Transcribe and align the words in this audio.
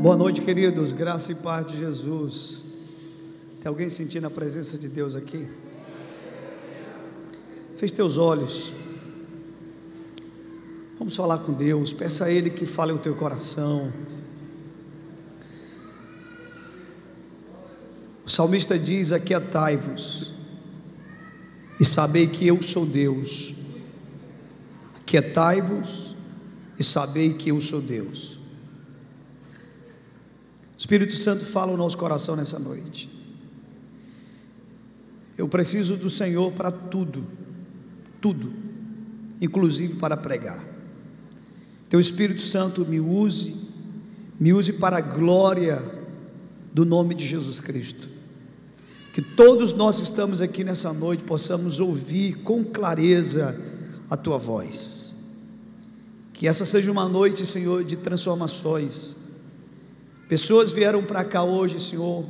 Boa 0.00 0.16
noite, 0.16 0.40
queridos. 0.40 0.94
Graça 0.94 1.30
e 1.30 1.34
paz 1.34 1.66
de 1.66 1.78
Jesus. 1.78 2.64
Tem 3.60 3.68
alguém 3.68 3.90
sentindo 3.90 4.26
a 4.26 4.30
presença 4.30 4.78
de 4.78 4.88
Deus 4.88 5.14
aqui? 5.14 5.46
Feche 7.76 7.92
teus 7.92 8.16
olhos. 8.16 8.72
Vamos 10.98 11.14
falar 11.14 11.40
com 11.40 11.52
Deus. 11.52 11.92
Peça 11.92 12.24
a 12.24 12.30
Ele 12.30 12.48
que 12.48 12.64
fale 12.64 12.92
o 12.92 12.98
teu 12.98 13.14
coração. 13.14 13.92
O 18.24 18.30
salmista 18.30 18.78
diz: 18.78 19.12
Aquietai-vos 19.12 20.32
e 21.78 21.84
sabei 21.84 22.26
que 22.26 22.46
eu 22.46 22.62
sou 22.62 22.86
Deus. 22.86 23.54
Aquietai-vos 25.02 26.14
e 26.78 26.82
sabei 26.82 27.34
que 27.34 27.50
eu 27.50 27.60
sou 27.60 27.82
Deus. 27.82 28.39
Espírito 30.80 31.14
Santo 31.14 31.44
fala 31.44 31.70
o 31.70 31.76
nosso 31.76 31.98
coração 31.98 32.34
nessa 32.34 32.58
noite. 32.58 33.06
Eu 35.36 35.46
preciso 35.46 35.94
do 35.94 36.08
Senhor 36.08 36.52
para 36.52 36.70
tudo, 36.70 37.26
tudo, 38.18 38.50
inclusive 39.42 39.96
para 39.96 40.16
pregar. 40.16 40.64
Teu 41.90 42.00
Espírito 42.00 42.40
Santo 42.40 42.86
me 42.86 42.98
use, 42.98 43.56
me 44.40 44.54
use 44.54 44.72
para 44.72 44.96
a 44.96 45.00
glória 45.02 45.84
do 46.72 46.86
nome 46.86 47.14
de 47.14 47.26
Jesus 47.26 47.60
Cristo. 47.60 48.08
Que 49.12 49.20
todos 49.20 49.74
nós 49.74 49.98
que 49.98 50.04
estamos 50.04 50.40
aqui 50.40 50.64
nessa 50.64 50.94
noite 50.94 51.22
possamos 51.24 51.78
ouvir 51.78 52.36
com 52.36 52.64
clareza 52.64 53.54
a 54.08 54.16
tua 54.16 54.38
voz. 54.38 55.14
Que 56.32 56.48
essa 56.48 56.64
seja 56.64 56.90
uma 56.90 57.06
noite, 57.06 57.44
Senhor, 57.44 57.84
de 57.84 57.98
transformações 57.98 59.19
Pessoas 60.30 60.70
vieram 60.70 61.02
para 61.02 61.24
cá 61.24 61.42
hoje, 61.42 61.80
Senhor, 61.80 62.24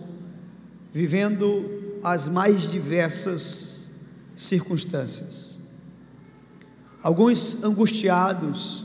vivendo 0.90 1.98
as 2.02 2.28
mais 2.28 2.62
diversas 2.62 3.90
circunstâncias. 4.34 5.58
Alguns 7.02 7.62
angustiados, 7.62 8.84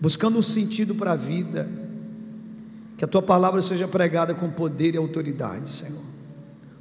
buscando 0.00 0.38
um 0.38 0.42
sentido 0.42 0.94
para 0.94 1.10
a 1.10 1.16
vida. 1.16 1.68
Que 2.96 3.04
a 3.04 3.08
tua 3.08 3.20
palavra 3.20 3.60
seja 3.62 3.88
pregada 3.88 4.32
com 4.32 4.48
poder 4.48 4.94
e 4.94 4.98
autoridade, 4.98 5.72
Senhor. 5.72 6.04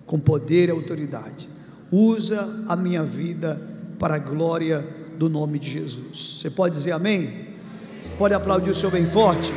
Com 0.05 0.19
poder 0.19 0.69
e 0.69 0.71
autoridade. 0.71 1.49
Usa 1.91 2.63
a 2.67 2.75
minha 2.75 3.03
vida 3.03 3.59
para 3.97 4.13
a 4.13 4.19
glória 4.19 4.87
do 5.17 5.27
nome 5.27 5.57
de 5.57 5.71
Jesus. 5.71 6.41
Você 6.41 6.51
pode 6.51 6.75
dizer 6.75 6.91
amém? 6.91 7.55
Você 7.99 8.11
pode 8.19 8.35
aplaudir 8.35 8.69
o 8.69 8.75
seu 8.75 8.91
bem 8.91 9.07
forte? 9.07 9.51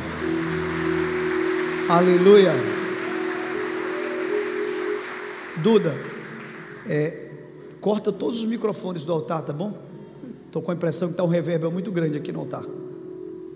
Aleluia. 1.89 2.53
Duda, 5.61 5.93
é, 6.87 7.29
corta 7.81 8.09
todos 8.09 8.39
os 8.39 8.45
microfones 8.45 9.03
do 9.03 9.11
altar, 9.11 9.41
tá 9.41 9.51
bom? 9.51 9.77
Estou 10.45 10.61
com 10.61 10.71
a 10.71 10.73
impressão 10.73 11.09
que 11.09 11.13
está 11.13 11.23
um 11.23 11.27
reverb 11.27 11.69
muito 11.69 11.91
grande 11.91 12.17
aqui 12.17 12.31
no 12.31 12.39
altar. 12.39 12.63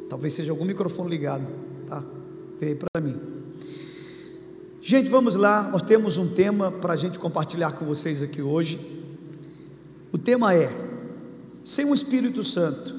Talvez 0.09 0.33
seja 0.33 0.51
algum 0.51 0.65
microfone 0.65 1.09
ligado, 1.09 1.45
tá? 1.87 2.03
Veio 2.59 2.75
para 2.75 3.01
mim. 3.01 3.17
Gente, 4.81 5.09
vamos 5.09 5.35
lá. 5.35 5.63
Nós 5.71 5.81
temos 5.81 6.17
um 6.17 6.27
tema 6.27 6.69
para 6.69 6.93
a 6.93 6.97
gente 6.97 7.17
compartilhar 7.17 7.71
com 7.73 7.85
vocês 7.85 8.21
aqui 8.21 8.41
hoje. 8.41 8.77
O 10.11 10.17
tema 10.17 10.53
é: 10.53 10.69
sem 11.63 11.85
o 11.85 11.93
Espírito 11.93 12.43
Santo 12.43 12.93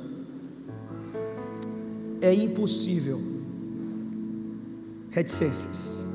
é 2.22 2.32
impossível 2.32 3.38
reticências. 5.19 6.06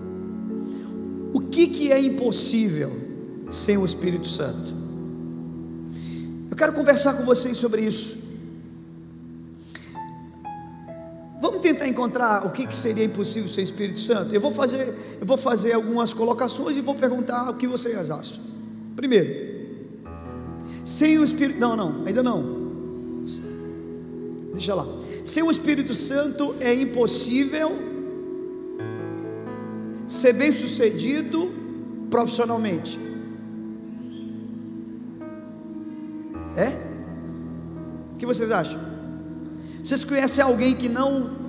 O 1.34 1.40
que, 1.42 1.68
que 1.68 1.92
é 1.92 2.00
impossível 2.00 2.92
sem 3.50 3.78
o 3.78 3.86
Espírito 3.86 4.28
Santo? 4.28 4.74
Eu 6.50 6.56
quero 6.56 6.74
conversar 6.74 7.14
com 7.14 7.24
vocês 7.24 7.58
sobre 7.58 7.82
isso. 7.82 8.24
Vamos 11.42 11.62
tentar 11.62 11.88
encontrar 11.88 12.46
o 12.46 12.52
que, 12.52 12.66
que 12.66 12.78
seria 12.78 13.04
impossível 13.04 13.50
sem 13.50 13.64
o 13.64 13.66
Espírito 13.66 14.00
Santo. 14.00 14.34
Eu 14.34 14.40
vou 14.40 14.52
fazer, 14.52 14.96
eu 15.20 15.26
vou 15.26 15.38
fazer 15.38 15.74
algumas 15.74 16.14
colocações 16.14 16.78
e 16.78 16.82
vou 16.82 16.96
perguntar 16.96 17.50
o 17.50 17.56
que 17.56 17.68
vocês 17.68 18.10
acham. 18.10 18.40
Primeiro, 18.96 19.54
sem 20.86 21.18
o 21.18 21.24
Espírito, 21.24 21.60
não, 21.60 21.76
não, 21.76 22.06
ainda 22.06 22.24
não. 22.24 22.64
Deixa 24.54 24.74
lá. 24.74 24.86
Sem 25.26 25.44
o 25.44 25.52
Espírito 25.52 25.96
Santo 25.96 26.56
é 26.60 26.74
impossível 26.74 27.93
ser 30.14 30.34
bem 30.34 30.52
sucedido 30.52 31.52
profissionalmente? 32.10 33.00
É? 36.56 36.68
O 38.14 38.18
que 38.18 38.26
vocês 38.26 38.52
acham? 38.52 38.80
Vocês 39.84 40.04
conhecem 40.04 40.44
alguém 40.44 40.76
que 40.76 40.88
não 40.88 41.42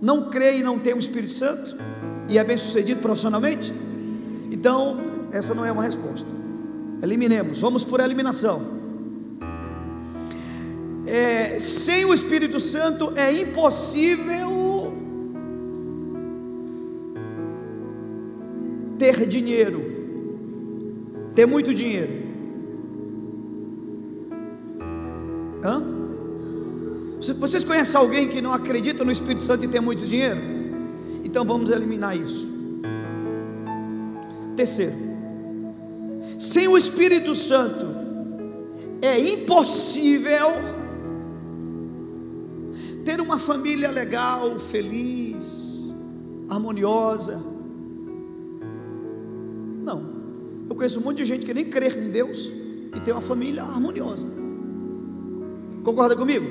não 0.00 0.30
crê 0.30 0.58
e 0.58 0.62
não 0.64 0.78
tem 0.80 0.94
o 0.94 0.98
Espírito 0.98 1.32
Santo 1.32 1.76
e 2.28 2.38
é 2.38 2.42
bem 2.42 2.56
sucedido 2.56 3.00
profissionalmente? 3.00 3.72
Então, 4.50 4.98
essa 5.30 5.54
não 5.54 5.64
é 5.64 5.70
uma 5.70 5.82
resposta. 5.82 6.28
Eliminemos, 7.02 7.60
vamos 7.60 7.84
por 7.84 8.00
eliminação. 8.00 8.80
É, 11.06 11.58
sem 11.58 12.04
o 12.04 12.14
Espírito 12.14 12.58
Santo 12.58 13.12
é 13.16 13.32
impossível 13.32 14.51
ter 19.02 19.26
dinheiro, 19.26 19.82
ter 21.34 21.44
muito 21.44 21.74
dinheiro. 21.74 22.22
Hã? 25.64 25.82
Vocês 27.40 27.64
conhecem 27.64 27.98
alguém 27.98 28.28
que 28.28 28.40
não 28.40 28.52
acredita 28.52 29.04
no 29.04 29.10
Espírito 29.10 29.42
Santo 29.42 29.64
e 29.64 29.68
tem 29.68 29.80
muito 29.80 30.06
dinheiro? 30.06 30.40
Então 31.24 31.44
vamos 31.44 31.70
eliminar 31.70 32.16
isso. 32.16 32.48
Terceiro, 34.54 34.94
sem 36.38 36.68
o 36.68 36.78
Espírito 36.78 37.34
Santo 37.34 37.84
é 39.00 39.18
impossível 39.18 40.52
ter 43.04 43.20
uma 43.20 43.36
família 43.36 43.90
legal, 43.90 44.60
feliz, 44.60 45.92
harmoniosa. 46.48 47.51
Eu 50.68 50.74
conheço 50.74 50.98
um 51.00 51.02
monte 51.02 51.18
de 51.18 51.24
gente 51.24 51.44
que 51.44 51.52
nem 51.52 51.64
crê 51.68 51.88
em 51.88 52.10
Deus 52.10 52.50
e 52.96 53.00
tem 53.00 53.12
uma 53.12 53.20
família 53.20 53.62
harmoniosa. 53.62 54.26
Concorda 55.84 56.16
comigo? 56.16 56.46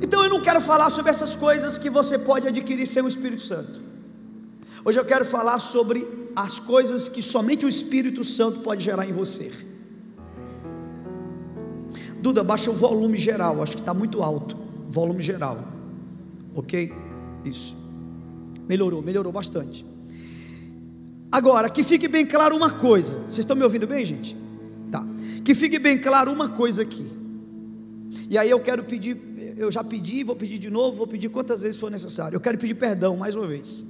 Então 0.00 0.22
eu 0.24 0.30
não 0.30 0.40
quero 0.40 0.60
falar 0.60 0.90
sobre 0.90 1.10
essas 1.10 1.36
coisas 1.36 1.78
que 1.78 1.88
você 1.88 2.18
pode 2.18 2.48
adquirir 2.48 2.86
sem 2.86 3.02
o 3.02 3.08
Espírito 3.08 3.42
Santo. 3.42 3.80
Hoje 4.84 4.98
eu 4.98 5.04
quero 5.04 5.24
falar 5.24 5.58
sobre 5.58 6.06
as 6.34 6.58
coisas 6.58 7.08
que 7.08 7.22
somente 7.22 7.64
o 7.64 7.68
Espírito 7.68 8.24
Santo 8.24 8.60
pode 8.60 8.84
gerar 8.84 9.08
em 9.08 9.12
você. 9.12 9.52
Duda, 12.20 12.42
baixa 12.42 12.70
o 12.70 12.74
volume 12.74 13.18
geral, 13.18 13.62
acho 13.62 13.72
que 13.72 13.82
está 13.82 13.94
muito 13.94 14.22
alto. 14.22 14.56
Volume 14.88 15.22
geral. 15.22 15.58
Ok? 16.54 16.92
Isso. 17.44 17.76
Melhorou, 18.68 19.02
melhorou 19.02 19.32
bastante. 19.32 19.84
Agora, 21.30 21.68
que 21.68 21.82
fique 21.82 22.08
bem 22.08 22.24
claro 22.24 22.56
uma 22.56 22.72
coisa. 22.72 23.16
Vocês 23.24 23.40
estão 23.40 23.56
me 23.56 23.62
ouvindo 23.62 23.86
bem, 23.86 24.04
gente? 24.04 24.36
Tá. 24.90 25.04
Que 25.44 25.54
fique 25.54 25.78
bem 25.78 25.98
claro 25.98 26.32
uma 26.32 26.50
coisa 26.50 26.82
aqui. 26.82 27.06
E 28.30 28.38
aí 28.38 28.50
eu 28.50 28.60
quero 28.60 28.84
pedir, 28.84 29.16
eu 29.56 29.70
já 29.70 29.82
pedi, 29.82 30.22
vou 30.22 30.36
pedir 30.36 30.58
de 30.58 30.70
novo, 30.70 30.96
vou 30.96 31.06
pedir 31.06 31.28
quantas 31.28 31.62
vezes 31.62 31.78
for 31.78 31.90
necessário. 31.90 32.36
Eu 32.36 32.40
quero 32.40 32.58
pedir 32.58 32.74
perdão 32.74 33.16
mais 33.16 33.34
uma 33.34 33.46
vez. 33.46 33.84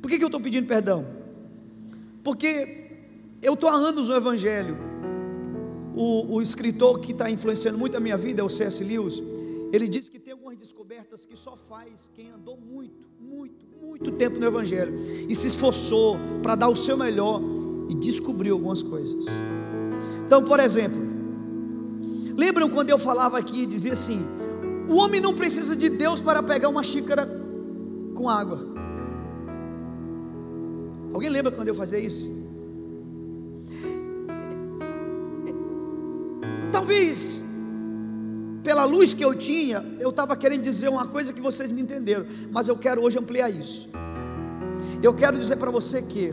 Por 0.00 0.10
que, 0.10 0.18
que 0.18 0.24
eu 0.24 0.28
estou 0.28 0.40
pedindo 0.40 0.66
perdão? 0.66 1.04
Porque 2.22 2.90
eu 3.42 3.54
estou 3.54 3.68
há 3.68 3.74
anos 3.74 4.08
no 4.08 4.16
Evangelho. 4.16 4.76
O, 5.94 6.36
o 6.36 6.42
escritor 6.42 7.00
que 7.00 7.12
está 7.12 7.30
influenciando 7.30 7.76
muito 7.76 7.96
a 7.96 8.00
minha 8.00 8.16
vida 8.16 8.40
é 8.40 8.44
o 8.44 8.48
C.S. 8.48 8.82
Lewis. 8.82 9.22
Ele 9.72 9.86
diz 9.86 10.08
que 10.08 10.18
tem 10.18 10.32
algumas 10.32 10.56
descobertas 10.56 11.24
que 11.24 11.36
só 11.36 11.56
faz 11.56 12.10
quem 12.14 12.30
andou 12.30 12.56
muito, 12.56 13.08
muito, 13.20 13.66
muito 13.80 14.12
tempo 14.12 14.38
no 14.38 14.46
Evangelho 14.46 14.94
e 15.28 15.34
se 15.34 15.46
esforçou 15.46 16.18
para 16.42 16.54
dar 16.54 16.68
o 16.68 16.76
seu 16.76 16.96
melhor 16.96 17.40
e 17.88 17.94
descobriu 17.94 18.54
algumas 18.54 18.82
coisas. 18.82 19.24
Então, 20.26 20.44
por 20.44 20.60
exemplo, 20.60 21.00
lembram 22.36 22.68
quando 22.68 22.90
eu 22.90 22.98
falava 22.98 23.38
aqui 23.38 23.62
e 23.62 23.66
dizia 23.66 23.92
assim: 23.92 24.20
o 24.86 24.96
homem 24.96 25.20
não 25.20 25.34
precisa 25.34 25.74
de 25.74 25.88
Deus 25.88 26.20
para 26.20 26.42
pegar 26.42 26.68
uma 26.68 26.82
xícara 26.82 27.26
com 28.14 28.28
água. 28.28 28.68
Alguém 31.12 31.30
lembra 31.30 31.50
quando 31.50 31.68
eu 31.68 31.74
fazia 31.74 31.98
isso? 31.98 32.32
Talvez 36.70 37.44
pela 38.62 38.84
luz 38.84 39.14
que 39.14 39.24
eu 39.24 39.34
tinha, 39.34 39.84
eu 39.98 40.10
estava 40.10 40.36
querendo 40.36 40.62
dizer 40.62 40.88
uma 40.88 41.06
coisa 41.06 41.32
que 41.32 41.40
vocês 41.40 41.72
me 41.72 41.80
entenderam, 41.80 42.26
mas 42.50 42.68
eu 42.68 42.76
quero 42.76 43.02
hoje 43.02 43.18
ampliar 43.18 43.50
isso. 43.50 43.88
Eu 45.02 45.14
quero 45.14 45.38
dizer 45.38 45.56
para 45.56 45.70
você 45.70 46.02
que, 46.02 46.30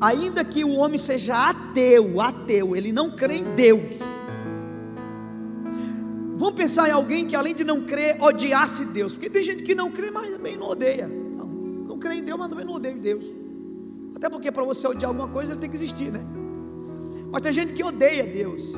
ainda 0.00 0.44
que 0.44 0.64
o 0.64 0.72
homem 0.72 0.98
seja 0.98 1.50
ateu, 1.50 2.20
ateu, 2.20 2.74
ele 2.74 2.90
não 2.92 3.10
crê 3.10 3.36
em 3.36 3.54
Deus. 3.54 4.00
Vamos 6.36 6.54
pensar 6.54 6.88
em 6.88 6.92
alguém 6.92 7.26
que 7.26 7.36
além 7.36 7.54
de 7.54 7.62
não 7.62 7.82
crer, 7.82 8.20
odiasse 8.20 8.86
Deus, 8.86 9.12
porque 9.12 9.30
tem 9.30 9.42
gente 9.42 9.62
que 9.62 9.76
não 9.76 9.92
crê, 9.92 10.10
mas 10.10 10.28
também 10.28 10.56
não 10.56 10.70
odeia. 10.70 11.06
Não, 11.06 11.46
não 11.46 11.98
crê 11.98 12.14
em 12.16 12.24
Deus, 12.24 12.36
mas 12.38 12.48
também 12.48 12.64
não 12.64 12.74
odeia 12.74 12.96
Deus. 12.96 13.24
Até 14.16 14.28
porque 14.28 14.50
para 14.50 14.64
você 14.64 14.86
odiar 14.88 15.10
alguma 15.10 15.28
coisa, 15.28 15.52
ele 15.52 15.60
tem 15.60 15.70
que 15.70 15.76
existir, 15.76 16.10
né? 16.10 16.20
Mas 17.30 17.42
tem 17.42 17.52
gente 17.52 17.72
que 17.72 17.84
odeia 17.84 18.26
Deus. 18.26 18.72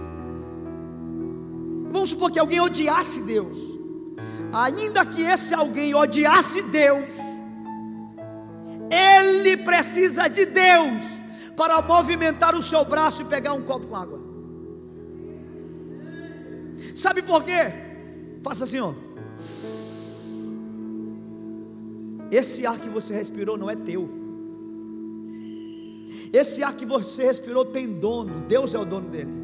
Vamos 1.95 2.11
supor 2.11 2.29
que 2.33 2.41
alguém 2.41 2.61
odiasse 2.61 3.23
Deus. 3.23 3.57
Ainda 4.53 5.07
que 5.07 5.23
esse 5.23 5.55
alguém 5.55 5.95
odiasse 5.95 6.61
Deus, 6.63 7.13
ele 8.91 9.57
precisa 9.59 10.27
de 10.27 10.45
Deus 10.45 11.21
para 11.57 11.81
movimentar 11.83 12.57
o 12.57 12.63
seu 12.63 12.85
braço 12.85 13.23
e 13.23 13.27
pegar 13.27 13.53
um 13.53 13.63
copo 13.63 13.87
com 13.87 13.95
água. 13.95 14.21
Sabe 16.97 17.23
por 17.23 17.45
quê? 17.45 17.73
Faça 18.43 18.65
assim, 18.65 18.81
ó. 18.81 18.93
Esse 22.29 22.67
ar 22.67 22.77
que 22.77 22.89
você 22.89 23.15
respirou 23.15 23.57
não 23.57 23.71
é 23.71 23.77
teu. 23.77 24.11
Esse 26.33 26.61
ar 26.65 26.75
que 26.75 26.85
você 26.85 27.23
respirou 27.23 27.65
tem 27.65 27.87
dono, 27.87 28.41
Deus 28.49 28.75
é 28.75 28.79
o 28.81 28.85
dono 28.85 29.09
dele. 29.09 29.44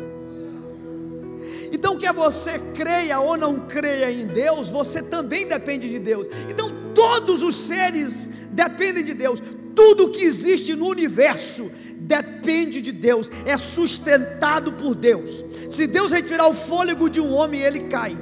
Então, 1.81 1.97
quer 1.97 2.13
você 2.13 2.59
creia 2.75 3.19
ou 3.21 3.39
não 3.39 3.61
creia 3.61 4.13
em 4.13 4.27
Deus, 4.27 4.69
você 4.69 5.03
também 5.03 5.49
depende 5.49 5.89
de 5.89 5.99
Deus. 5.99 6.27
Então, 6.47 6.71
todos 6.95 7.43
os 7.43 7.57
seres 7.57 8.29
dependem 8.51 9.03
de 9.03 9.15
Deus. 9.15 9.43
Tudo 9.75 10.11
que 10.11 10.23
existe 10.23 10.75
no 10.75 10.87
universo 10.87 11.71
depende 11.99 12.83
de 12.83 12.93
Deus, 12.93 13.31
é 13.47 13.57
sustentado 13.57 14.75
por 14.75 14.95
Deus. 14.95 15.43
Se 15.71 15.87
Deus 15.87 16.11
retirar 16.11 16.49
o 16.49 16.53
fôlego 16.53 17.09
de 17.09 17.19
um 17.19 17.33
homem, 17.33 17.63
ele 17.63 17.89
cai 17.89 18.15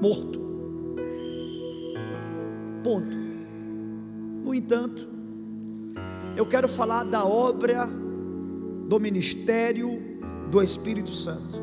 morto. 0.00 0.40
Ponto. 2.82 3.18
No 4.42 4.54
entanto, 4.54 5.06
eu 6.34 6.46
quero 6.46 6.66
falar 6.66 7.04
da 7.04 7.26
obra 7.26 7.86
do 8.88 8.98
ministério 8.98 10.00
do 10.50 10.62
Espírito 10.62 11.12
Santo 11.12 11.60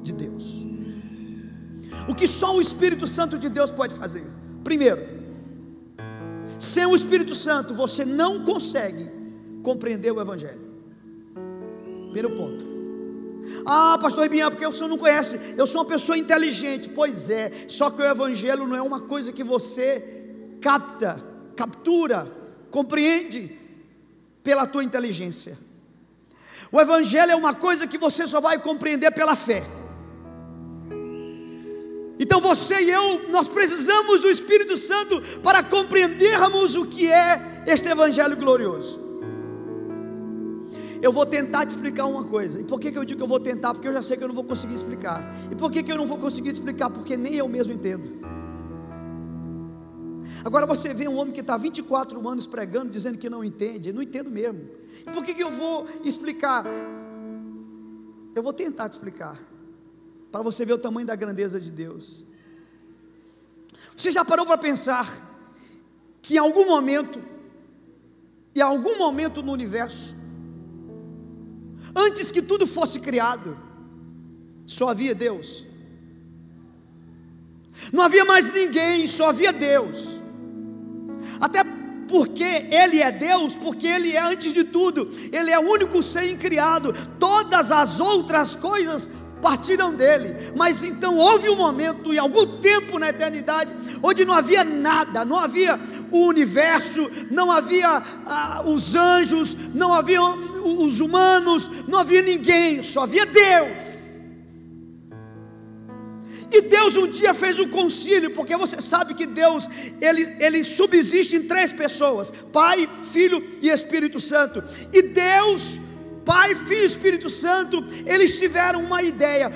de 0.00 0.12
Deus. 0.12 0.75
O 2.08 2.14
que 2.14 2.28
só 2.28 2.56
o 2.56 2.60
Espírito 2.60 3.06
Santo 3.06 3.38
de 3.38 3.48
Deus 3.48 3.70
pode 3.70 3.94
fazer? 3.94 4.24
Primeiro, 4.62 5.00
sem 6.58 6.86
o 6.86 6.94
Espírito 6.94 7.34
Santo 7.34 7.74
você 7.74 8.04
não 8.04 8.44
consegue 8.44 9.10
compreender 9.62 10.12
o 10.12 10.20
Evangelho. 10.20 10.60
Primeiro 12.04 12.30
ponto. 12.36 12.64
Ah, 13.64 13.98
pastor 14.00 14.24
Ribinha, 14.24 14.50
porque 14.50 14.66
o 14.66 14.72
senhor 14.72 14.88
não 14.88 14.98
conhece, 14.98 15.38
eu 15.56 15.66
sou 15.66 15.82
uma 15.82 15.88
pessoa 15.88 16.16
inteligente. 16.16 16.88
Pois 16.88 17.30
é, 17.30 17.52
só 17.68 17.90
que 17.90 18.00
o 18.00 18.04
Evangelho 18.04 18.66
não 18.66 18.76
é 18.76 18.82
uma 18.82 19.00
coisa 19.00 19.32
que 19.32 19.44
você 19.44 20.24
capta, 20.60 21.22
captura, 21.54 22.30
compreende 22.70 23.58
pela 24.42 24.66
tua 24.66 24.84
inteligência. 24.84 25.58
O 26.70 26.80
Evangelho 26.80 27.32
é 27.32 27.36
uma 27.36 27.54
coisa 27.54 27.86
que 27.86 27.98
você 27.98 28.26
só 28.26 28.40
vai 28.40 28.58
compreender 28.58 29.10
pela 29.12 29.36
fé. 29.36 29.64
Então 32.18 32.40
você 32.40 32.80
e 32.82 32.90
eu, 32.90 33.28
nós 33.28 33.46
precisamos 33.46 34.20
do 34.20 34.28
Espírito 34.28 34.76
Santo 34.76 35.20
para 35.42 35.62
compreendermos 35.62 36.74
o 36.74 36.86
que 36.86 37.10
é 37.12 37.64
este 37.66 37.88
Evangelho 37.88 38.36
glorioso. 38.36 39.04
Eu 41.02 41.12
vou 41.12 41.26
tentar 41.26 41.66
te 41.66 41.70
explicar 41.70 42.06
uma 42.06 42.24
coisa. 42.24 42.58
E 42.58 42.64
por 42.64 42.80
que, 42.80 42.90
que 42.90 42.98
eu 42.98 43.04
digo 43.04 43.18
que 43.18 43.24
eu 43.24 43.28
vou 43.28 43.38
tentar? 43.38 43.74
Porque 43.74 43.86
eu 43.86 43.92
já 43.92 44.00
sei 44.00 44.16
que 44.16 44.24
eu 44.24 44.28
não 44.28 44.34
vou 44.34 44.44
conseguir 44.44 44.74
explicar. 44.74 45.22
E 45.50 45.54
por 45.54 45.70
que, 45.70 45.82
que 45.82 45.92
eu 45.92 45.96
não 45.96 46.06
vou 46.06 46.16
conseguir 46.16 46.50
explicar? 46.50 46.88
Porque 46.88 47.18
nem 47.18 47.34
eu 47.34 47.46
mesmo 47.46 47.74
entendo. 47.74 48.24
Agora 50.42 50.64
você 50.64 50.94
vê 50.94 51.06
um 51.06 51.16
homem 51.16 51.34
que 51.34 51.40
está 51.40 51.56
24 51.56 52.26
anos 52.26 52.46
pregando, 52.46 52.90
dizendo 52.90 53.18
que 53.18 53.28
não 53.28 53.44
entende. 53.44 53.90
Eu 53.90 53.94
não 53.94 54.02
entendo 54.02 54.30
mesmo. 54.30 54.70
E 55.06 55.10
por 55.10 55.22
que, 55.22 55.34
que 55.34 55.42
eu 55.42 55.50
vou 55.50 55.86
explicar? 56.02 56.64
Eu 58.34 58.42
vou 58.42 58.54
tentar 58.54 58.88
te 58.88 58.92
explicar 58.92 59.38
para 60.30 60.42
você 60.42 60.64
ver 60.64 60.74
o 60.74 60.78
tamanho 60.78 61.06
da 61.06 61.16
grandeza 61.16 61.60
de 61.60 61.70
Deus. 61.70 62.24
Você 63.96 64.10
já 64.10 64.24
parou 64.24 64.44
para 64.44 64.58
pensar 64.58 65.08
que 66.20 66.34
em 66.34 66.38
algum 66.38 66.66
momento, 66.66 67.22
em 68.54 68.60
algum 68.60 68.98
momento 68.98 69.42
no 69.42 69.52
universo, 69.52 70.14
antes 71.94 72.30
que 72.30 72.42
tudo 72.42 72.66
fosse 72.66 73.00
criado, 73.00 73.56
só 74.66 74.88
havia 74.88 75.14
Deus. 75.14 75.64
Não 77.92 78.02
havia 78.02 78.24
mais 78.24 78.52
ninguém, 78.52 79.06
só 79.06 79.30
havia 79.30 79.52
Deus. 79.52 80.18
Até 81.40 81.62
porque 82.08 82.44
Ele 82.44 83.00
é 83.00 83.10
Deus, 83.10 83.54
porque 83.54 83.86
Ele 83.86 84.12
é 84.12 84.20
antes 84.20 84.52
de 84.52 84.64
tudo, 84.64 85.10
Ele 85.32 85.50
é 85.50 85.58
o 85.58 85.70
único 85.70 86.02
ser 86.02 86.36
criado. 86.38 86.92
Todas 87.18 87.70
as 87.70 88.00
outras 88.00 88.56
coisas 88.56 89.08
partiram 89.40 89.94
dele. 89.94 90.52
Mas 90.56 90.82
então 90.82 91.16
houve 91.16 91.48
um 91.48 91.56
momento, 91.56 92.12
em 92.12 92.18
algum 92.18 92.46
tempo 92.58 92.98
na 92.98 93.08
eternidade, 93.08 93.70
onde 94.02 94.24
não 94.24 94.34
havia 94.34 94.64
nada, 94.64 95.24
não 95.24 95.38
havia 95.38 95.78
o 96.10 96.26
universo, 96.26 97.10
não 97.30 97.50
havia 97.50 98.02
ah, 98.26 98.62
os 98.66 98.94
anjos, 98.94 99.56
não 99.74 99.92
havia 99.92 100.22
os 100.22 101.00
humanos, 101.00 101.86
não 101.86 101.98
havia 101.98 102.22
ninguém, 102.22 102.82
só 102.82 103.02
havia 103.02 103.26
Deus. 103.26 103.96
E 106.52 106.60
Deus 106.62 106.96
um 106.96 107.08
dia 107.08 107.34
fez 107.34 107.58
um 107.58 107.68
concílio, 107.68 108.30
porque 108.30 108.56
você 108.56 108.80
sabe 108.80 109.14
que 109.14 109.26
Deus, 109.26 109.68
ele, 110.00 110.36
ele 110.38 110.62
subsiste 110.62 111.36
em 111.36 111.42
três 111.42 111.72
pessoas: 111.72 112.30
Pai, 112.52 112.88
Filho 113.04 113.42
e 113.60 113.68
Espírito 113.68 114.20
Santo. 114.20 114.62
E 114.92 115.02
Deus 115.02 115.78
Pai, 116.26 116.56
Filho 116.56 116.82
e 116.82 116.86
Espírito 116.86 117.30
Santo, 117.30 117.84
eles 118.04 118.36
tiveram 118.36 118.82
uma 118.82 119.00
ideia, 119.00 119.48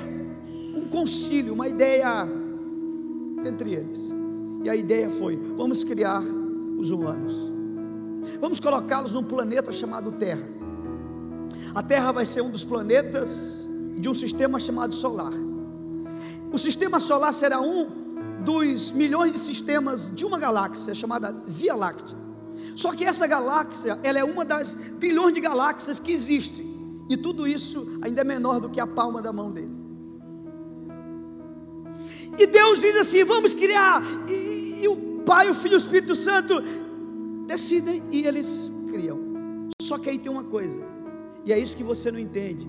um 0.72 0.86
concílio, 0.88 1.52
uma 1.52 1.66
ideia 1.66 2.28
entre 3.44 3.74
eles. 3.74 3.98
E 4.62 4.70
a 4.70 4.76
ideia 4.76 5.10
foi: 5.10 5.36
vamos 5.56 5.82
criar 5.82 6.22
os 6.78 6.92
humanos, 6.92 7.34
vamos 8.40 8.60
colocá-los 8.60 9.10
num 9.10 9.24
planeta 9.24 9.72
chamado 9.72 10.12
Terra. 10.12 10.46
A 11.74 11.82
Terra 11.82 12.12
vai 12.12 12.24
ser 12.24 12.40
um 12.40 12.50
dos 12.50 12.62
planetas 12.62 13.68
de 13.98 14.08
um 14.08 14.14
sistema 14.14 14.60
chamado 14.60 14.94
Solar. 14.94 15.32
O 16.52 16.58
sistema 16.58 17.00
solar 17.00 17.32
será 17.32 17.60
um 17.60 17.88
dos 18.44 18.92
milhões 18.92 19.32
de 19.32 19.38
sistemas 19.40 20.08
de 20.14 20.24
uma 20.24 20.38
galáxia 20.38 20.94
chamada 20.94 21.34
Via 21.46 21.74
Láctea. 21.74 22.29
Só 22.80 22.94
que 22.94 23.04
essa 23.04 23.26
galáxia, 23.26 23.98
ela 24.02 24.18
é 24.18 24.24
uma 24.24 24.42
das 24.42 24.72
bilhões 24.72 25.34
de 25.34 25.40
galáxias 25.40 25.98
que 25.98 26.12
existe. 26.12 26.64
E 27.10 27.14
tudo 27.14 27.46
isso 27.46 27.98
ainda 28.00 28.22
é 28.22 28.24
menor 28.24 28.58
do 28.58 28.70
que 28.70 28.80
a 28.80 28.86
palma 28.86 29.20
da 29.20 29.30
mão 29.30 29.52
dele. 29.52 29.76
E 32.38 32.46
Deus 32.46 32.78
diz 32.78 32.96
assim: 32.96 33.22
vamos 33.22 33.52
criar. 33.52 34.02
E, 34.26 34.80
e 34.82 34.88
o 34.88 34.96
Pai, 35.26 35.50
o 35.50 35.54
Filho 35.54 35.74
e 35.74 35.76
o 35.76 35.84
Espírito 35.84 36.14
Santo 36.14 36.54
decidem 37.46 38.02
e 38.10 38.26
eles 38.26 38.72
criam. 38.90 39.18
Só 39.82 39.98
que 39.98 40.08
aí 40.08 40.18
tem 40.18 40.32
uma 40.32 40.44
coisa, 40.44 40.80
e 41.44 41.52
é 41.52 41.58
isso 41.58 41.76
que 41.76 41.84
você 41.84 42.10
não 42.10 42.18
entende, 42.18 42.66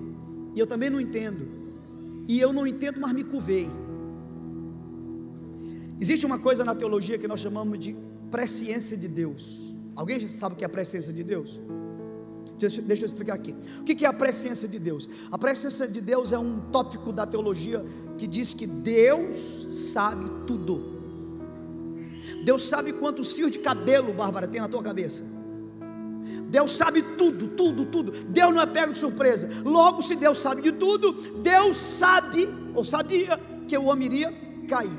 e 0.53 0.59
eu 0.59 0.67
também 0.67 0.89
não 0.89 0.99
entendo, 0.99 1.47
e 2.27 2.37
eu 2.37 2.51
não 2.51 2.67
entendo, 2.67 2.99
mas 2.99 3.13
me 3.13 3.23
cuvei. 3.23 3.69
Existe 6.01 6.25
uma 6.25 6.39
coisa 6.39 6.65
na 6.65 6.75
teologia 6.75 7.17
que 7.17 7.29
nós 7.29 7.39
chamamos 7.39 7.79
de 7.79 7.95
presciência 8.29 8.97
de 8.97 9.07
Deus. 9.07 9.71
Alguém 9.95 10.19
sabe 10.27 10.55
o 10.55 10.57
que 10.57 10.63
é 10.63 10.67
a 10.67 10.69
presciência 10.69 11.13
de 11.13 11.23
Deus? 11.23 11.59
Deixa, 12.57 12.81
deixa 12.81 13.03
eu 13.03 13.07
explicar 13.07 13.33
aqui. 13.33 13.55
O 13.79 13.83
que 13.83 14.05
é 14.05 14.07
a 14.07 14.13
presciência 14.13 14.67
de 14.67 14.77
Deus? 14.77 15.09
A 15.31 15.37
presciência 15.37 15.87
de 15.87 15.99
Deus 15.99 16.31
é 16.31 16.37
um 16.37 16.59
tópico 16.71 17.11
da 17.11 17.25
teologia 17.25 17.83
que 18.17 18.27
diz 18.27 18.53
que 18.53 18.67
Deus 18.67 19.67
sabe 19.71 20.25
tudo. 20.45 21.01
Deus 22.43 22.67
sabe 22.67 22.93
quantos 22.93 23.33
fios 23.33 23.51
de 23.51 23.59
cabelo, 23.59 24.13
Bárbara, 24.13 24.47
tem 24.47 24.61
na 24.61 24.67
tua 24.67 24.83
cabeça. 24.83 25.23
Deus 26.49 26.73
sabe 26.73 27.01
tudo, 27.01 27.47
tudo, 27.47 27.85
tudo. 27.85 28.11
Deus 28.11 28.53
não 28.53 28.61
é 28.61 28.65
pego 28.65 28.93
de 28.93 28.99
surpresa. 28.99 29.49
Logo, 29.63 30.01
se 30.01 30.15
Deus 30.15 30.37
sabe 30.37 30.61
de 30.61 30.71
tudo, 30.71 31.13
Deus 31.41 31.77
sabe, 31.77 32.47
ou 32.75 32.83
sabia, 32.83 33.39
que 33.67 33.77
o 33.77 33.85
homem 33.85 34.05
iria 34.07 34.33
cair. 34.67 34.91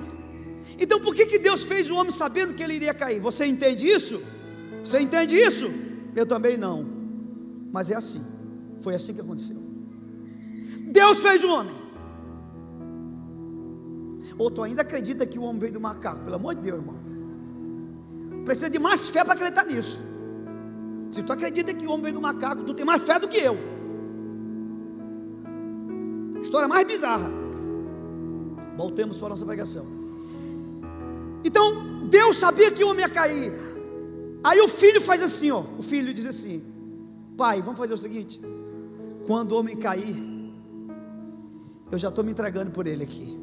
Então, 0.80 1.00
por 1.00 1.14
que, 1.14 1.26
que 1.26 1.38
Deus 1.38 1.62
fez 1.62 1.90
o 1.90 1.96
homem 1.96 2.10
sabendo 2.10 2.54
que 2.54 2.62
ele 2.62 2.74
iria 2.74 2.94
cair? 2.94 3.20
Você 3.20 3.44
entende 3.44 3.86
isso? 3.86 4.22
Você 4.84 5.00
entende 5.00 5.34
isso? 5.34 5.66
Eu 6.14 6.26
também 6.26 6.56
não. 6.56 6.86
Mas 7.72 7.90
é 7.90 7.96
assim. 7.96 8.22
Foi 8.80 8.94
assim 8.94 9.14
que 9.14 9.20
aconteceu. 9.20 9.56
Deus 10.88 11.20
fez 11.20 11.42
o 11.44 11.50
homem. 11.50 11.74
Ou 14.38 14.50
tu 14.50 14.62
ainda 14.62 14.82
acredita 14.82 15.26
que 15.26 15.38
o 15.38 15.42
homem 15.42 15.58
veio 15.58 15.72
do 15.72 15.80
macaco? 15.80 16.24
Pelo 16.24 16.36
amor 16.36 16.54
de 16.54 16.62
Deus, 16.62 16.80
irmão. 16.80 16.96
Precisa 18.44 18.68
de 18.68 18.78
mais 18.78 19.08
fé 19.08 19.24
para 19.24 19.34
acreditar 19.34 19.64
nisso. 19.64 20.00
Se 21.10 21.22
tu 21.22 21.32
acredita 21.32 21.72
que 21.72 21.86
o 21.86 21.90
homem 21.90 22.04
veio 22.04 22.14
do 22.14 22.20
macaco, 22.20 22.64
tu 22.64 22.74
tem 22.74 22.84
mais 22.84 23.02
fé 23.04 23.18
do 23.18 23.28
que 23.28 23.38
eu. 23.38 23.56
História 26.40 26.66
mais 26.66 26.86
bizarra. 26.86 27.30
Voltemos 28.76 29.16
para 29.18 29.26
a 29.26 29.30
nossa 29.30 29.46
pregação. 29.46 29.86
Então, 31.44 32.08
Deus 32.08 32.36
sabia 32.36 32.70
que 32.70 32.82
o 32.82 32.88
homem 32.88 33.04
ia 33.04 33.08
cair. 33.08 33.52
Aí 34.44 34.60
o 34.60 34.68
filho 34.68 35.00
faz 35.00 35.22
assim, 35.22 35.50
ó. 35.50 35.62
O 35.78 35.82
filho 35.82 36.12
diz 36.12 36.26
assim: 36.26 36.62
Pai, 37.36 37.60
vamos 37.60 37.78
fazer 37.78 37.94
o 37.94 37.98
seguinte. 37.98 38.40
Quando 39.26 39.52
o 39.52 39.58
homem 39.58 39.76
cair, 39.76 40.16
eu 41.90 41.98
já 41.98 42.08
estou 42.08 42.24
me 42.24 42.32
entregando 42.32 42.70
por 42.70 42.86
ele 42.86 43.04
aqui. 43.04 43.38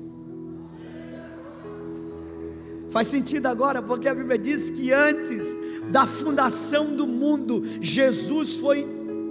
Faz 2.89 3.07
sentido 3.07 3.45
agora, 3.45 3.81
porque 3.81 4.07
a 4.07 4.15
Bíblia 4.15 4.37
diz 4.37 4.71
que 4.71 4.91
antes 4.91 5.55
da 5.91 6.07
fundação 6.07 6.95
do 6.95 7.07
mundo, 7.07 7.63
Jesus 7.79 8.57
foi 8.57 8.85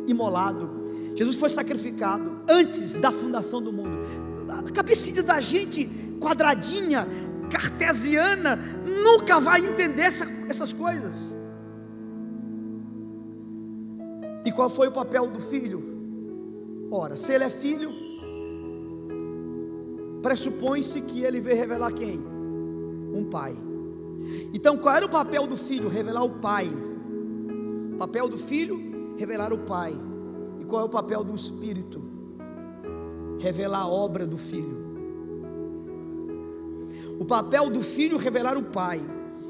imolado. 0.06 0.78
Jesus 1.16 1.36
foi 1.36 1.48
sacrificado 1.48 2.40
antes 2.48 2.94
da 2.94 3.10
fundação 3.10 3.60
do 3.60 3.72
mundo. 3.72 3.98
A 4.48 4.70
cabecinha 4.70 5.22
da 5.22 5.40
gente, 5.40 5.86
quadradinha, 6.20 7.06
cartesiana, 7.50 8.56
nunca 9.02 9.40
vai 9.40 9.60
entender 9.66 10.02
essa, 10.02 10.26
essas 10.48 10.72
coisas. 10.72 11.37
E 14.44 14.52
qual 14.52 14.70
foi 14.70 14.88
o 14.88 14.92
papel 14.92 15.28
do 15.28 15.40
filho? 15.40 15.82
Ora, 16.90 17.16
se 17.16 17.32
ele 17.32 17.44
é 17.44 17.50
filho, 17.50 17.90
pressupõe-se 20.22 21.00
que 21.02 21.22
ele 21.22 21.40
veio 21.40 21.56
revelar 21.56 21.92
quem? 21.92 22.18
Um 23.14 23.24
pai. 23.30 23.56
Então, 24.52 24.76
qual 24.76 24.96
era 24.96 25.06
o 25.06 25.08
papel 25.08 25.46
do 25.46 25.56
filho? 25.56 25.88
Revelar 25.88 26.24
o 26.24 26.30
pai. 26.30 26.68
O 27.92 27.96
papel 27.98 28.28
do 28.28 28.38
filho, 28.38 29.14
revelar 29.16 29.52
o 29.52 29.58
pai. 29.58 29.98
E 30.60 30.64
qual 30.64 30.82
é 30.82 30.84
o 30.84 30.88
papel 30.88 31.22
do 31.24 31.34
espírito? 31.34 32.02
Revelar 33.38 33.82
a 33.82 33.88
obra 33.88 34.26
do 34.26 34.38
filho. 34.38 34.86
O 37.18 37.24
papel 37.24 37.68
do 37.68 37.82
filho, 37.82 38.16
revelar 38.16 38.56
o 38.56 38.62
pai. 38.62 39.04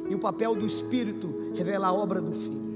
E 0.09 0.15
o 0.15 0.19
papel 0.19 0.55
do 0.55 0.65
espírito, 0.65 1.53
revelar 1.55 1.89
a 1.89 1.93
obra 1.93 2.21
do 2.21 2.33
filho. 2.33 2.68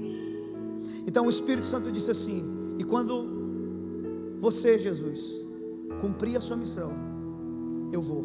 Então 1.05 1.25
o 1.25 1.29
Espírito 1.29 1.65
Santo 1.65 1.91
disse 1.91 2.11
assim: 2.11 2.75
E 2.77 2.83
quando 2.83 4.37
você, 4.39 4.77
Jesus, 4.77 5.33
cumprir 6.01 6.37
a 6.37 6.41
sua 6.41 6.57
missão, 6.57 6.91
eu 7.91 8.01
vou. 8.01 8.23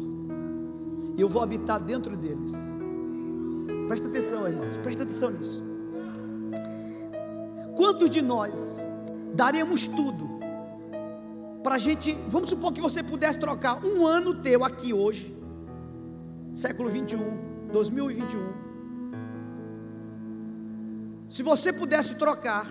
Eu 1.17 1.27
vou 1.27 1.41
habitar 1.41 1.79
dentro 1.79 2.15
deles. 2.15 2.53
Presta 3.87 4.07
atenção, 4.07 4.47
irmãos, 4.47 4.77
presta 4.77 5.03
atenção 5.03 5.31
nisso. 5.31 5.63
Quantos 7.75 8.09
de 8.09 8.21
nós 8.21 8.85
daremos 9.33 9.87
tudo 9.87 10.39
para 11.63 11.75
a 11.75 11.77
gente? 11.77 12.13
Vamos 12.27 12.49
supor 12.49 12.71
que 12.71 12.81
você 12.81 13.01
pudesse 13.03 13.39
trocar 13.39 13.83
um 13.85 14.05
ano 14.05 14.35
teu 14.35 14.63
aqui 14.63 14.93
hoje, 14.93 15.35
século 16.53 16.89
21, 16.89 17.71
2021 17.71 18.68
se 21.29 21.43
você 21.43 21.71
pudesse 21.71 22.15
trocar 22.15 22.67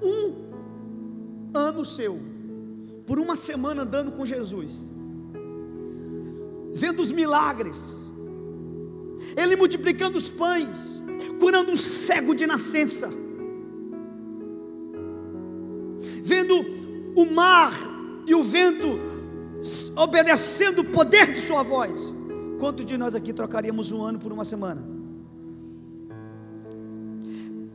um 0.00 0.52
ano 1.52 1.84
seu 1.84 2.18
por 3.04 3.18
uma 3.18 3.34
semana 3.34 3.82
andando 3.82 4.12
com 4.12 4.24
Jesus, 4.24 4.84
vendo 6.72 7.02
os 7.02 7.10
milagres, 7.10 7.96
Ele 9.36 9.56
multiplicando 9.56 10.16
os 10.16 10.28
pães, 10.28 11.02
curando 11.40 11.72
um 11.72 11.76
cego 11.76 12.36
de 12.36 12.46
nascença, 12.46 13.10
vendo 16.22 16.54
o 17.16 17.26
mar 17.34 17.74
e 18.26 18.34
o 18.34 18.44
vento 18.44 19.00
obedecendo 19.96 20.82
o 20.82 20.84
poder 20.84 21.32
de 21.32 21.40
Sua 21.40 21.64
voz. 21.64 22.14
Quanto 22.60 22.84
de 22.84 22.96
nós 22.96 23.16
aqui 23.16 23.32
trocaríamos 23.32 23.90
um 23.90 24.00
ano 24.00 24.20
por 24.20 24.32
uma 24.32 24.44
semana? 24.44 25.01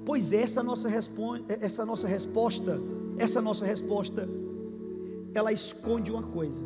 Pois 0.07 0.31
essa 0.31 0.63
nossa, 0.63 0.87
essa 1.59 1.85
nossa 1.85 2.07
resposta, 2.07 2.79
essa 3.17 3.41
nossa 3.41 3.65
resposta, 3.65 4.25
ela 5.33 5.51
esconde 5.51 6.13
uma 6.13 6.23
coisa. 6.23 6.63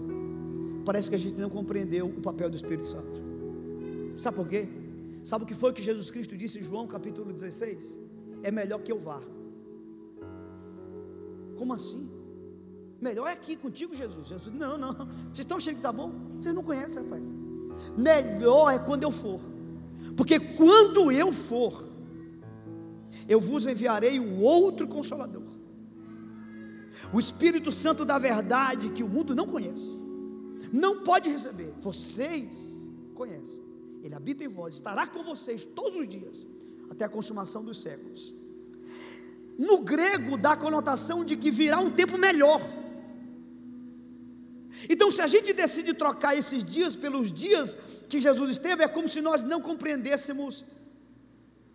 Parece 0.86 1.10
que 1.10 1.16
a 1.16 1.18
gente 1.18 1.40
não 1.40 1.50
compreendeu 1.50 2.06
o 2.06 2.22
papel 2.22 2.52
do 2.52 2.56
Espírito 2.56 2.86
Santo. 2.86 3.20
Sabe 4.16 4.38
por 4.38 4.48
quê? 4.48 4.68
Sabe 5.24 5.44
o 5.44 5.48
que 5.48 5.56
foi 5.56 5.74
que 5.74 5.82
Jesus 5.82 6.12
Cristo 6.12 6.38
disse 6.38 6.60
em 6.60 6.64
João 6.64 6.86
capítulo 6.86 7.34
16? 7.34 7.98
É 8.44 8.52
melhor 8.52 8.78
que 8.78 8.92
eu 8.92 9.00
vá. 9.00 9.20
Como 11.58 11.74
assim? 11.74 12.12
Melhor 13.02 13.26
é 13.26 13.32
aqui 13.32 13.56
contigo, 13.56 13.96
Jesus. 13.96 14.28
Jesus, 14.28 14.54
não, 14.54 14.78
não. 14.78 14.94
Vocês 14.94 15.40
estão 15.40 15.58
achando 15.58 15.74
que 15.74 15.80
está 15.80 15.92
bom? 15.92 16.12
Vocês 16.40 16.54
não 16.54 16.62
conhecem, 16.62 17.02
rapaz. 17.02 17.26
Melhor 17.98 18.72
é 18.72 18.78
quando 18.78 19.02
eu 19.02 19.10
for. 19.10 19.40
Porque 20.16 20.40
quando 20.40 21.12
eu 21.12 21.34
for, 21.34 21.90
eu 23.32 23.40
vos 23.40 23.66
enviarei 23.66 24.20
um 24.20 24.42
outro 24.42 24.86
consolador. 24.86 25.44
O 27.14 27.20
Espírito 27.20 27.72
Santo 27.72 28.04
da 28.04 28.18
verdade 28.18 28.90
que 28.90 29.04
o 29.04 29.08
mundo 29.08 29.34
não 29.34 29.48
conhece, 29.48 29.98
não 30.72 31.04
pode 31.04 31.30
receber, 31.30 31.74
vocês 31.78 32.76
conhecem. 33.16 33.64
Ele 34.04 34.14
habita 34.14 34.44
em 34.44 34.50
vós, 34.50 34.76
estará 34.76 35.08
com 35.08 35.24
vocês 35.24 35.64
todos 35.64 35.96
os 35.96 36.08
dias, 36.10 36.46
até 36.90 37.06
a 37.06 37.10
consumação 37.10 37.64
dos 37.64 37.82
séculos. 37.82 38.34
No 39.58 39.80
grego 39.80 40.38
dá 40.38 40.52
a 40.52 40.58
conotação 40.58 41.24
de 41.24 41.38
que 41.38 41.50
virá 41.50 41.80
um 41.80 41.92
tempo 41.92 42.18
melhor. 42.18 42.62
Então, 44.90 45.10
se 45.10 45.22
a 45.22 45.28
gente 45.28 45.54
decide 45.54 45.94
trocar 45.94 46.36
esses 46.36 46.66
dias 46.66 46.98
pelos 46.98 47.32
dias 47.32 47.78
que 48.10 48.20
Jesus 48.20 48.50
esteve, 48.50 48.84
é 48.84 48.90
como 48.90 49.08
se 49.08 49.22
nós 49.22 49.42
não 49.42 49.62
compreendêssemos 49.62 50.66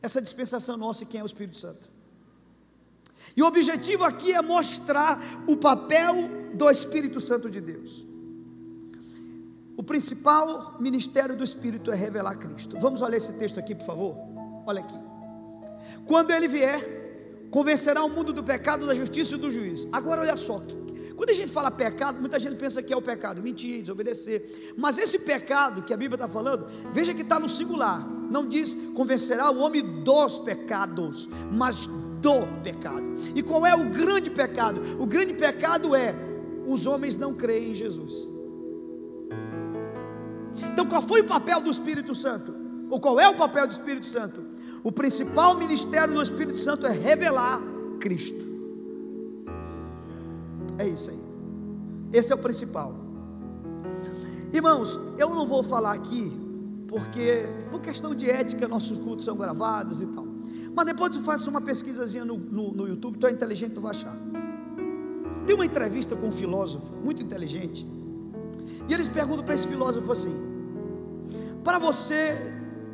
essa 0.02 0.20
dispensação 0.20 0.76
nossa 0.76 1.02
e 1.02 1.06
quem 1.06 1.20
é 1.20 1.22
o 1.22 1.26
Espírito 1.26 1.56
Santo. 1.56 1.88
E 3.36 3.42
o 3.42 3.46
objetivo 3.46 4.04
aqui 4.04 4.32
é 4.32 4.40
mostrar 4.40 5.20
o 5.46 5.56
papel 5.56 6.14
do 6.54 6.70
Espírito 6.70 7.20
Santo 7.20 7.50
de 7.50 7.60
Deus. 7.60 8.06
O 9.76 9.82
principal 9.82 10.76
ministério 10.80 11.36
do 11.36 11.44
Espírito 11.44 11.90
é 11.92 11.94
revelar 11.94 12.36
Cristo. 12.36 12.78
Vamos 12.80 13.02
olhar 13.02 13.18
esse 13.18 13.34
texto 13.34 13.60
aqui, 13.60 13.74
por 13.74 13.84
favor? 13.84 14.16
Olha 14.66 14.80
aqui. 14.80 14.98
Quando 16.06 16.30
ele 16.30 16.48
vier, 16.48 17.48
convencerá 17.50 18.02
o 18.02 18.08
mundo 18.08 18.32
do 18.32 18.42
pecado, 18.42 18.86
da 18.86 18.94
justiça 18.94 19.34
e 19.34 19.38
do 19.38 19.50
juízo. 19.50 19.88
Agora 19.92 20.22
olha 20.22 20.36
só, 20.36 20.62
quando 21.16 21.30
a 21.30 21.32
gente 21.32 21.50
fala 21.50 21.70
pecado, 21.70 22.20
muita 22.20 22.38
gente 22.38 22.56
pensa 22.56 22.82
que 22.82 22.92
é 22.92 22.96
o 22.96 23.00
pecado, 23.00 23.42
mentir, 23.42 23.80
desobedecer. 23.80 24.74
Mas 24.76 24.98
esse 24.98 25.18
pecado 25.20 25.82
que 25.82 25.94
a 25.94 25.96
Bíblia 25.96 26.16
está 26.16 26.28
falando, 26.28 26.66
veja 26.92 27.14
que 27.14 27.22
está 27.22 27.40
no 27.40 27.48
singular. 27.48 28.06
Não 28.30 28.46
diz 28.46 28.76
convencerá 28.94 29.50
o 29.50 29.58
homem 29.58 29.82
dos 29.82 30.38
pecados, 30.38 31.26
mas 31.50 31.86
do 32.20 32.46
pecado. 32.62 33.04
E 33.34 33.42
qual 33.42 33.64
é 33.64 33.74
o 33.74 33.88
grande 33.88 34.30
pecado? 34.30 34.80
O 35.00 35.06
grande 35.06 35.32
pecado 35.32 35.94
é 35.94 36.14
os 36.66 36.86
homens 36.86 37.16
não 37.16 37.32
creem 37.32 37.70
em 37.70 37.74
Jesus. 37.74 38.28
Então, 40.72 40.86
qual 40.86 41.00
foi 41.00 41.22
o 41.22 41.24
papel 41.24 41.60
do 41.60 41.70
Espírito 41.70 42.14
Santo? 42.14 42.54
Ou 42.90 43.00
qual 43.00 43.18
é 43.18 43.28
o 43.28 43.36
papel 43.36 43.66
do 43.66 43.72
Espírito 43.72 44.06
Santo? 44.06 44.44
O 44.82 44.92
principal 44.92 45.56
ministério 45.56 46.14
do 46.14 46.22
Espírito 46.22 46.58
Santo 46.58 46.86
é 46.86 46.92
revelar 46.92 47.60
Cristo. 48.00 48.45
É 50.78 50.86
isso 50.86 51.10
aí. 51.10 51.18
Esse 52.12 52.32
é 52.32 52.34
o 52.34 52.38
principal. 52.38 52.94
Irmãos, 54.52 54.98
eu 55.18 55.30
não 55.30 55.46
vou 55.46 55.62
falar 55.62 55.92
aqui, 55.92 56.32
porque 56.88 57.46
por 57.70 57.80
questão 57.80 58.14
de 58.14 58.30
ética, 58.30 58.68
nossos 58.68 58.98
cultos 58.98 59.24
são 59.24 59.36
gravados 59.36 60.00
e 60.00 60.06
tal. 60.06 60.26
Mas 60.74 60.86
depois 60.86 61.12
tu 61.12 61.22
faz 61.22 61.46
uma 61.46 61.60
pesquisazinha 61.60 62.24
no, 62.24 62.36
no, 62.36 62.72
no 62.72 62.88
YouTube, 62.88 63.18
tu 63.18 63.26
é 63.26 63.32
inteligente, 63.32 63.72
tu 63.72 63.80
vai 63.80 63.90
achar. 63.90 64.16
Tem 65.46 65.54
uma 65.54 65.66
entrevista 65.66 66.14
com 66.16 66.28
um 66.28 66.32
filósofo 66.32 66.92
muito 67.04 67.22
inteligente. 67.22 67.86
E 68.88 68.94
eles 68.94 69.08
perguntam 69.08 69.44
para 69.44 69.54
esse 69.54 69.66
filósofo 69.66 70.10
assim: 70.12 70.34
Para 71.64 71.78
você, 71.78 72.36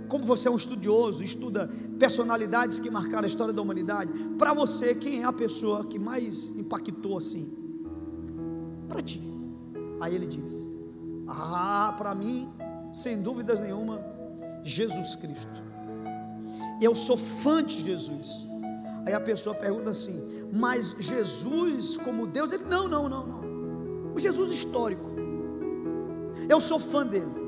como 0.08 0.24
você 0.24 0.48
é 0.48 0.50
um 0.50 0.56
estudioso, 0.56 1.22
estuda 1.22 1.70
personalidades 1.98 2.78
que 2.78 2.90
marcaram 2.90 3.24
a 3.24 3.26
história 3.26 3.52
da 3.52 3.62
humanidade, 3.62 4.12
para 4.38 4.52
você, 4.52 4.94
quem 4.94 5.22
é 5.22 5.24
a 5.24 5.32
pessoa 5.32 5.84
que 5.84 5.98
mais 5.98 6.48
impactou 6.56 7.16
assim? 7.16 7.61
Para 8.92 9.02
ti. 9.02 9.20
Aí 10.00 10.14
ele 10.14 10.26
diz: 10.26 10.64
Ah, 11.26 11.94
para 11.96 12.14
mim, 12.14 12.48
sem 12.92 13.22
dúvidas 13.22 13.60
nenhuma, 13.60 14.00
Jesus 14.62 15.14
Cristo. 15.16 15.62
Eu 16.80 16.94
sou 16.94 17.16
fã 17.16 17.62
de 17.64 17.80
Jesus. 17.80 18.46
Aí 19.06 19.14
a 19.14 19.20
pessoa 19.20 19.54
pergunta 19.54 19.90
assim: 19.90 20.48
Mas 20.52 20.94
Jesus 20.98 21.96
como 21.96 22.26
Deus? 22.26 22.52
Ele: 22.52 22.64
Não, 22.64 22.86
não, 22.88 23.08
não, 23.08 23.26
não. 23.26 24.14
O 24.14 24.18
Jesus 24.18 24.52
histórico. 24.52 25.10
Eu 26.48 26.60
sou 26.60 26.78
fã 26.78 27.06
dele. 27.06 27.42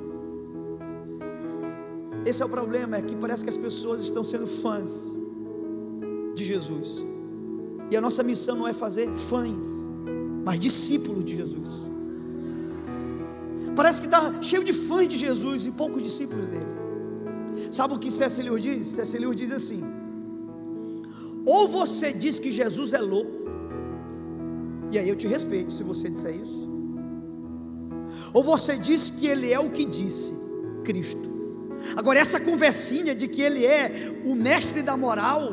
Esse 2.24 2.42
é 2.42 2.46
o 2.46 2.48
problema, 2.48 2.96
é 2.96 3.02
que 3.02 3.14
parece 3.14 3.44
que 3.44 3.50
as 3.50 3.56
pessoas 3.56 4.00
estão 4.00 4.24
sendo 4.24 4.46
fãs 4.46 5.14
de 6.34 6.42
Jesus. 6.42 7.04
E 7.90 7.96
a 7.96 8.00
nossa 8.00 8.22
missão 8.22 8.56
não 8.56 8.66
é 8.66 8.72
fazer 8.72 9.10
fãs, 9.12 9.66
mas 10.44 10.60
discípulos 10.60 11.24
de 11.24 11.36
Jesus. 11.36 11.70
Parece 13.74 14.00
que 14.00 14.06
está 14.06 14.40
cheio 14.40 14.62
de 14.62 14.72
fãs 14.72 15.08
de 15.08 15.16
Jesus 15.16 15.66
e 15.66 15.70
poucos 15.70 16.02
discípulos 16.02 16.46
dele. 16.46 16.84
Sabe 17.72 17.94
o 17.94 17.98
que 17.98 18.10
C.S. 18.10 18.42
Diz? 18.60 18.88
C.S. 18.88 19.34
Diz 19.34 19.50
assim: 19.50 19.82
ou 21.46 21.68
você 21.68 22.12
diz 22.12 22.38
que 22.38 22.50
Jesus 22.50 22.94
é 22.94 23.00
louco, 23.00 23.44
e 24.90 24.98
aí 24.98 25.08
eu 25.08 25.16
te 25.16 25.28
respeito 25.28 25.72
se 25.72 25.82
você 25.82 26.08
disser 26.08 26.34
isso, 26.34 26.70
ou 28.32 28.42
você 28.42 28.76
diz 28.76 29.10
que 29.10 29.26
ele 29.26 29.52
é 29.52 29.60
o 29.60 29.70
que 29.70 29.84
disse, 29.84 30.32
Cristo. 30.84 31.34
Agora, 31.96 32.18
essa 32.18 32.40
conversinha 32.40 33.14
de 33.14 33.28
que 33.28 33.42
ele 33.42 33.66
é 33.66 34.22
o 34.24 34.34
mestre 34.34 34.82
da 34.82 34.96
moral, 34.96 35.52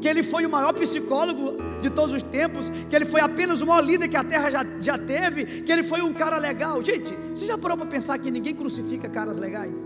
que 0.00 0.08
ele 0.08 0.22
foi 0.22 0.46
o 0.46 0.50
maior 0.50 0.72
psicólogo 0.72 1.56
de 1.80 1.90
todos 1.90 2.14
os 2.14 2.22
tempos, 2.22 2.70
que 2.70 2.96
ele 2.96 3.04
foi 3.04 3.20
apenas 3.20 3.60
o 3.60 3.66
maior 3.66 3.82
líder 3.82 4.08
que 4.08 4.16
a 4.16 4.24
terra 4.24 4.50
já, 4.50 4.64
já 4.80 4.96
teve, 4.96 5.44
que 5.62 5.70
ele 5.70 5.82
foi 5.82 6.00
um 6.00 6.12
cara 6.12 6.38
legal. 6.38 6.82
Gente, 6.82 7.14
você 7.34 7.46
já 7.46 7.58
parou 7.58 7.76
para 7.76 7.86
pensar 7.86 8.18
que 8.18 8.30
ninguém 8.30 8.54
crucifica 8.54 9.08
caras 9.08 9.38
legais? 9.38 9.76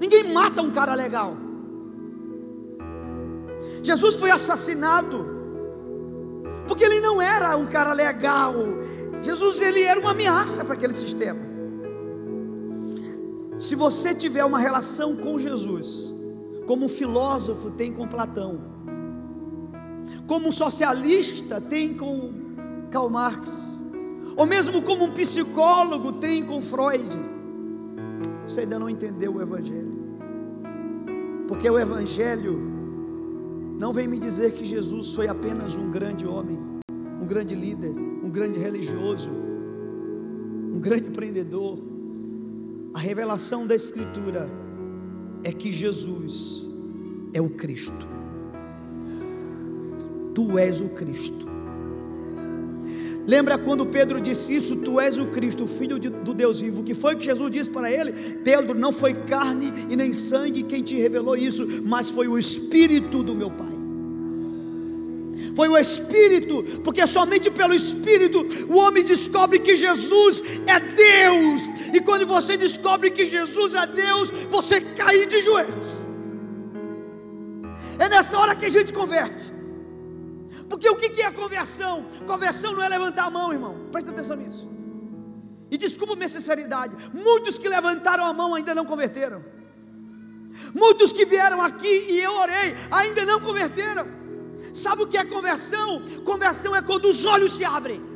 Ninguém 0.00 0.32
mata 0.32 0.60
um 0.62 0.70
cara 0.70 0.94
legal. 0.94 1.36
Jesus 3.82 4.16
foi 4.16 4.30
assassinado 4.30 5.40
porque 6.66 6.84
ele 6.84 7.00
não 7.00 7.20
era 7.20 7.56
um 7.56 7.66
cara 7.66 7.92
legal. 7.92 8.54
Jesus 9.20 9.60
ele 9.60 9.82
era 9.82 10.00
uma 10.00 10.10
ameaça 10.10 10.64
para 10.64 10.74
aquele 10.74 10.92
sistema. 10.92 11.40
Se 13.58 13.76
você 13.76 14.12
tiver 14.14 14.44
uma 14.44 14.58
relação 14.58 15.14
com 15.14 15.38
Jesus, 15.38 16.11
como 16.66 16.86
um 16.86 16.88
filósofo 16.88 17.70
tem 17.70 17.92
com 17.92 18.06
Platão, 18.06 18.60
como 20.26 20.48
um 20.48 20.52
socialista 20.52 21.60
tem 21.60 21.94
com 21.94 22.32
Karl 22.90 23.08
Marx, 23.10 23.82
ou 24.36 24.46
mesmo 24.46 24.82
como 24.82 25.04
um 25.04 25.10
psicólogo 25.10 26.12
tem 26.12 26.44
com 26.44 26.60
Freud, 26.60 27.08
você 28.48 28.60
ainda 28.60 28.78
não 28.78 28.88
entendeu 28.88 29.34
o 29.34 29.42
Evangelho, 29.42 30.02
porque 31.48 31.68
o 31.68 31.78
Evangelho 31.78 32.72
não 33.78 33.92
vem 33.92 34.06
me 34.06 34.18
dizer 34.18 34.52
que 34.52 34.64
Jesus 34.64 35.12
foi 35.12 35.26
apenas 35.26 35.74
um 35.74 35.90
grande 35.90 36.26
homem, 36.26 36.58
um 37.20 37.26
grande 37.26 37.54
líder, 37.54 37.90
um 37.90 38.30
grande 38.30 38.58
religioso, 38.58 39.28
um 40.72 40.78
grande 40.78 41.08
empreendedor. 41.08 41.78
A 42.94 42.98
revelação 42.98 43.66
da 43.66 43.74
Escritura 43.74 44.48
é 45.44 45.52
que 45.52 45.70
Jesus 45.70 46.68
é 47.32 47.40
o 47.40 47.50
Cristo. 47.50 48.06
Tu 50.34 50.58
és 50.58 50.80
o 50.80 50.88
Cristo. 50.88 51.52
Lembra 53.26 53.56
quando 53.56 53.86
Pedro 53.86 54.20
disse 54.20 54.54
isso? 54.54 54.76
Tu 54.76 54.98
és 54.98 55.16
o 55.16 55.26
Cristo, 55.26 55.64
o 55.64 55.66
Filho 55.66 55.98
de, 55.98 56.08
do 56.08 56.34
Deus 56.34 56.60
vivo. 56.60 56.80
O 56.80 56.84
que 56.84 56.94
foi 56.94 57.14
que 57.14 57.24
Jesus 57.24 57.50
disse 57.50 57.70
para 57.70 57.90
ele? 57.90 58.12
Pedro, 58.44 58.74
não 58.78 58.92
foi 58.92 59.14
carne 59.14 59.72
e 59.88 59.94
nem 59.94 60.12
sangue 60.12 60.64
quem 60.64 60.82
te 60.82 60.96
revelou 60.96 61.36
isso, 61.36 61.66
mas 61.84 62.10
foi 62.10 62.26
o 62.26 62.38
Espírito 62.38 63.22
do 63.22 63.34
meu 63.34 63.50
Pai. 63.50 63.81
Foi 65.54 65.68
o 65.68 65.76
Espírito, 65.76 66.62
porque 66.82 67.06
somente 67.06 67.50
pelo 67.50 67.74
Espírito 67.74 68.46
o 68.68 68.76
homem 68.76 69.04
descobre 69.04 69.58
que 69.58 69.76
Jesus 69.76 70.42
é 70.66 70.80
Deus 70.80 71.62
e 71.92 72.00
quando 72.00 72.26
você 72.26 72.56
descobre 72.56 73.10
que 73.10 73.26
Jesus 73.26 73.74
é 73.74 73.86
Deus, 73.86 74.30
você 74.50 74.80
cai 74.80 75.26
de 75.26 75.40
joelhos. 75.40 75.98
É 77.98 78.08
nessa 78.08 78.38
hora 78.38 78.56
que 78.56 78.64
a 78.64 78.70
gente 78.70 78.92
converte. 78.92 79.52
Porque 80.70 80.88
o 80.88 80.96
que 80.96 81.20
é 81.20 81.30
conversão? 81.30 82.06
Conversão 82.26 82.72
não 82.72 82.82
é 82.82 82.88
levantar 82.88 83.24
a 83.24 83.30
mão, 83.30 83.52
irmão. 83.52 83.88
Presta 83.92 84.10
atenção 84.10 84.36
nisso. 84.36 84.66
E 85.70 85.76
desculpa 85.76 86.16
minha 86.16 86.28
sinceridade. 86.28 86.96
Muitos 87.12 87.58
que 87.58 87.68
levantaram 87.68 88.24
a 88.24 88.32
mão 88.32 88.54
ainda 88.54 88.74
não 88.74 88.86
converteram. 88.86 89.44
Muitos 90.74 91.12
que 91.12 91.26
vieram 91.26 91.60
aqui 91.60 92.06
e 92.08 92.20
eu 92.20 92.32
orei 92.32 92.74
ainda 92.90 93.26
não 93.26 93.38
converteram. 93.40 94.21
Sabe 94.74 95.02
o 95.02 95.06
que 95.06 95.16
é 95.16 95.24
conversão? 95.24 96.02
Conversão 96.24 96.74
é 96.74 96.82
quando 96.82 97.06
os 97.06 97.24
olhos 97.24 97.54
se 97.54 97.64
abrem. 97.64 98.12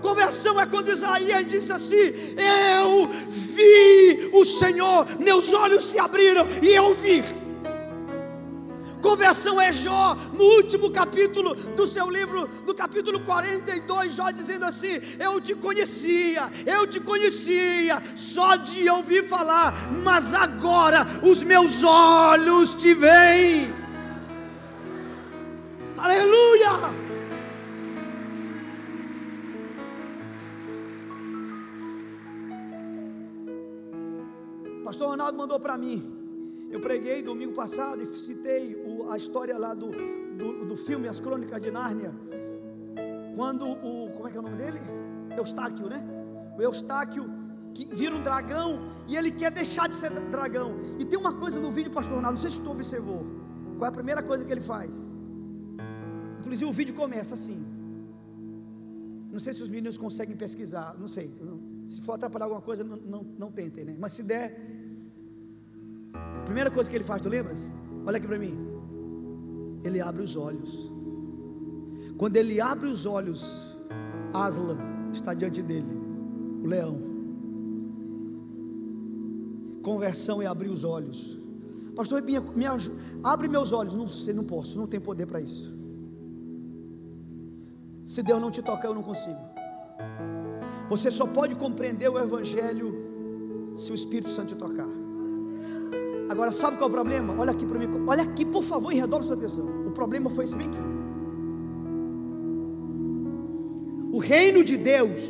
Conversão 0.00 0.60
é 0.60 0.66
quando 0.66 0.90
Isaías 0.90 1.46
disse 1.46 1.72
assim: 1.72 1.96
Eu 1.96 3.08
vi 3.28 4.30
o 4.32 4.44
Senhor, 4.44 5.06
meus 5.18 5.52
olhos 5.52 5.84
se 5.84 5.98
abriram 5.98 6.46
e 6.62 6.68
eu 6.68 6.94
vi. 6.94 7.22
Conversão 9.08 9.58
é 9.58 9.72
Jó, 9.72 10.14
no 10.34 10.44
último 10.56 10.90
capítulo 10.90 11.54
do 11.54 11.86
seu 11.86 12.10
livro, 12.10 12.46
do 12.66 12.74
capítulo 12.74 13.20
42, 13.20 14.12
Jó 14.12 14.30
dizendo 14.30 14.66
assim: 14.66 15.00
Eu 15.18 15.40
te 15.40 15.54
conhecia, 15.54 16.52
eu 16.66 16.86
te 16.86 17.00
conhecia, 17.00 18.02
só 18.14 18.56
de 18.56 18.86
ouvir 18.90 19.26
falar, 19.26 19.72
mas 20.04 20.34
agora 20.34 21.06
os 21.22 21.42
meus 21.42 21.82
olhos 21.82 22.74
te 22.74 22.92
veem. 22.92 23.72
Aleluia! 25.96 26.68
Pastor 34.84 35.08
Ronaldo 35.08 35.38
mandou 35.38 35.58
para 35.58 35.78
mim. 35.78 36.17
Eu 36.70 36.80
preguei 36.80 37.22
domingo 37.22 37.54
passado 37.54 38.02
e 38.02 38.06
citei 38.06 38.74
o, 38.86 39.10
a 39.10 39.16
história 39.16 39.56
lá 39.56 39.74
do, 39.74 39.90
do, 40.36 40.66
do, 40.66 40.76
filme 40.76 41.08
As 41.08 41.20
Crônicas 41.20 41.60
de 41.60 41.70
Nárnia. 41.70 42.14
Quando 43.36 43.66
o. 43.66 44.10
Como 44.12 44.28
é 44.28 44.30
que 44.30 44.36
é 44.36 44.40
o 44.40 44.42
nome 44.42 44.56
dele? 44.56 44.80
Eustáquio, 45.36 45.88
né? 45.88 46.04
O 46.58 46.62
Eustáquio 46.62 47.24
que 47.74 47.86
vira 47.94 48.14
um 48.14 48.22
dragão 48.22 48.88
e 49.06 49.16
ele 49.16 49.30
quer 49.30 49.50
deixar 49.50 49.88
de 49.88 49.96
ser 49.96 50.10
dragão. 50.10 50.76
E 50.98 51.04
tem 51.04 51.18
uma 51.18 51.34
coisa 51.34 51.58
no 51.60 51.70
vídeo, 51.70 51.90
Pastor 51.90 52.16
Ronaldo, 52.16 52.34
não 52.34 52.42
sei 52.42 52.50
se 52.50 52.60
tu 52.60 52.70
observou. 52.70 53.24
Qual 53.76 53.86
é 53.86 53.88
a 53.88 53.92
primeira 53.92 54.22
coisa 54.22 54.44
que 54.44 54.52
ele 54.52 54.60
faz? 54.60 54.94
Inclusive 56.40 56.70
o 56.70 56.72
vídeo 56.72 56.94
começa 56.94 57.34
assim. 57.34 57.64
Não 59.30 59.38
sei 59.38 59.52
se 59.52 59.62
os 59.62 59.68
meninos 59.68 59.96
conseguem 59.96 60.36
pesquisar, 60.36 60.96
não 60.98 61.06
sei. 61.06 61.32
Se 61.86 62.02
for 62.02 62.14
atrapalhar 62.14 62.46
alguma 62.46 62.60
coisa, 62.60 62.82
não, 62.82 62.96
não, 62.96 63.22
não 63.38 63.52
tentem, 63.52 63.84
né? 63.84 63.96
Mas 63.98 64.12
se 64.14 64.22
der, 64.22 64.77
Primeira 66.48 66.70
coisa 66.70 66.88
que 66.88 66.96
ele 66.96 67.04
faz, 67.04 67.20
tu 67.20 67.28
lembras? 67.28 67.60
Olha 68.06 68.16
aqui 68.16 68.26
para 68.26 68.38
mim. 68.38 68.56
Ele 69.84 70.00
abre 70.00 70.22
os 70.22 70.34
olhos. 70.34 70.90
Quando 72.16 72.36
ele 72.36 72.58
abre 72.58 72.88
os 72.88 73.04
olhos, 73.04 73.76
Aslan 74.32 74.78
está 75.12 75.34
diante 75.34 75.62
dele, 75.62 75.92
o 76.64 76.66
leão. 76.66 76.98
Conversão 79.82 80.40
é 80.40 80.46
abrir 80.46 80.70
os 80.70 80.84
olhos. 80.84 81.38
Pastor, 81.94 82.22
me, 82.22 82.40
me 82.40 82.64
abre 83.22 83.46
meus 83.46 83.74
olhos. 83.74 83.92
Não 83.92 84.08
sei, 84.08 84.32
não 84.32 84.44
posso, 84.44 84.78
não 84.78 84.86
tenho 84.86 85.02
poder 85.02 85.26
para 85.26 85.42
isso. 85.42 85.76
Se 88.06 88.22
Deus 88.22 88.40
não 88.40 88.50
te 88.50 88.62
tocar, 88.62 88.88
eu 88.88 88.94
não 88.94 89.02
consigo. 89.02 89.38
Você 90.88 91.10
só 91.10 91.26
pode 91.26 91.54
compreender 91.56 92.08
o 92.08 92.18
Evangelho 92.18 93.74
se 93.76 93.92
o 93.92 93.94
Espírito 93.94 94.30
Santo 94.30 94.54
te 94.54 94.56
tocar. 94.56 94.97
Agora, 96.38 96.52
sabe 96.52 96.76
qual 96.76 96.88
é 96.88 96.92
o 96.92 96.94
problema? 96.94 97.34
Olha 97.36 97.50
aqui 97.50 97.66
para 97.66 97.80
mim, 97.80 97.88
olha 98.06 98.22
aqui, 98.22 98.46
por 98.46 98.62
favor, 98.62 98.92
em 98.92 99.00
redor 99.00 99.18
da 99.18 99.24
sua 99.24 99.34
atenção. 99.34 99.66
O 99.88 99.90
problema 99.90 100.30
foi 100.30 100.44
esse 100.44 100.54
bem 100.54 100.68
aqui. 100.68 100.78
O 104.12 104.18
reino 104.20 104.62
de 104.62 104.76
Deus, 104.76 105.28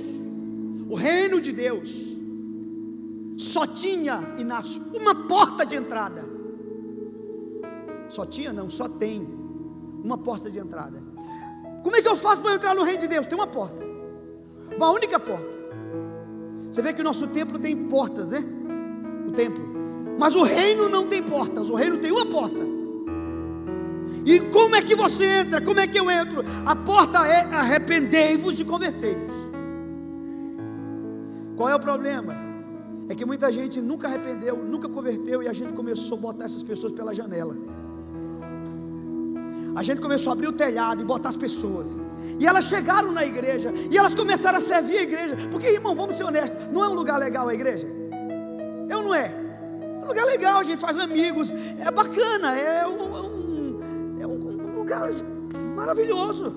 o 0.86 0.94
reino 0.94 1.40
de 1.40 1.50
Deus, 1.50 1.90
só 3.38 3.66
tinha, 3.66 4.20
Inácio, 4.36 4.82
uma 5.00 5.26
porta 5.26 5.64
de 5.64 5.76
entrada. 5.76 6.28
Só 8.10 8.26
tinha, 8.26 8.52
não, 8.52 8.68
só 8.68 8.86
tem 8.86 9.26
uma 10.04 10.18
porta 10.18 10.50
de 10.50 10.58
entrada. 10.58 11.02
Como 11.82 11.96
é 11.96 12.02
que 12.02 12.08
eu 12.08 12.18
faço 12.18 12.42
para 12.42 12.54
entrar 12.54 12.74
no 12.74 12.82
reino 12.82 13.00
de 13.00 13.08
Deus? 13.08 13.24
Tem 13.24 13.38
uma 13.38 13.46
porta, 13.46 13.82
uma 14.76 14.90
única 14.90 15.18
porta. 15.18 15.56
Você 16.70 16.82
vê 16.82 16.92
que 16.92 17.00
o 17.00 17.04
nosso 17.04 17.26
templo 17.28 17.58
tem 17.58 17.74
portas, 17.88 18.30
né? 18.30 18.44
O 19.26 19.32
templo. 19.32 19.77
Mas 20.18 20.34
o 20.34 20.42
reino 20.42 20.88
não 20.88 21.06
tem 21.06 21.22
portas, 21.22 21.70
o 21.70 21.74
reino 21.76 21.98
tem 21.98 22.10
uma 22.10 22.26
porta. 22.26 22.66
E 24.26 24.40
como 24.40 24.74
é 24.74 24.82
que 24.82 24.94
você 24.94 25.24
entra? 25.24 25.60
Como 25.60 25.78
é 25.78 25.86
que 25.86 25.98
eu 25.98 26.10
entro? 26.10 26.44
A 26.66 26.74
porta 26.74 27.26
é 27.26 27.42
arrependei-vos 27.54 28.58
e 28.58 28.64
convertei-vos. 28.64 29.34
Qual 31.56 31.68
é 31.68 31.74
o 31.74 31.80
problema? 31.80 32.36
É 33.08 33.14
que 33.14 33.24
muita 33.24 33.50
gente 33.50 33.80
nunca 33.80 34.06
arrependeu, 34.06 34.56
nunca 34.56 34.88
converteu 34.88 35.42
e 35.42 35.48
a 35.48 35.52
gente 35.52 35.72
começou 35.72 36.18
a 36.18 36.20
botar 36.20 36.44
essas 36.44 36.62
pessoas 36.62 36.92
pela 36.92 37.14
janela. 37.14 37.56
a 39.74 39.82
gente 39.82 40.00
começou 40.00 40.30
a 40.30 40.32
abrir 40.32 40.48
o 40.48 40.52
telhado 40.52 41.00
e 41.00 41.04
botar 41.04 41.28
as 41.28 41.36
pessoas. 41.36 41.96
E 42.38 42.46
elas 42.46 42.64
chegaram 42.64 43.12
na 43.12 43.24
igreja 43.24 43.72
e 43.90 43.96
elas 43.96 44.14
começaram 44.14 44.58
a 44.58 44.60
servir 44.60 44.98
a 44.98 45.02
igreja. 45.02 45.36
Porque, 45.50 45.68
irmão, 45.68 45.94
vamos 45.94 46.16
ser 46.16 46.24
honestos, 46.24 46.68
não 46.68 46.84
é 46.84 46.88
um 46.88 46.94
lugar 46.94 47.16
legal 47.18 47.48
a 47.48 47.54
igreja? 47.54 47.86
Eu 48.90 49.02
não 49.02 49.14
é. 49.14 49.47
É 50.08 50.10
um 50.10 50.14
lugar 50.14 50.24
legal, 50.24 50.60
a 50.60 50.62
gente 50.62 50.80
faz 50.80 50.96
amigos, 50.96 51.52
é 51.78 51.90
bacana, 51.90 52.58
é 52.58 52.86
um, 52.86 54.18
é 54.18 54.26
um, 54.26 54.32
um 54.32 54.78
lugar 54.78 55.10
maravilhoso. 55.76 56.56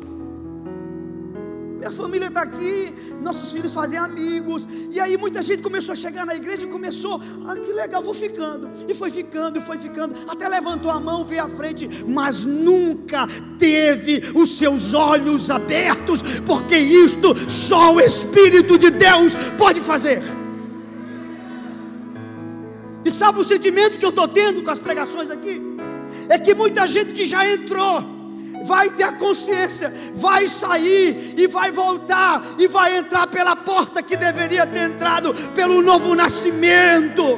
Minha 1.77 1.91
família 1.91 2.27
está 2.27 2.43
aqui, 2.43 2.93
nossos 3.21 3.51
filhos 3.51 3.73
fazem 3.73 3.99
amigos. 3.99 4.65
E 4.89 5.01
aí 5.01 5.17
muita 5.17 5.41
gente 5.41 5.61
começou 5.61 5.91
a 5.91 5.95
chegar 5.95 6.25
na 6.25 6.33
igreja 6.33 6.65
e 6.65 6.69
começou, 6.69 7.19
ah, 7.45 7.55
que 7.55 7.73
legal, 7.73 8.01
vou 8.01 8.13
ficando. 8.13 8.71
E 8.87 8.93
foi 8.93 9.11
ficando, 9.11 9.59
e 9.59 9.61
foi 9.61 9.77
ficando, 9.77 10.15
até 10.29 10.47
levantou 10.47 10.89
a 10.89 10.99
mão, 10.99 11.25
veio 11.25 11.43
à 11.43 11.49
frente, 11.49 11.89
mas 12.07 12.45
nunca 12.45 13.27
teve 13.59 14.31
os 14.33 14.57
seus 14.57 14.93
olhos 14.93 15.49
abertos, 15.49 16.21
porque 16.45 16.77
isto 16.77 17.35
só 17.49 17.95
o 17.95 17.99
Espírito 17.99 18.77
de 18.77 18.91
Deus 18.91 19.35
pode 19.57 19.81
fazer. 19.81 20.21
Sabe 23.21 23.39
o 23.39 23.43
sentimento 23.43 23.99
que 23.99 24.05
eu 24.05 24.09
estou 24.09 24.27
tendo 24.27 24.63
com 24.63 24.71
as 24.71 24.79
pregações 24.79 25.29
aqui? 25.29 25.61
É 26.27 26.39
que 26.39 26.55
muita 26.55 26.87
gente 26.87 27.13
que 27.13 27.23
já 27.23 27.47
entrou, 27.47 28.03
vai 28.65 28.89
ter 28.89 29.03
a 29.03 29.11
consciência, 29.11 29.93
vai 30.15 30.47
sair 30.47 31.35
e 31.37 31.45
vai 31.45 31.71
voltar 31.71 32.43
e 32.57 32.67
vai 32.67 32.97
entrar 32.97 33.27
pela 33.27 33.55
porta 33.55 34.01
que 34.01 34.17
deveria 34.17 34.65
ter 34.65 34.89
entrado 34.89 35.35
pelo 35.53 35.83
novo 35.83 36.15
nascimento. 36.15 37.37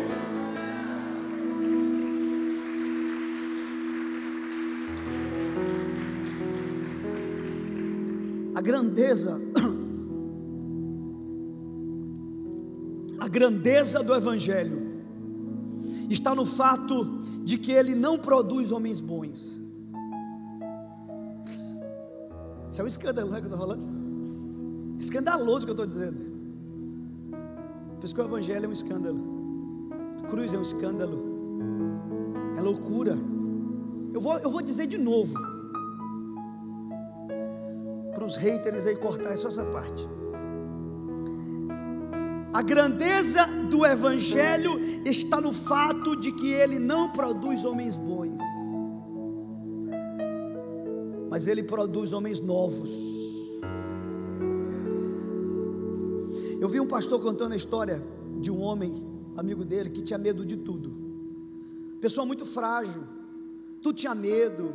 A 8.55 8.61
grandeza, 8.61 9.41
a 13.19 13.27
grandeza 13.27 14.01
do 14.01 14.15
Evangelho 14.15 14.92
está 16.13 16.33
no 16.35 16.45
fato 16.45 17.21
de 17.43 17.57
que 17.57 17.71
ele 17.71 17.95
não 17.95 18.17
produz 18.17 18.71
homens 18.71 18.99
bons. 18.99 19.57
Isso 22.69 22.81
é 22.81 22.83
um 22.83 22.87
escândalo, 22.87 23.29
não 23.29 23.37
é 23.37 23.41
que 23.41 23.47
eu 23.47 23.51
estou 23.51 23.67
falando? 23.67 23.83
Escandaloso 24.99 25.65
que 25.65 25.71
eu 25.71 25.73
estou 25.73 25.85
dizendo. 25.85 26.33
Por 27.97 28.05
isso 28.05 28.15
que 28.15 28.21
o 28.21 28.25
Evangelho 28.25 28.65
é 28.65 28.67
um 28.67 28.71
escândalo. 28.71 29.19
A 30.23 30.27
cruz 30.27 30.53
é 30.53 30.57
um 30.57 30.61
escândalo. 30.61 31.21
É 32.57 32.61
loucura. 32.61 33.17
Eu 34.13 34.21
vou, 34.21 34.37
eu 34.39 34.49
vou 34.49 34.61
dizer 34.61 34.87
de 34.87 34.97
novo. 34.97 35.33
Para 38.13 38.25
os 38.25 38.35
haters 38.35 38.85
aí 38.85 38.95
cortar 38.95 39.37
só 39.37 39.47
essa 39.47 39.63
parte. 39.65 40.07
A 42.53 42.61
grandeza 42.61 43.45
do 43.69 43.85
Evangelho 43.85 44.79
está 45.05 45.41
no 45.41 45.51
fato 45.51 46.15
de 46.15 46.31
que 46.31 46.51
ele 46.51 46.77
não 46.77 47.09
produz 47.09 47.65
homens 47.65 47.97
bons 47.97 48.39
mas 51.33 51.47
Ele 51.47 51.63
produz 51.63 52.13
homens 52.13 52.39
novos. 52.39 52.91
Eu 56.61 56.69
vi 56.69 56.79
um 56.79 56.85
pastor 56.85 57.19
contando 57.19 57.53
a 57.53 57.55
história 57.55 58.05
de 58.39 58.51
um 58.51 58.61
homem, 58.61 59.03
amigo 59.35 59.65
dele, 59.65 59.89
que 59.89 60.03
tinha 60.03 60.19
medo 60.19 60.45
de 60.45 60.57
tudo. 60.57 60.93
Pessoa 61.99 62.23
muito 62.23 62.45
frágil, 62.45 63.03
tudo 63.81 63.95
tinha 63.95 64.13
medo, 64.13 64.71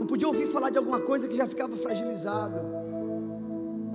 não 0.00 0.06
podia 0.06 0.26
ouvir 0.26 0.46
falar 0.46 0.70
de 0.70 0.78
alguma 0.78 1.00
coisa 1.00 1.28
que 1.28 1.36
já 1.36 1.46
ficava 1.46 1.76
fragilizado. 1.76 2.58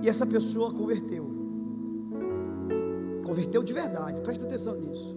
E 0.04 0.08
essa 0.08 0.28
pessoa 0.28 0.72
converteu. 0.72 1.41
Converteu 3.32 3.64
de 3.64 3.72
verdade, 3.72 4.20
presta 4.22 4.46
atenção 4.46 4.76
nisso. 4.76 5.16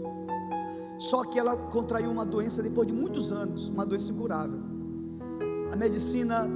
Só 0.99 1.25
que 1.25 1.39
ela 1.39 1.57
contraiu 1.57 2.11
uma 2.11 2.25
doença 2.25 2.63
depois 2.63 2.87
de 2.87 2.95
muitos 2.95 3.33
anos, 3.33 3.69
uma 3.69 3.85
doença 3.85 4.13
incurável 4.13 4.75
a 5.75 5.77
medicina 5.77 6.49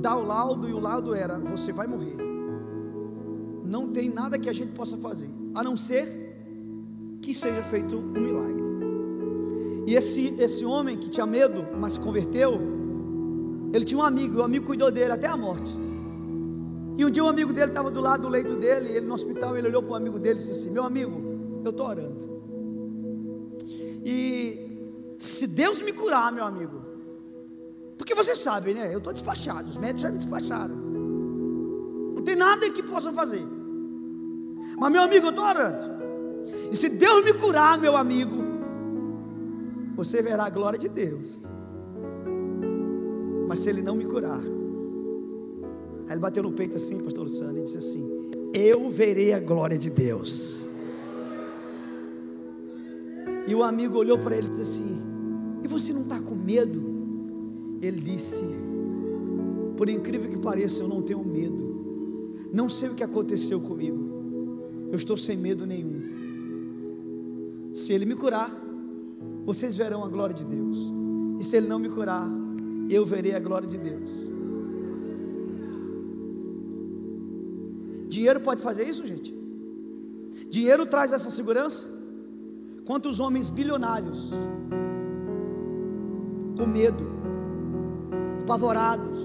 dá 0.00 0.16
o 0.16 0.24
laudo 0.24 0.68
e 0.68 0.72
o 0.72 0.78
laudo 0.78 1.12
era: 1.12 1.38
você 1.38 1.72
vai 1.72 1.88
morrer. 1.88 2.16
Não 3.64 3.88
tem 3.88 4.08
nada 4.08 4.38
que 4.38 4.48
a 4.48 4.52
gente 4.52 4.72
possa 4.72 4.96
fazer, 4.96 5.28
a 5.54 5.62
não 5.62 5.76
ser 5.76 7.18
que 7.20 7.34
seja 7.34 7.62
feito 7.64 7.96
um 7.96 8.12
milagre. 8.12 8.60
E 9.88 9.94
esse, 9.96 10.36
esse 10.40 10.64
homem 10.64 10.96
que 10.96 11.08
tinha 11.08 11.26
medo, 11.26 11.66
mas 11.76 11.94
se 11.94 12.00
converteu, 12.00 12.60
ele 13.72 13.84
tinha 13.84 13.98
um 13.98 14.04
amigo, 14.04 14.38
o 14.38 14.42
amigo 14.42 14.66
cuidou 14.66 14.90
dele 14.90 15.12
até 15.12 15.26
a 15.26 15.36
morte. 15.36 15.72
E 16.96 17.04
um 17.04 17.10
dia 17.10 17.24
um 17.24 17.28
amigo 17.28 17.52
dele 17.52 17.70
estava 17.70 17.90
do 17.90 18.00
lado 18.00 18.22
do 18.22 18.28
leito 18.28 18.56
dele, 18.56 18.90
ele 18.90 19.06
no 19.06 19.14
hospital, 19.14 19.56
ele 19.56 19.68
olhou 19.68 19.82
para 19.82 19.92
o 19.92 19.94
amigo 19.94 20.18
dele 20.18 20.38
e 20.38 20.42
disse 20.42 20.52
assim: 20.52 20.70
Meu 20.70 20.82
amigo, 20.82 21.60
eu 21.64 21.70
estou 21.70 21.86
orando. 21.86 22.30
E 24.04 25.14
se 25.18 25.46
Deus 25.46 25.80
me 25.82 25.92
curar, 25.92 26.32
meu 26.32 26.44
amigo, 26.44 26.80
porque 27.98 28.14
você 28.14 28.34
sabe, 28.34 28.74
né? 28.74 28.92
Eu 28.92 28.98
estou 28.98 29.12
despachado, 29.12 29.68
os 29.68 29.76
médicos 29.76 30.02
já 30.02 30.10
me 30.10 30.16
despacharam. 30.16 30.74
Não 30.74 32.22
tem 32.22 32.34
nada 32.36 32.68
que 32.70 32.82
possa 32.82 33.12
fazer. 33.12 33.46
Mas, 34.78 34.92
meu 34.92 35.02
amigo, 35.02 35.26
eu 35.26 35.30
estou 35.30 35.44
orando. 35.44 36.00
E 36.72 36.76
se 36.76 36.88
Deus 36.88 37.24
me 37.24 37.34
curar, 37.34 37.78
meu 37.78 37.96
amigo, 37.96 38.36
você 39.94 40.22
verá 40.22 40.44
a 40.44 40.50
glória 40.50 40.78
de 40.78 40.88
Deus. 40.88 41.44
Mas 43.46 43.58
se 43.58 43.68
Ele 43.68 43.82
não 43.82 43.94
me 43.94 44.04
curar, 44.04 44.40
aí 46.10 46.14
ele 46.14 46.20
bateu 46.20 46.42
no 46.42 46.50
peito 46.50 46.76
assim, 46.76 46.98
pastor 46.98 47.22
Luciano, 47.22 47.56
e 47.56 47.62
disse 47.62 47.78
assim: 47.78 48.30
Eu 48.52 48.90
verei 48.90 49.32
a 49.32 49.38
glória 49.38 49.78
de 49.78 49.88
Deus. 49.88 50.68
E 53.46 53.54
o 53.54 53.62
amigo 53.62 53.96
olhou 53.96 54.18
para 54.18 54.36
ele 54.36 54.48
e 54.48 54.50
disse 54.50 54.62
assim: 54.62 54.98
E 55.62 55.68
você 55.68 55.92
não 55.92 56.02
está 56.02 56.18
com 56.18 56.34
medo? 56.34 56.82
Ele 57.80 58.00
disse: 58.00 58.42
Por 59.76 59.88
incrível 59.88 60.28
que 60.28 60.36
pareça, 60.36 60.82
eu 60.82 60.88
não 60.88 61.00
tenho 61.00 61.22
medo. 61.24 61.70
Não 62.52 62.68
sei 62.68 62.88
o 62.88 62.94
que 62.94 63.04
aconteceu 63.04 63.60
comigo. 63.60 64.10
Eu 64.90 64.96
estou 64.96 65.16
sem 65.16 65.36
medo 65.36 65.64
nenhum. 65.64 66.00
Se 67.72 67.92
Ele 67.92 68.04
me 68.04 68.16
curar, 68.16 68.50
vocês 69.46 69.76
verão 69.76 70.02
a 70.02 70.08
glória 70.08 70.34
de 70.34 70.44
Deus. 70.44 70.92
E 71.38 71.44
se 71.44 71.56
Ele 71.56 71.68
não 71.68 71.78
me 71.78 71.88
curar, 71.88 72.28
eu 72.88 73.06
verei 73.06 73.32
a 73.32 73.38
glória 73.38 73.68
de 73.68 73.78
Deus. 73.78 74.39
Dinheiro 78.10 78.40
pode 78.40 78.60
fazer 78.60 78.84
isso, 78.84 79.06
gente? 79.06 79.34
Dinheiro 80.50 80.84
traz 80.84 81.12
essa 81.12 81.30
segurança? 81.30 81.86
Quantos 82.84 83.20
homens 83.20 83.48
bilionários 83.48 84.30
com 86.60 86.66
medo 86.66 87.20
apavorados. 88.42 89.18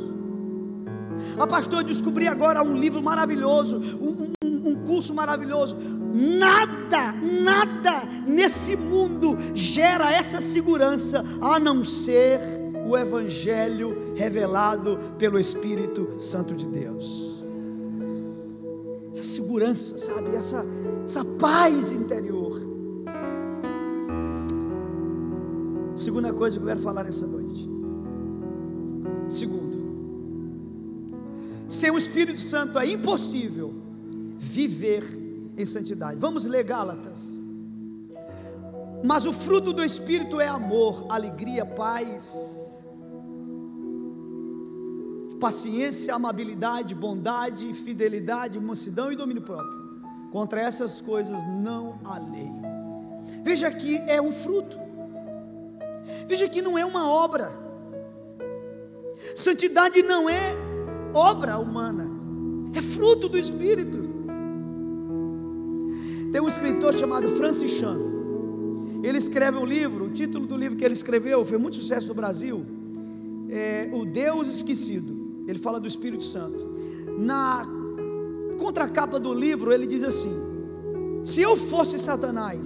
Ah, 1.38 1.48
pastor, 1.48 1.84
descobri 1.84 2.28
agora 2.28 2.62
um 2.64 2.78
livro 2.78 3.02
maravilhoso, 3.02 3.78
um, 4.00 4.32
um, 4.44 4.70
um 4.70 4.76
curso 4.86 5.14
maravilhoso. 5.14 5.76
Nada, 6.14 7.14
nada 7.44 8.04
nesse 8.26 8.78
mundo 8.78 9.36
gera 9.54 10.14
essa 10.14 10.40
segurança 10.40 11.26
a 11.42 11.60
não 11.60 11.84
ser 11.84 12.40
o 12.88 12.96
Evangelho 12.96 14.14
revelado 14.16 14.98
pelo 15.18 15.40
Espírito 15.40 16.16
Santo 16.20 16.54
de 16.54 16.68
Deus. 16.68 17.35
Essa 19.16 19.24
segurança, 19.24 19.98
sabe? 19.98 20.36
Essa, 20.36 20.66
essa 21.06 21.24
paz 21.24 21.94
interior. 21.94 22.62
Segunda 25.96 26.34
coisa 26.34 26.58
que 26.58 26.64
eu 26.64 26.68
quero 26.68 26.82
falar 26.82 27.06
nessa 27.06 27.26
noite. 27.26 27.66
Segundo, 29.30 29.78
sem 31.70 31.90
o 31.92 31.98
Espírito 31.98 32.42
Santo 32.42 32.78
é 32.78 32.92
impossível 32.92 33.74
viver 34.38 35.06
em 35.58 35.66
santidade. 35.66 36.20
Vamos 36.20 36.44
ler 36.44 36.64
Gálatas. 36.64 37.22
Mas 39.02 39.26
o 39.26 39.32
fruto 39.32 39.72
do 39.72 39.82
Espírito 39.82 40.42
é 40.42 40.48
amor, 40.50 41.06
alegria, 41.08 41.66
paz, 41.66 42.75
paciência, 45.40 46.14
amabilidade, 46.14 46.96
bondade, 46.96 47.74
fidelidade, 47.74 48.60
mansidão 48.60 49.12
e 49.12 49.16
domínio 49.16 49.42
próprio. 49.42 49.86
Contra 50.32 50.62
essas 50.62 51.00
coisas 51.02 51.44
não 51.48 52.00
há 52.04 52.18
lei. 52.18 52.52
Veja 53.44 53.72
que 53.72 53.98
é 54.08 54.22
um 54.22 54.32
fruto. 54.32 54.78
Veja 56.28 56.48
que 56.48 56.62
não 56.62 56.78
é 56.78 56.86
uma 56.86 57.10
obra. 57.10 57.52
Santidade 59.36 60.02
não 60.04 60.30
é 60.30 60.56
obra 61.14 61.58
humana, 61.58 62.10
é 62.74 62.82
fruto 62.82 63.30
do 63.30 63.38
Espírito. 63.38 64.04
Tem 66.32 66.42
um 66.42 66.48
escritor 66.48 66.94
chamado 66.98 67.30
Francis 67.30 67.72
Chan. 67.72 67.98
Ele 69.02 69.18
escreve 69.18 69.58
um 69.58 69.66
livro, 69.66 70.06
o 70.06 70.10
título 70.10 70.46
do 70.46 70.58
livro 70.58 70.78
que 70.78 70.84
ele 70.84 70.94
escreveu 70.94 71.46
foi 71.46 71.58
muito 71.58 71.78
sucesso 71.78 72.08
no 72.08 72.14
Brasil. 72.14 72.66
é, 73.50 73.90
o 73.94 74.06
Deus 74.06 74.50
esquecido. 74.50 75.25
Ele 75.48 75.60
fala 75.60 75.80
do 75.80 75.88
Espírito 75.88 76.24
Santo. 76.24 76.66
Na 77.18 77.68
contracapa 78.58 79.20
do 79.20 79.34
livro, 79.34 79.72
ele 79.72 79.86
diz 79.86 80.04
assim: 80.04 80.34
Se 81.24 81.42
eu 81.42 81.56
fosse 81.56 82.00
Satanás, 82.00 82.60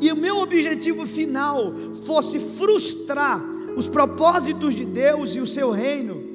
e 0.00 0.10
o 0.10 0.16
meu 0.16 0.38
objetivo 0.38 1.06
final 1.06 1.72
fosse 2.04 2.38
frustrar 2.38 3.42
os 3.76 3.88
propósitos 3.88 4.74
de 4.74 4.84
Deus 4.84 5.34
e 5.34 5.40
o 5.40 5.46
seu 5.46 5.70
reino, 5.70 6.32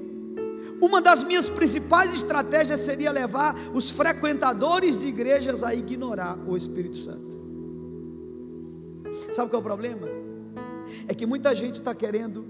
uma 0.81 1.01
das 1.01 1.23
minhas 1.23 1.49
principais 1.49 2.13
estratégias 2.13 2.79
seria 2.79 3.11
levar 3.11 3.55
os 3.73 3.89
frequentadores 3.89 4.99
de 4.99 5.07
igrejas 5.07 5.63
a 5.63 5.73
ignorar 5.73 6.37
o 6.47 6.55
Espírito 6.55 6.97
Santo. 6.97 7.37
Sabe 9.31 9.49
qual 9.49 9.59
é 9.59 9.63
o 9.63 9.63
problema? 9.63 10.07
É 11.07 11.13
que 11.13 11.25
muita 11.25 11.53
gente 11.55 11.75
está 11.75 11.93
querendo 11.95 12.45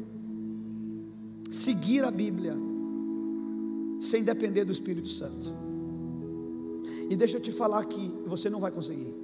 seguir 1.50 2.04
a 2.04 2.12
Bíblia 2.12 2.56
sem 4.00 4.24
depender 4.24 4.66
do 4.66 4.72
Espírito 4.72 5.08
Santo. 5.08 5.56
E 7.10 7.16
deixa 7.16 7.38
eu 7.38 7.42
te 7.42 7.52
falar 7.52 7.86
que 7.86 8.14
você 8.26 8.50
não 8.50 8.60
vai 8.60 8.72
conseguir. 8.72 9.16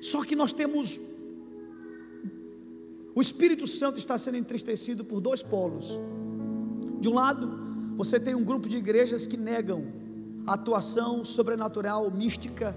Só 0.00 0.24
que 0.24 0.36
nós 0.36 0.52
temos 0.52 1.00
o 3.14 3.20
Espírito 3.20 3.66
Santo 3.66 3.98
está 3.98 4.16
sendo 4.16 4.38
entristecido 4.38 5.04
por 5.04 5.20
dois 5.20 5.42
polos. 5.42 6.00
De 6.98 7.08
um 7.08 7.14
lado, 7.14 7.50
você 7.96 8.18
tem 8.18 8.34
um 8.34 8.44
grupo 8.44 8.68
de 8.68 8.78
igrejas 8.78 9.26
que 9.26 9.36
negam 9.36 9.84
a 10.46 10.54
atuação 10.54 11.24
sobrenatural, 11.24 12.10
mística, 12.10 12.74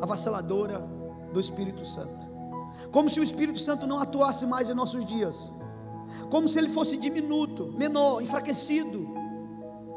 avassaladora 0.00 0.82
do 1.32 1.38
Espírito 1.38 1.84
Santo. 1.84 2.26
Como 2.90 3.10
se 3.10 3.20
o 3.20 3.22
Espírito 3.22 3.58
Santo 3.58 3.86
não 3.86 3.98
atuasse 3.98 4.46
mais 4.46 4.70
em 4.70 4.74
nossos 4.74 5.04
dias. 5.04 5.52
Como 6.30 6.48
se 6.48 6.58
ele 6.58 6.68
fosse 6.68 6.96
diminuto, 6.96 7.74
menor, 7.76 8.22
enfraquecido, 8.22 9.08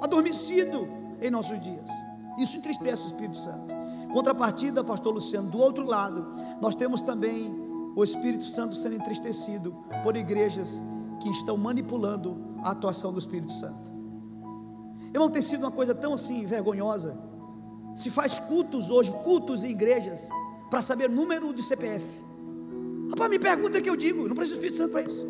adormecido 0.01 0.87
em 1.21 1.29
nossos 1.29 1.59
dias. 1.59 1.89
Isso 2.37 2.57
entristece 2.57 3.03
o 3.03 3.07
Espírito 3.07 3.37
Santo. 3.37 3.73
Contrapartida, 4.13 4.83
pastor 4.83 5.13
Luciano, 5.13 5.49
do 5.49 5.57
outro 5.57 5.85
lado, 5.85 6.25
nós 6.61 6.75
temos 6.75 7.01
também 7.01 7.53
o 7.95 8.03
Espírito 8.03 8.43
Santo 8.43 8.75
sendo 8.75 8.95
entristecido 8.95 9.73
por 10.03 10.15
igrejas 10.15 10.81
que 11.21 11.29
estão 11.29 11.57
manipulando 11.57 12.37
a 12.61 12.71
atuação 12.71 13.11
do 13.13 13.19
Espírito 13.19 13.51
Santo. 13.51 13.93
Irmão, 15.13 15.29
tem 15.29 15.41
sido 15.41 15.61
uma 15.61 15.71
coisa 15.71 15.95
tão 15.95 16.13
assim 16.13 16.45
vergonhosa. 16.45 17.17
Se 17.95 18.09
faz 18.09 18.37
cultos 18.37 18.89
hoje, 18.89 19.13
cultos 19.23 19.63
em 19.63 19.69
igrejas, 19.69 20.29
para 20.69 20.81
saber 20.81 21.09
número 21.09 21.53
de 21.53 21.63
CPF. 21.63 22.05
Rapaz, 23.09 23.29
me 23.29 23.39
pergunta 23.39 23.81
que 23.81 23.89
eu 23.89 23.95
digo, 23.95 24.27
não 24.27 24.35
precisa 24.35 24.59
do 24.59 24.65
Espírito 24.65 24.77
Santo 24.77 24.91
para 24.91 25.01
isso. 25.03 25.25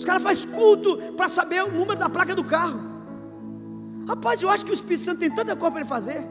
Os 0.00 0.04
caras 0.06 0.22
fazem 0.22 0.48
culto 0.48 0.96
para 1.14 1.28
saber 1.28 1.62
o 1.62 1.70
número 1.70 1.98
da 1.98 2.08
placa 2.08 2.34
do 2.34 2.42
carro. 2.42 2.80
Rapaz, 4.08 4.42
eu 4.42 4.48
acho 4.48 4.64
que 4.64 4.70
o 4.70 4.72
Espírito 4.72 5.04
Santo 5.04 5.18
tem 5.18 5.30
tanta 5.30 5.54
coisa 5.54 5.72
para 5.72 5.80
ele 5.80 5.88
fazer. 5.90 6.26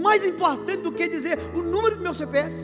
Mais 0.00 0.24
importante 0.24 0.82
do 0.82 0.92
que 0.92 1.08
dizer 1.08 1.36
o 1.56 1.60
número 1.60 1.96
do 1.96 2.02
meu 2.02 2.14
CPF. 2.14 2.54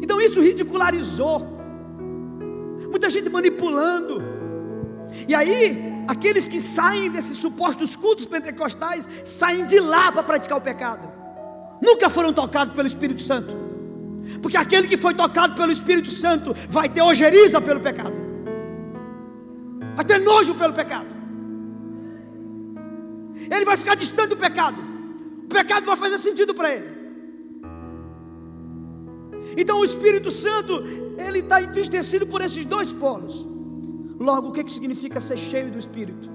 Então 0.00 0.20
isso 0.20 0.40
ridicularizou. 0.40 1.40
Muita 2.88 3.10
gente 3.10 3.28
manipulando. 3.28 4.22
E 5.26 5.34
aí, 5.34 6.04
aqueles 6.06 6.46
que 6.46 6.60
saem 6.60 7.10
desses 7.10 7.38
supostos 7.38 7.96
cultos 7.96 8.26
pentecostais 8.26 9.08
saem 9.24 9.66
de 9.66 9.80
lá 9.80 10.12
para 10.12 10.22
praticar 10.22 10.56
o 10.56 10.60
pecado. 10.60 11.10
Nunca 11.82 12.08
foram 12.08 12.32
tocados 12.32 12.74
pelo 12.74 12.86
Espírito 12.86 13.22
Santo. 13.22 13.56
Porque 14.40 14.56
aquele 14.56 14.86
que 14.86 14.96
foi 14.96 15.14
tocado 15.14 15.56
pelo 15.56 15.72
Espírito 15.72 16.10
Santo 16.10 16.54
vai 16.68 16.88
ter 16.88 17.02
ojeriza 17.02 17.60
pelo 17.60 17.80
pecado. 17.80 18.21
Vai 19.94 20.04
ter 20.04 20.18
nojo 20.18 20.54
pelo 20.54 20.72
pecado. 20.72 21.06
Ele 23.50 23.64
vai 23.64 23.76
ficar 23.76 23.94
distante 23.94 24.30
do 24.30 24.36
pecado. 24.36 24.78
O 25.44 25.48
pecado 25.48 25.84
vai 25.84 25.96
fazer 25.96 26.18
sentido 26.18 26.54
para 26.54 26.74
ele. 26.74 27.02
Então 29.56 29.80
o 29.80 29.84
Espírito 29.84 30.30
Santo, 30.30 30.82
ele 31.18 31.40
está 31.40 31.60
entristecido 31.60 32.26
por 32.26 32.40
esses 32.40 32.64
dois 32.64 32.92
polos. 32.92 33.46
Logo, 34.18 34.48
o 34.48 34.52
que, 34.52 34.64
que 34.64 34.72
significa 34.72 35.20
ser 35.20 35.36
cheio 35.36 35.70
do 35.70 35.78
Espírito? 35.78 36.30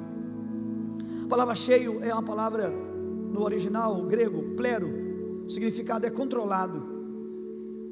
A 1.24 1.28
palavra 1.28 1.56
cheio 1.56 2.04
é 2.04 2.14
uma 2.14 2.24
palavra 2.24 2.70
no 2.70 3.44
original 3.44 4.04
grego, 4.04 4.56
plero. 4.56 5.44
O 5.46 5.50
significado 5.50 6.06
é 6.06 6.10
controlado. 6.10 6.86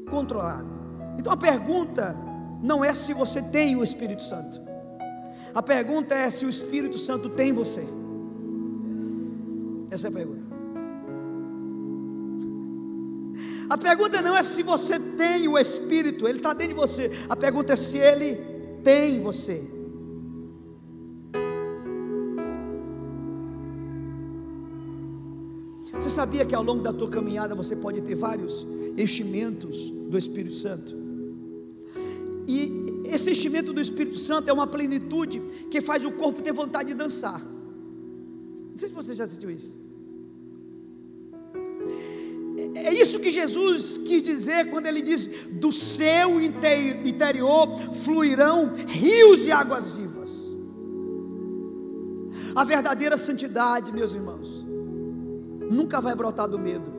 Controlado. 0.09 0.67
Então 1.17 1.31
a 1.31 1.37
pergunta 1.37 2.15
não 2.61 2.83
é 2.83 2.93
se 2.93 3.13
você 3.13 3.41
tem 3.41 3.75
o 3.75 3.83
Espírito 3.83 4.23
Santo. 4.23 4.64
A 5.55 5.63
pergunta 5.63 6.13
é 6.13 6.29
se 6.29 6.45
o 6.45 6.49
Espírito 6.49 6.99
Santo 6.99 7.29
tem 7.29 7.53
você. 7.53 7.81
Essa 9.89 10.07
é 10.07 10.09
a 10.09 10.13
pergunta. 10.13 10.43
A 13.69 13.77
pergunta 13.77 14.21
não 14.21 14.35
é 14.35 14.43
se 14.43 14.61
você 14.61 14.99
tem 14.99 15.47
o 15.47 15.57
Espírito, 15.57 16.27
ele 16.27 16.39
está 16.39 16.53
dentro 16.53 16.73
de 16.73 16.79
você. 16.79 17.09
A 17.29 17.37
pergunta 17.37 17.71
é 17.71 17.75
se 17.77 17.97
ele 17.97 18.35
tem 18.83 19.21
você. 19.21 19.63
Você 25.93 26.09
sabia 26.09 26.45
que 26.45 26.53
ao 26.53 26.61
longo 26.61 26.83
da 26.83 26.91
tua 26.91 27.09
caminhada 27.09 27.55
você 27.55 27.77
pode 27.77 28.01
ter 28.01 28.15
vários 28.15 28.67
enchimentos 28.97 29.89
do 29.89 30.17
Espírito 30.17 30.55
Santo? 30.55 30.93
E 32.45 32.74
esse 33.15 33.31
enchimento 33.31 33.73
do 33.73 33.81
Espírito 33.81 34.17
Santo 34.17 34.49
é 34.49 34.53
uma 34.53 34.67
plenitude 34.67 35.41
que 35.71 35.81
faz 35.81 36.03
o 36.03 36.11
corpo 36.11 36.41
ter 36.41 36.51
vontade 36.51 36.89
de 36.89 36.95
dançar. 36.95 37.41
Não 37.41 38.77
sei 38.77 38.89
se 38.89 38.95
você 38.95 39.15
já 39.15 39.25
sentiu 39.25 39.49
isso. 39.49 39.73
É 42.75 42.93
isso 42.93 43.19
que 43.19 43.31
Jesus 43.31 43.97
quis 43.97 44.21
dizer 44.21 44.69
quando 44.69 44.87
ele 44.87 45.01
diz: 45.01 45.47
do 45.53 45.71
seu 45.71 46.41
interior 46.41 47.67
fluirão 47.93 48.73
rios 48.87 49.39
de 49.39 49.51
águas 49.51 49.89
vivas. 49.89 50.45
A 52.55 52.63
verdadeira 52.63 53.17
santidade, 53.17 53.91
meus 53.91 54.13
irmãos, 54.13 54.65
nunca 55.71 55.99
vai 55.99 56.15
brotar 56.15 56.47
do 56.47 56.59
medo. 56.59 56.93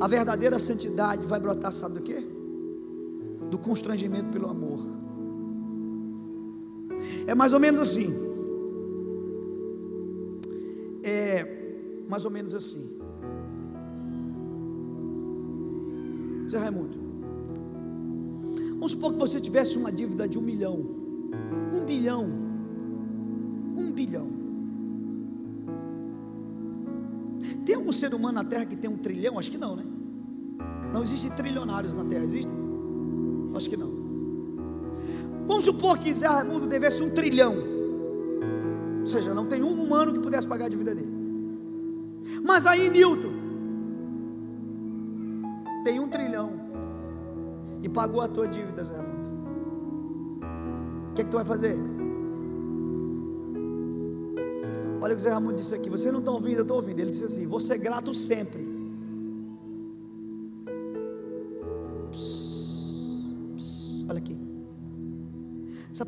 A 0.00 0.08
verdadeira 0.08 0.58
santidade 0.58 1.26
vai 1.26 1.40
brotar, 1.40 1.72
sabe 1.72 1.94
do 1.96 2.02
que? 2.02 2.31
Constrangimento 3.62 4.30
pelo 4.30 4.48
amor. 4.48 4.80
É 7.26 7.34
mais 7.34 7.52
ou 7.52 7.60
menos 7.60 7.80
assim. 7.80 8.12
É 11.02 12.04
mais 12.08 12.24
ou 12.24 12.30
menos 12.30 12.54
assim. 12.54 13.00
Zé 16.48 16.58
Raimundo, 16.58 16.98
vamos 18.72 18.92
supor 18.92 19.12
que 19.12 19.18
você 19.18 19.40
tivesse 19.40 19.78
uma 19.78 19.90
dívida 19.90 20.28
de 20.28 20.38
um 20.38 20.42
milhão, 20.42 20.84
um 21.72 21.84
bilhão, 21.84 22.28
um 23.78 23.90
bilhão. 23.90 24.28
Tem 27.64 27.76
algum 27.76 27.92
ser 27.92 28.12
humano 28.12 28.34
na 28.34 28.44
Terra 28.44 28.66
que 28.66 28.76
tem 28.76 28.90
um 28.90 28.98
trilhão? 28.98 29.38
Acho 29.38 29.50
que 29.50 29.56
não, 29.56 29.76
né? 29.76 29.84
Não 30.92 31.02
existem 31.02 31.30
trilionários 31.30 31.94
na 31.94 32.04
Terra, 32.04 32.24
existem? 32.24 32.61
Acho 33.54 33.68
que 33.68 33.76
não. 33.76 33.90
Vamos 35.46 35.64
supor 35.64 35.98
que 35.98 36.12
Zé 36.14 36.26
Raimundo 36.26 36.66
devesse 36.66 37.02
um 37.02 37.10
trilhão. 37.10 37.54
Ou 39.00 39.06
seja, 39.06 39.34
não 39.34 39.46
tem 39.46 39.62
um 39.62 39.82
humano 39.82 40.12
que 40.12 40.20
pudesse 40.20 40.46
pagar 40.46 40.66
a 40.66 40.68
dívida 40.68 40.94
dele. 40.94 41.12
Mas 42.44 42.66
aí, 42.66 42.88
Newton, 42.88 43.32
tem 45.84 45.98
um 45.98 46.08
trilhão 46.08 46.52
e 47.82 47.88
pagou 47.88 48.20
a 48.20 48.28
tua 48.28 48.46
dívida, 48.46 48.84
Zé 48.84 48.94
Raimundo. 48.94 49.22
O 51.10 51.14
que, 51.14 51.20
é 51.20 51.24
que 51.24 51.30
tu 51.30 51.36
vai 51.36 51.44
fazer? 51.44 51.76
Olha 55.00 55.12
o 55.12 55.16
que 55.16 55.20
o 55.20 55.24
Zé 55.24 55.30
Raimundo 55.30 55.56
disse 55.56 55.74
aqui. 55.74 55.90
Vocês 55.90 56.12
não 56.12 56.20
estão 56.20 56.34
ouvindo, 56.34 56.58
eu 56.58 56.62
estou 56.62 56.76
ouvindo. 56.76 57.00
Ele 57.00 57.10
disse 57.10 57.24
assim: 57.24 57.46
Vou 57.46 57.58
ser 57.58 57.76
grato 57.78 58.14
sempre. 58.14 58.71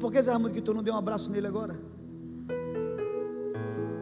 Por 0.04 0.12
que, 0.12 0.20
Zé 0.20 0.32
Raimundo, 0.32 0.52
que 0.52 0.60
tu 0.60 0.74
não 0.74 0.82
deu 0.82 0.92
um 0.92 0.98
abraço 0.98 1.32
nele 1.32 1.46
agora? 1.46 1.80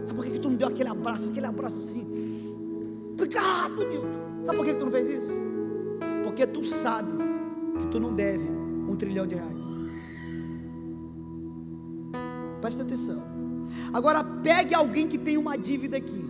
Sabe 0.05 0.17
por 0.17 0.25
que, 0.25 0.33
que 0.33 0.41
tu 0.41 0.51
não 0.51 0.57
deu 0.57 0.67
aquele 0.67 0.89
abraço, 0.89 1.29
aquele 1.29 1.47
abraço 1.47 1.79
assim? 1.79 2.05
Obrigado, 3.13 3.77
Nilton. 3.89 4.43
Sabe 4.43 4.59
por 4.59 4.65
que, 4.65 4.73
que 4.73 4.79
tu 4.81 4.85
não 4.87 4.91
fez 4.91 5.07
isso? 5.07 5.33
Porque 6.25 6.45
tu 6.45 6.65
sabes 6.65 7.25
que 7.79 7.87
tu 7.87 8.01
não 8.01 8.13
deve 8.13 8.45
um 8.89 8.97
trilhão 8.97 9.29
de 9.29 9.37
reais. 9.37 9.65
Presta 12.61 12.83
atenção. 12.83 13.23
Agora 13.93 14.25
pegue 14.25 14.75
alguém 14.75 15.07
que 15.07 15.17
tem 15.17 15.37
uma 15.37 15.57
dívida 15.57 15.99
aqui. 15.99 16.25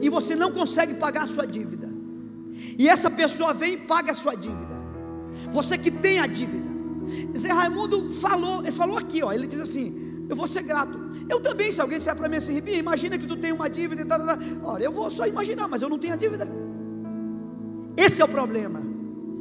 E 0.00 0.08
você 0.08 0.34
não 0.34 0.50
consegue 0.50 0.94
pagar 0.94 1.24
a 1.24 1.26
sua 1.26 1.46
dívida. 1.46 1.90
E 2.78 2.88
essa 2.88 3.10
pessoa 3.10 3.52
vem 3.52 3.74
e 3.74 3.76
paga 3.76 4.12
a 4.12 4.14
sua 4.14 4.34
dívida. 4.34 4.80
Você 5.52 5.76
que 5.76 5.90
tem 5.90 6.18
a 6.18 6.26
dívida. 6.26 6.69
Zé 7.36 7.52
Raimundo 7.52 8.10
falou, 8.14 8.60
ele 8.62 8.72
falou 8.72 8.98
aqui, 8.98 9.22
ó, 9.22 9.32
ele 9.32 9.46
diz 9.46 9.60
assim: 9.60 10.26
Eu 10.28 10.36
vou 10.36 10.46
ser 10.46 10.62
grato. 10.62 10.98
Eu 11.28 11.40
também, 11.40 11.70
se 11.70 11.80
alguém 11.80 11.98
disser 11.98 12.14
para 12.16 12.28
mim 12.28 12.36
assim, 12.36 12.52
Ribinha, 12.52 12.78
imagina 12.78 13.18
que 13.18 13.26
tu 13.26 13.36
tem 13.36 13.52
uma 13.52 13.68
dívida. 13.68 14.04
Olha, 14.64 14.84
eu 14.84 14.92
vou 14.92 15.08
só 15.10 15.26
imaginar, 15.26 15.68
mas 15.68 15.82
eu 15.82 15.88
não 15.88 15.98
tenho 15.98 16.14
a 16.14 16.16
dívida. 16.16 16.48
Esse 17.96 18.20
é 18.20 18.24
o 18.24 18.28
problema. 18.28 18.80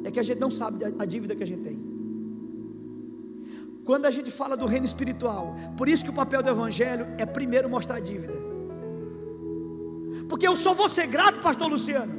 É 0.03 0.11
que 0.11 0.19
a 0.19 0.23
gente 0.23 0.39
não 0.39 0.51
sabe 0.51 0.85
a 0.97 1.05
dívida 1.05 1.35
que 1.35 1.43
a 1.43 1.47
gente 1.47 1.61
tem. 1.61 1.89
Quando 3.83 4.05
a 4.05 4.11
gente 4.11 4.29
fala 4.29 4.55
do 4.55 4.67
reino 4.67 4.85
espiritual, 4.85 5.55
por 5.75 5.89
isso 5.89 6.03
que 6.03 6.11
o 6.11 6.13
papel 6.13 6.43
do 6.43 6.49
evangelho 6.49 7.07
é 7.17 7.25
primeiro 7.25 7.67
mostrar 7.67 7.95
a 7.95 7.99
dívida. 7.99 8.35
Porque 10.27 10.47
eu 10.47 10.55
só 10.55 10.75
vou 10.75 10.87
ser 10.87 11.07
grato, 11.07 11.41
pastor 11.41 11.67
Luciano, 11.67 12.13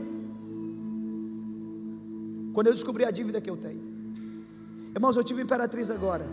quando 2.53 2.67
eu 2.67 2.73
descobri 2.73 3.05
a 3.05 3.11
dívida 3.13 3.41
que 3.41 3.49
eu 3.49 3.57
tenho. 3.57 3.90
Irmãos, 4.95 5.17
eu 5.17 5.25
tive 5.25 5.43
Imperatriz 5.43 5.91
agora. 5.91 6.27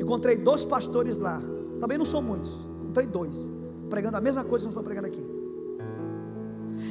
Encontrei 0.00 0.36
dois 0.36 0.64
pastores 0.64 1.18
lá. 1.18 1.40
Também 1.80 1.98
não 1.98 2.04
são 2.04 2.20
muitos. 2.22 2.52
Encontrei 2.82 3.06
dois. 3.06 3.48
Pregando 3.88 4.16
a 4.16 4.20
mesma 4.20 4.44
coisa 4.44 4.66
que 4.66 4.74
nós 4.74 4.74
estamos 4.74 4.86
pregando 4.86 5.06
aqui. 5.06 5.24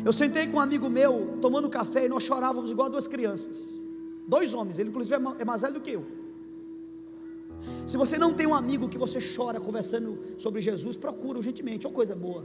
Eu 0.03 0.13
sentei 0.13 0.47
com 0.47 0.57
um 0.57 0.59
amigo 0.59 0.89
meu, 0.89 1.37
tomando 1.41 1.69
café, 1.69 2.05
e 2.05 2.09
nós 2.09 2.23
chorávamos 2.23 2.69
igual 2.71 2.89
duas 2.89 3.07
crianças. 3.07 3.73
Dois 4.27 4.53
homens, 4.53 4.79
ele 4.79 4.89
inclusive 4.89 5.15
é 5.37 5.45
mais 5.45 5.61
velho 5.61 5.75
do 5.75 5.81
que 5.81 5.91
eu. 5.91 6.05
Se 7.85 7.97
você 7.97 8.17
não 8.17 8.33
tem 8.33 8.47
um 8.47 8.55
amigo 8.55 8.89
que 8.89 8.97
você 8.97 9.19
chora 9.35 9.59
conversando 9.59 10.17
sobre 10.37 10.61
Jesus, 10.61 10.95
procura 10.95 11.37
urgentemente, 11.37 11.85
é 11.85 11.89
uma 11.89 11.95
coisa 11.95 12.15
boa. 12.15 12.43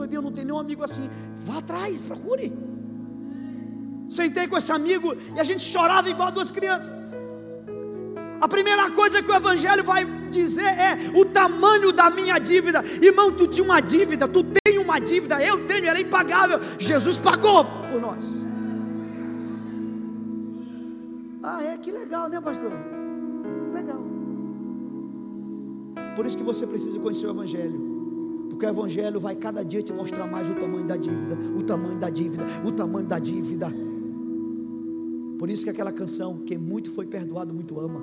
Pastor 0.00 0.14
eu 0.14 0.22
não 0.22 0.32
tenho 0.32 0.46
nenhum 0.46 0.58
amigo 0.58 0.82
assim. 0.82 1.08
Vá 1.38 1.58
atrás, 1.58 2.04
procure. 2.04 2.52
Sentei 4.10 4.48
com 4.48 4.58
esse 4.58 4.72
amigo 4.72 5.16
e 5.36 5.38
a 5.38 5.44
gente 5.44 5.62
chorava 5.62 6.10
igual 6.10 6.32
duas 6.32 6.50
crianças. 6.50 7.14
A 8.40 8.48
primeira 8.48 8.90
coisa 8.90 9.22
que 9.22 9.30
o 9.30 9.34
Evangelho 9.34 9.84
vai 9.84 10.04
dizer 10.30 10.64
é 10.64 10.98
o 11.14 11.24
tamanho 11.26 11.92
da 11.92 12.10
minha 12.10 12.38
dívida. 12.38 12.82
Irmão, 13.00 13.30
tu 13.30 13.46
tinha 13.46 13.64
uma 13.64 13.80
dívida, 13.80 14.26
tu 14.26 14.42
tem 14.42 14.78
uma 14.78 14.98
dívida, 14.98 15.40
eu 15.40 15.64
tenho, 15.66 15.86
ela 15.86 15.98
é 15.98 16.02
impagável. 16.02 16.58
Jesus 16.78 17.18
pagou 17.18 17.64
por 17.64 18.00
nós. 18.00 18.44
Ah, 21.42 21.62
é 21.62 21.78
que 21.78 21.92
legal, 21.92 22.28
né, 22.28 22.40
pastor? 22.40 22.72
Legal. 23.72 24.02
Por 26.16 26.26
isso 26.26 26.36
que 26.36 26.42
você 26.42 26.66
precisa 26.66 26.98
conhecer 26.98 27.26
o 27.26 27.30
Evangelho. 27.30 28.48
Porque 28.48 28.66
o 28.66 28.68
Evangelho 28.68 29.20
vai 29.20 29.36
cada 29.36 29.64
dia 29.64 29.82
te 29.82 29.92
mostrar 29.92 30.26
mais 30.26 30.50
o 30.50 30.54
tamanho 30.54 30.84
da 30.84 30.96
dívida, 30.96 31.36
o 31.56 31.62
tamanho 31.62 31.98
da 31.98 32.10
dívida, 32.10 32.44
o 32.64 32.72
tamanho 32.72 33.06
da 33.06 33.18
dívida. 33.18 33.72
Por 35.40 35.48
isso 35.48 35.64
que 35.64 35.70
aquela 35.70 35.90
canção, 35.90 36.40
quem 36.40 36.58
muito 36.58 36.90
foi 36.90 37.06
perdoado, 37.06 37.50
muito 37.54 37.80
ama. 37.80 38.02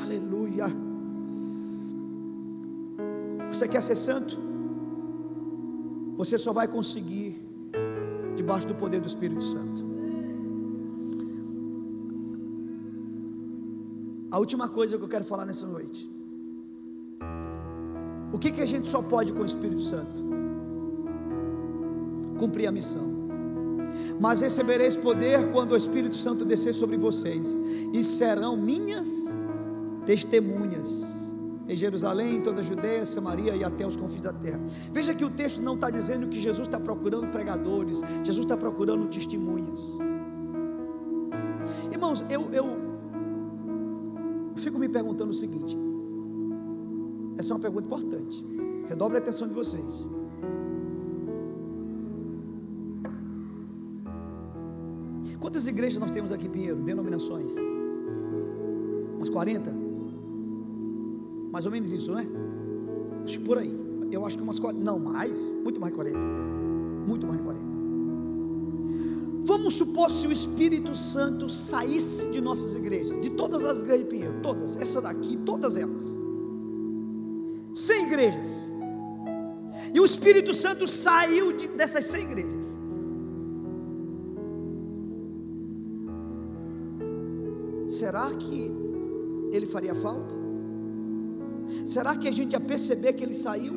Aleluia. 0.00 0.66
Você 3.48 3.66
quer 3.66 3.82
ser 3.82 3.96
santo? 3.96 4.38
Você 6.16 6.38
só 6.38 6.52
vai 6.52 6.68
conseguir 6.68 7.44
debaixo 8.36 8.68
do 8.68 8.76
poder 8.76 9.00
do 9.00 9.08
Espírito 9.08 9.42
Santo. 9.42 9.82
A 14.30 14.38
última 14.38 14.68
coisa 14.68 14.96
que 14.96 15.02
eu 15.02 15.08
quero 15.08 15.24
falar 15.24 15.44
nessa 15.44 15.66
noite. 15.66 16.08
O 18.32 18.38
que, 18.38 18.52
que 18.52 18.60
a 18.60 18.66
gente 18.66 18.86
só 18.86 19.02
pode 19.02 19.32
com 19.32 19.40
o 19.40 19.44
Espírito 19.44 19.82
Santo? 19.82 20.22
Cumprir 22.38 22.68
a 22.68 22.70
missão. 22.70 23.11
Mas 24.22 24.40
recebereis 24.40 24.94
poder 24.94 25.50
quando 25.50 25.72
o 25.72 25.76
Espírito 25.76 26.14
Santo 26.14 26.44
descer 26.44 26.72
sobre 26.72 26.96
vocês, 26.96 27.56
e 27.92 28.04
serão 28.04 28.56
minhas 28.56 29.10
testemunhas 30.06 31.32
em 31.68 31.74
Jerusalém, 31.74 32.40
toda 32.40 32.60
a 32.60 32.62
Judeia, 32.62 33.04
Samaria 33.04 33.56
e 33.56 33.64
até 33.64 33.84
os 33.84 33.96
confins 33.96 34.22
da 34.22 34.32
terra. 34.32 34.60
Veja 34.92 35.12
que 35.12 35.24
o 35.24 35.30
texto 35.30 35.60
não 35.60 35.74
está 35.74 35.90
dizendo 35.90 36.28
que 36.28 36.38
Jesus 36.38 36.68
está 36.68 36.78
procurando 36.78 37.32
pregadores, 37.32 38.00
Jesus 38.22 38.44
está 38.44 38.56
procurando 38.56 39.08
testemunhas. 39.08 39.98
Irmãos, 41.90 42.24
eu, 42.30 42.48
eu 42.52 42.76
fico 44.54 44.78
me 44.78 44.88
perguntando 44.88 45.32
o 45.32 45.34
seguinte: 45.34 45.76
essa 47.36 47.52
é 47.52 47.56
uma 47.56 47.60
pergunta 47.60 47.86
importante. 47.86 48.46
Redobre 48.86 49.18
a 49.18 49.20
atenção 49.20 49.48
de 49.48 49.54
vocês. 49.54 50.08
Quantas 55.52 55.66
igrejas 55.66 55.98
nós 55.98 56.10
temos 56.10 56.32
aqui, 56.32 56.48
Pinheiro? 56.48 56.76
Denominações? 56.76 57.52
Umas 59.16 59.28
40? 59.28 59.70
Mais 61.52 61.66
ou 61.66 61.70
menos 61.70 61.92
isso, 61.92 62.10
não 62.10 62.18
é? 62.18 62.26
Acho 63.22 63.38
que 63.38 63.44
por 63.44 63.58
aí. 63.58 63.78
Eu 64.10 64.24
acho 64.24 64.38
que 64.38 64.42
umas 64.42 64.58
40. 64.58 64.82
Não, 64.82 64.98
mais. 64.98 65.38
Muito 65.62 65.78
mais 65.78 65.94
40. 65.94 66.18
Muito 67.06 67.26
mais 67.26 67.38
40. 67.38 67.66
Vamos 69.42 69.74
supor 69.74 70.10
se 70.10 70.26
o 70.26 70.32
Espírito 70.32 70.96
Santo 70.96 71.50
saísse 71.50 72.30
de 72.30 72.40
nossas 72.40 72.74
igrejas, 72.74 73.20
de 73.20 73.28
todas 73.28 73.62
as 73.62 73.82
igrejas 73.82 74.04
de 74.04 74.10
Pinheiro, 74.10 74.40
todas, 74.42 74.74
essa 74.76 75.02
daqui, 75.02 75.36
todas 75.44 75.76
elas. 75.76 76.18
100 77.74 78.06
igrejas. 78.06 78.72
E 79.92 80.00
o 80.00 80.04
Espírito 80.06 80.54
Santo 80.54 80.88
saiu 80.88 81.52
de, 81.52 81.68
dessas 81.68 82.06
100 82.06 82.22
igrejas. 82.22 82.61
Ele 89.54 89.66
faria 89.66 89.94
falta? 89.94 90.34
Será 91.86 92.16
que 92.16 92.28
a 92.28 92.32
gente 92.32 92.52
ia 92.52 92.60
perceber 92.60 93.12
que 93.12 93.22
ele 93.22 93.34
saiu? 93.34 93.74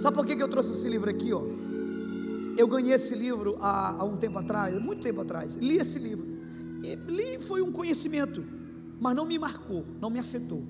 Sabe 0.00 0.16
por 0.16 0.24
que 0.24 0.40
eu 0.40 0.48
trouxe 0.48 0.72
esse 0.72 0.88
livro 0.88 1.10
aqui, 1.10 1.32
ó? 1.32 1.42
Eu 2.56 2.66
ganhei 2.66 2.94
esse 2.94 3.14
livro 3.14 3.56
há, 3.60 4.00
há 4.00 4.04
um 4.04 4.16
tempo 4.16 4.38
atrás, 4.38 4.80
muito 4.82 5.02
tempo 5.02 5.20
atrás. 5.20 5.56
Li 5.56 5.78
esse 5.78 5.98
livro. 5.98 6.26
E 6.82 6.94
li 6.94 7.40
foi 7.40 7.62
um 7.62 7.72
conhecimento, 7.72 8.44
mas 9.00 9.14
não 9.14 9.26
me 9.26 9.38
marcou, 9.38 9.84
não 10.00 10.10
me 10.10 10.18
afetou. 10.18 10.62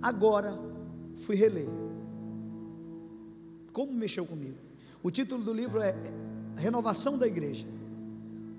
Agora 0.00 0.58
fui 1.16 1.34
reler. 1.36 1.68
Como 3.72 3.92
mexeu 3.92 4.24
comigo? 4.24 4.56
O 5.02 5.10
título 5.10 5.42
do 5.42 5.52
livro 5.52 5.80
é 5.80 5.94
Renovação 6.56 7.18
da 7.18 7.26
Igreja. 7.26 7.66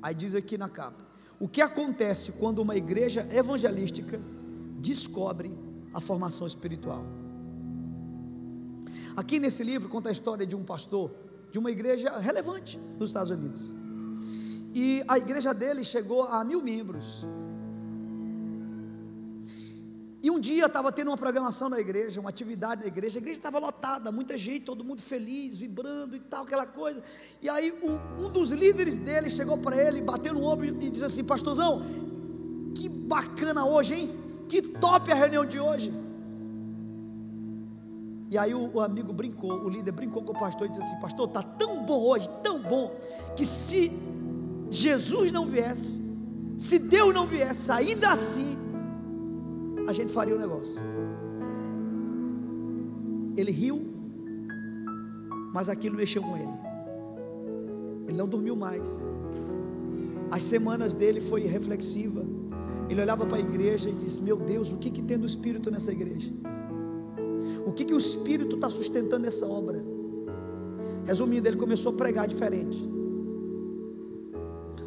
Aí 0.02 0.14
diz 0.14 0.36
aqui 0.36 0.58
na 0.58 0.70
capa: 0.70 1.07
O 1.40 1.48
que 1.48 1.62
acontece 1.62 2.32
quando 2.34 2.60
uma 2.60 2.76
igreja 2.76 3.28
evangelística 3.32 4.20
descobre 4.80 5.52
a 5.94 6.02
formação 6.02 6.48
espiritual? 6.48 7.06
Aqui 9.16 9.40
nesse 9.40 9.64
livro 9.64 9.90
conta 9.90 10.10
a 10.10 10.12
história 10.12 10.46
de 10.46 10.56
um 10.56 10.64
pastor 10.64 11.12
de 11.52 11.60
uma 11.60 11.72
igreja 11.72 12.18
relevante 12.18 12.80
nos 13.00 13.10
Estados 13.12 13.32
Unidos. 13.32 13.62
E 14.74 15.04
a 15.08 15.18
igreja 15.18 15.54
dele 15.54 15.84
chegou 15.84 16.24
a 16.24 16.44
mil 16.44 16.62
membros. 16.62 17.26
E 20.22 20.32
um 20.32 20.40
dia 20.40 20.66
estava 20.66 20.92
tendo 20.92 21.10
uma 21.10 21.18
programação 21.18 21.70
na 21.70 21.80
igreja, 21.80 22.20
uma 22.20 22.30
atividade 22.30 22.82
na 22.82 22.88
igreja, 22.88 23.20
a 23.20 23.22
igreja 23.22 23.38
estava 23.38 23.60
lotada, 23.60 24.12
muita 24.12 24.36
gente, 24.36 24.66
todo 24.66 24.84
mundo 24.84 25.02
feliz, 25.02 25.58
vibrando 25.58 26.16
e 26.16 26.20
tal, 26.20 26.44
aquela 26.44 26.66
coisa. 26.66 27.04
E 27.42 27.48
aí 27.48 27.72
um, 27.84 28.26
um 28.26 28.30
dos 28.30 28.52
líderes 28.52 28.98
dele 28.98 29.30
chegou 29.30 29.58
para 29.60 29.76
ele, 29.78 30.02
bateu 30.02 30.34
no 30.34 30.44
ombro 30.44 30.66
e 30.66 30.90
disse 30.90 31.06
assim: 31.06 31.24
Pastorzão, 31.24 31.86
que 32.74 32.90
bacana 32.90 33.66
hoje, 33.66 33.94
hein? 33.94 34.10
Que 34.50 34.62
top 34.62 35.12
a 35.12 35.16
reunião 35.16 35.46
de 35.46 35.60
hoje. 35.60 35.94
E 38.30 38.38
aí 38.38 38.54
o, 38.54 38.72
o, 38.74 38.82
amigo 38.82 39.14
brincou, 39.14 39.52
o 39.64 39.70
líder 39.70 39.92
brincou 39.92 40.24
com 40.24 40.32
o 40.32 40.40
pastor 40.40 40.66
e 40.66 40.70
disse 40.70 40.82
assim: 40.82 41.00
Pastor, 41.00 41.28
está 41.28 41.44
tão 41.44 41.84
bom 41.84 42.02
hoje, 42.02 42.28
tão 42.42 42.60
bom, 42.60 42.92
que 43.36 43.46
se 43.46 43.92
Jesus 44.70 45.32
não 45.32 45.46
viesse, 45.46 45.98
se 46.58 46.80
Deus 46.80 47.14
não 47.14 47.28
viesse, 47.28 47.72
ainda 47.72 48.10
assim, 48.10 48.57
a 49.88 49.94
gente 49.94 50.12
faria 50.12 50.36
o 50.36 50.38
um 50.38 50.42
negócio. 50.42 50.82
Ele 53.38 53.52
riu, 53.52 53.82
mas 55.54 55.70
aquilo 55.70 55.96
mexeu 55.96 56.22
com 56.22 56.36
ele. 56.36 56.54
Ele 58.08 58.18
não 58.18 58.28
dormiu 58.28 58.56
mais. 58.56 58.90
As 60.30 60.44
semanas 60.44 60.94
dele 60.94 61.22
foi 61.22 61.42
reflexiva. 61.42 62.26
Ele 62.90 63.02
olhava 63.02 63.26
para 63.26 63.38
a 63.38 63.40
igreja 63.40 63.90
e 63.90 63.94
disse: 63.94 64.22
Meu 64.22 64.38
Deus, 64.38 64.72
o 64.72 64.78
que, 64.78 64.90
que 64.90 65.02
tem 65.02 65.18
do 65.18 65.26
Espírito 65.26 65.72
nessa 65.72 65.92
igreja? 65.92 66.32
O 67.66 67.72
que, 67.72 67.86
que 67.86 67.94
o 67.94 67.98
Espírito 67.98 68.56
está 68.56 68.70
sustentando 68.70 69.26
essa 69.26 69.46
obra? 69.46 69.84
Resumindo, 71.06 71.48
ele 71.48 71.58
começou 71.58 71.94
a 71.94 71.96
pregar 71.96 72.28
diferente. 72.28 72.78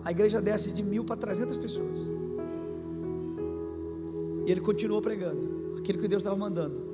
A 0.04 0.10
igreja 0.10 0.40
desce 0.40 0.70
de 0.70 0.82
mil 0.82 1.04
para 1.04 1.16
trezentas 1.16 1.56
pessoas. 1.56 2.12
E 4.46 4.50
ele 4.50 4.60
continuou 4.60 5.00
pregando 5.00 5.76
aquilo 5.78 5.98
que 5.98 6.08
Deus 6.08 6.20
estava 6.20 6.36
mandando. 6.36 6.90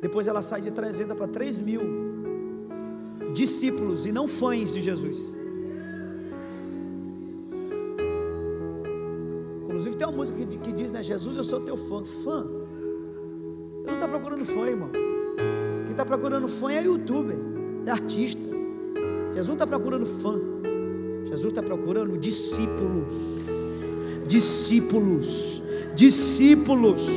Depois 0.00 0.26
ela 0.26 0.42
sai 0.42 0.62
de 0.62 0.70
300 0.70 1.16
para 1.16 1.28
3 1.28 1.60
mil. 1.60 1.82
discípulos 3.32 4.06
e 4.06 4.12
não 4.12 4.26
fãs 4.26 4.72
de 4.72 4.80
Jesus. 4.80 5.38
Inclusive 9.64 9.96
tem 9.96 10.06
uma 10.06 10.16
música 10.16 10.44
que, 10.44 10.58
que 10.58 10.72
diz, 10.72 10.90
né? 10.90 11.02
Jesus, 11.02 11.36
eu 11.36 11.44
sou 11.44 11.60
teu 11.60 11.76
fã. 11.76 12.04
Fã? 12.04 12.44
Eu 13.84 13.86
não 13.86 13.94
está 13.94 14.08
procurando 14.08 14.44
fã, 14.44 14.66
irmão. 14.66 14.90
Quem 15.84 15.92
está 15.92 16.04
procurando 16.04 16.48
fã 16.48 16.72
é 16.72 16.82
youtuber, 16.82 17.38
é 17.86 17.90
artista. 17.90 18.42
Jesus 19.28 19.48
não 19.48 19.54
está 19.54 19.66
procurando 19.66 20.06
fã. 20.06 20.40
Jesus 21.26 21.52
está 21.52 21.62
procurando 21.62 22.18
discípulos. 22.18 23.14
Discípulos. 24.26 25.62
Discípulos. 26.00 27.10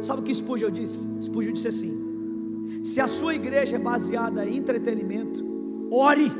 Sabe 0.00 0.22
o 0.22 0.24
que 0.24 0.34
Spurgeon 0.34 0.70
disse? 0.70 1.06
Spurgeon 1.20 1.52
disse 1.52 1.68
assim: 1.68 2.80
Se 2.82 3.02
a 3.02 3.06
sua 3.06 3.34
igreja 3.34 3.76
é 3.76 3.78
baseada 3.78 4.46
em 4.48 4.56
entretenimento, 4.56 5.44
ore 5.92 6.32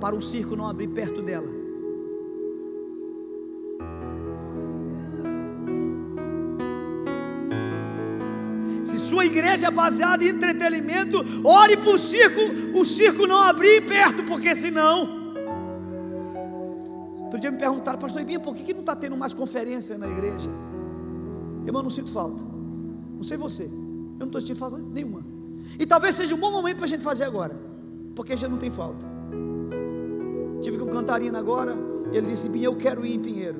para 0.00 0.16
um 0.16 0.22
circo 0.22 0.56
não 0.56 0.66
abrir 0.66 0.88
perto 0.88 1.20
dela. 1.20 1.48
Se 8.86 8.98
sua 8.98 9.26
igreja 9.26 9.66
é 9.66 9.70
baseada 9.70 10.24
em 10.24 10.28
entretenimento, 10.28 11.22
ore 11.44 11.76
para 11.76 11.90
o 11.90 11.98
circo, 11.98 12.40
o 12.72 12.86
circo 12.86 13.26
não 13.26 13.42
abrir 13.42 13.82
perto, 13.86 14.24
porque 14.24 14.54
senão. 14.54 15.15
Outro 17.36 17.42
dia 17.42 17.50
me 17.50 17.58
perguntaram, 17.58 17.98
pastor 17.98 18.22
Ibinha, 18.22 18.40
por 18.40 18.54
que, 18.54 18.64
que 18.64 18.72
não 18.72 18.80
está 18.80 18.96
tendo 18.96 19.14
mais 19.14 19.34
conferência 19.34 19.98
na 19.98 20.08
igreja? 20.08 20.50
Irmão, 21.66 21.82
não 21.82 21.90
sinto 21.90 22.10
falta. 22.10 22.42
Não 23.14 23.22
sei 23.22 23.36
você. 23.36 23.64
Eu 23.64 24.20
não 24.20 24.26
estou 24.28 24.40
sentindo 24.40 24.56
falta 24.56 24.78
nenhuma. 24.78 25.20
E 25.78 25.84
talvez 25.84 26.14
seja 26.14 26.34
um 26.34 26.38
bom 26.38 26.50
momento 26.50 26.76
para 26.76 26.86
a 26.86 26.88
gente 26.88 27.02
fazer 27.02 27.24
agora. 27.24 27.54
Porque 28.14 28.34
já 28.38 28.48
não 28.48 28.56
tem 28.56 28.70
falta. 28.70 29.04
Tive 30.62 30.78
com 30.78 30.86
Cantarina 30.86 31.38
agora. 31.38 31.76
Ele 32.10 32.28
disse: 32.28 32.48
Binha, 32.48 32.68
eu 32.68 32.76
quero 32.76 33.04
ir 33.04 33.16
em 33.16 33.20
Pinheiro. 33.20 33.58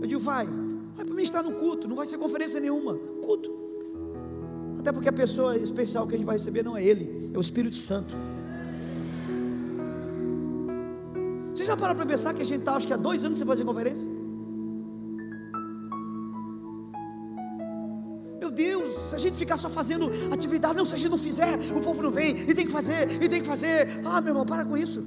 Eu 0.00 0.06
digo: 0.06 0.20
vai. 0.20 0.46
Vai 0.96 1.04
para 1.04 1.14
mim 1.14 1.22
estar 1.22 1.42
no 1.42 1.52
culto. 1.52 1.86
Não 1.86 1.96
vai 1.96 2.06
ser 2.06 2.16
conferência 2.16 2.58
nenhuma. 2.58 2.94
Culto. 3.22 3.50
Até 4.78 4.92
porque 4.92 5.10
a 5.10 5.12
pessoa 5.12 5.58
especial 5.58 6.06
que 6.06 6.14
a 6.14 6.16
gente 6.16 6.26
vai 6.26 6.36
receber 6.36 6.64
não 6.64 6.74
é 6.74 6.82
ele, 6.82 7.30
é 7.34 7.36
o 7.36 7.40
Espírito 7.40 7.76
Santo. 7.76 8.16
Já 11.70 11.76
parou 11.76 11.94
para 11.94 12.04
pensar 12.04 12.34
que 12.34 12.42
a 12.42 12.44
gente 12.44 12.60
está, 12.60 12.74
acho 12.74 12.86
que 12.86 12.92
há 12.92 12.96
dois 12.96 13.24
anos 13.24 13.38
sem 13.38 13.46
fazer 13.46 13.64
conferência? 13.64 14.08
Meu 18.40 18.50
Deus, 18.50 19.10
se 19.10 19.14
a 19.14 19.18
gente 19.18 19.36
ficar 19.36 19.56
só 19.56 19.68
fazendo 19.68 20.10
atividade, 20.32 20.76
não, 20.76 20.84
se 20.84 20.96
a 20.96 20.98
gente 20.98 21.10
não 21.10 21.18
fizer, 21.18 21.56
o 21.72 21.80
povo 21.80 22.02
não 22.02 22.10
vem, 22.10 22.30
e 22.36 22.54
tem 22.54 22.66
que 22.66 22.72
fazer, 22.72 23.22
e 23.22 23.28
tem 23.28 23.40
que 23.40 23.46
fazer. 23.46 23.88
Ah, 24.04 24.20
meu 24.20 24.30
irmão, 24.30 24.44
para 24.44 24.64
com 24.64 24.76
isso. 24.76 25.06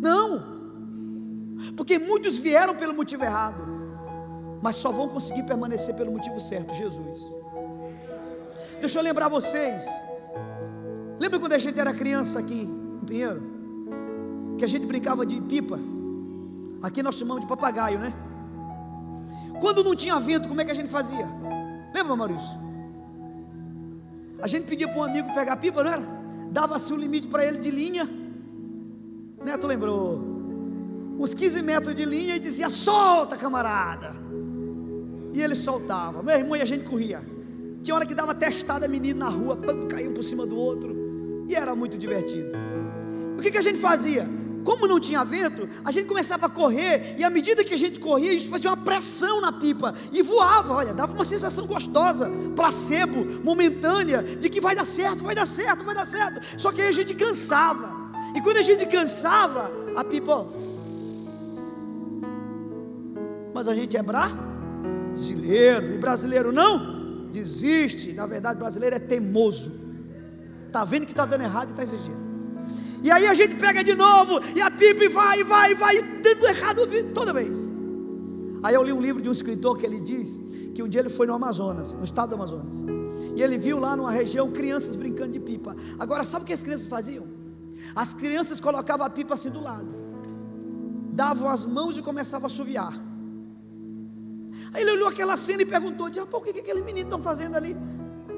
Não, 0.00 0.42
porque 1.76 1.96
muitos 1.96 2.36
vieram 2.38 2.74
pelo 2.74 2.94
motivo 2.94 3.22
errado, 3.22 3.62
mas 4.60 4.74
só 4.74 4.90
vão 4.90 5.08
conseguir 5.08 5.44
permanecer 5.44 5.94
pelo 5.94 6.10
motivo 6.10 6.40
certo, 6.40 6.74
Jesus. 6.74 7.20
Deixa 8.80 8.98
eu 8.98 9.02
lembrar 9.04 9.28
vocês. 9.28 9.86
Lembra 11.20 11.38
quando 11.38 11.52
a 11.52 11.58
gente 11.58 11.78
era 11.78 11.94
criança 11.94 12.40
aqui 12.40 12.62
em 12.62 13.06
Pinheiro? 13.06 13.55
Que 14.58 14.64
a 14.64 14.68
gente 14.68 14.86
brincava 14.86 15.24
de 15.24 15.40
pipa. 15.40 15.78
Aqui 16.82 17.02
nós 17.02 17.16
chamamos 17.16 17.42
de 17.42 17.48
papagaio, 17.48 17.98
né? 17.98 18.14
Quando 19.60 19.82
não 19.82 19.94
tinha 19.94 20.18
vento, 20.20 20.48
como 20.48 20.60
é 20.60 20.64
que 20.64 20.70
a 20.70 20.74
gente 20.74 20.88
fazia? 20.88 21.26
Lembra, 21.94 22.14
Maurício? 22.14 22.56
A 24.40 24.46
gente 24.46 24.66
pedia 24.66 24.86
para 24.86 25.00
um 25.00 25.04
amigo 25.04 25.32
pegar 25.32 25.56
pipa, 25.56 25.82
não 25.82 25.90
era? 25.90 26.02
Dava-se 26.50 26.92
um 26.92 26.96
limite 26.96 27.26
para 27.26 27.44
ele 27.44 27.58
de 27.58 27.70
linha. 27.70 28.08
Neto 29.42 29.66
lembrou. 29.66 30.36
Uns 31.18 31.32
15 31.32 31.62
metros 31.62 31.94
de 31.94 32.04
linha 32.04 32.36
e 32.36 32.38
dizia: 32.38 32.68
solta, 32.68 33.36
camarada. 33.36 34.14
E 35.32 35.40
ele 35.40 35.54
soltava. 35.54 36.22
Meu 36.22 36.36
irmão 36.36 36.56
e 36.56 36.62
a 36.62 36.64
gente 36.64 36.84
corria. 36.84 37.22
Tinha 37.82 37.94
hora 37.94 38.06
que 38.06 38.14
dava 38.14 38.34
testada 38.34 38.88
menino 38.88 39.20
na 39.20 39.28
rua, 39.28 39.58
caía 39.88 40.08
um 40.08 40.14
por 40.14 40.22
cima 40.22 40.44
do 40.46 40.56
outro. 40.56 41.44
E 41.48 41.54
era 41.54 41.74
muito 41.74 41.96
divertido. 41.96 42.50
O 43.38 43.40
que, 43.40 43.50
que 43.50 43.58
a 43.58 43.62
gente 43.62 43.78
fazia? 43.78 44.26
Como 44.66 44.88
não 44.88 44.98
tinha 44.98 45.24
vento, 45.24 45.68
a 45.84 45.92
gente 45.92 46.08
começava 46.08 46.46
a 46.46 46.48
correr, 46.48 47.14
e 47.16 47.22
à 47.22 47.30
medida 47.30 47.62
que 47.62 47.72
a 47.72 47.76
gente 47.76 48.00
corria, 48.00 48.32
isso 48.32 48.48
fazia 48.48 48.68
uma 48.68 48.76
pressão 48.76 49.40
na 49.40 49.52
pipa, 49.52 49.94
e 50.12 50.20
voava, 50.22 50.74
olha, 50.74 50.92
dava 50.92 51.14
uma 51.14 51.24
sensação 51.24 51.68
gostosa, 51.68 52.28
placebo, 52.56 53.24
momentânea, 53.44 54.24
de 54.24 54.50
que 54.50 54.60
vai 54.60 54.74
dar 54.74 54.84
certo, 54.84 55.22
vai 55.22 55.36
dar 55.36 55.46
certo, 55.46 55.84
vai 55.84 55.94
dar 55.94 56.04
certo. 56.04 56.60
Só 56.60 56.72
que 56.72 56.82
aí 56.82 56.88
a 56.88 56.92
gente 56.92 57.14
cansava, 57.14 57.94
e 58.34 58.40
quando 58.40 58.56
a 58.56 58.62
gente 58.62 58.84
cansava, 58.86 59.70
a 59.94 60.02
pipa, 60.02 60.44
mas 63.54 63.68
a 63.68 63.74
gente 63.74 63.96
é 63.96 64.02
brasileiro, 64.02 65.94
e 65.94 65.98
brasileiro 65.98 66.50
não 66.50 67.28
desiste, 67.30 68.12
na 68.14 68.26
verdade, 68.26 68.58
brasileiro 68.58 68.96
é 68.96 68.98
teimoso, 68.98 69.70
está 70.66 70.82
vendo 70.82 71.06
que 71.06 71.12
está 71.12 71.24
dando 71.24 71.42
errado 71.42 71.68
e 71.68 71.70
está 71.70 71.84
exigindo. 71.84 72.25
E 73.06 73.10
aí 73.12 73.24
a 73.24 73.34
gente 73.34 73.54
pega 73.54 73.84
de 73.84 73.94
novo, 73.94 74.40
e 74.56 74.60
a 74.60 74.68
pipa 74.68 75.08
vai, 75.08 75.44
vai, 75.44 75.76
vai, 75.76 76.02
dando 76.02 76.44
errado 76.44 76.80
toda 77.14 77.32
vez. 77.32 77.70
Aí 78.64 78.74
eu 78.74 78.82
li 78.82 78.92
um 78.92 79.00
livro 79.00 79.22
de 79.22 79.28
um 79.28 79.32
escritor 79.32 79.78
que 79.78 79.86
ele 79.86 80.00
diz 80.00 80.40
que 80.74 80.82
um 80.82 80.88
dia 80.88 81.02
ele 81.02 81.08
foi 81.08 81.24
no 81.24 81.32
Amazonas, 81.32 81.94
no 81.94 82.02
estado 82.02 82.30
do 82.30 82.34
Amazonas. 82.34 82.84
E 83.36 83.40
ele 83.40 83.56
viu 83.58 83.78
lá 83.78 83.96
numa 83.96 84.10
região 84.10 84.50
crianças 84.50 84.96
brincando 84.96 85.30
de 85.30 85.38
pipa. 85.38 85.76
Agora, 86.00 86.24
sabe 86.24 86.42
o 86.42 86.46
que 86.48 86.52
as 86.52 86.64
crianças 86.64 86.88
faziam? 86.88 87.28
As 87.94 88.12
crianças 88.12 88.58
colocavam 88.60 89.06
a 89.06 89.10
pipa 89.10 89.34
assim 89.34 89.50
do 89.50 89.62
lado, 89.62 89.86
davam 91.12 91.48
as 91.48 91.64
mãos 91.64 91.96
e 91.96 92.02
começavam 92.02 92.46
a 92.46 92.50
assoviar. 92.50 92.92
Aí 94.72 94.82
ele 94.82 94.90
olhou 94.90 95.06
aquela 95.06 95.36
cena 95.36 95.62
e 95.62 95.66
perguntou: 95.66 96.10
Pô, 96.26 96.38
o 96.38 96.40
que, 96.40 96.52
que 96.54 96.58
aqueles 96.58 96.84
meninos 96.84 97.04
estão 97.04 97.20
fazendo 97.20 97.54
ali? 97.54 97.76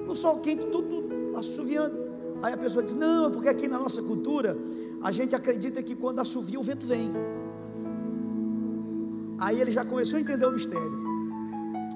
No 0.07 0.15
sol 0.15 0.41
quente, 0.41 0.67
tudo 0.67 1.39
assoviando. 1.39 2.08
Aí 2.43 2.53
a 2.53 2.57
pessoa 2.57 2.85
diz: 2.85 2.95
Não, 2.95 3.31
porque 3.31 3.49
aqui 3.49 3.69
na 3.69 3.79
nossa 3.79 4.03
cultura 4.03 4.57
a 5.03 5.11
gente 5.11 5.35
acredita 5.35 5.83
que 5.83 5.95
quando 5.95 6.21
assovia 6.21 6.59
o 6.59 6.63
vento 6.63 6.87
vem. 6.87 7.13
Aí 9.41 9.61
ele 9.61 9.71
já 9.71 9.85
começou 9.85 10.19
a 10.19 10.21
entender 10.21 10.47
o 10.47 10.53
mistério. 10.53 11.09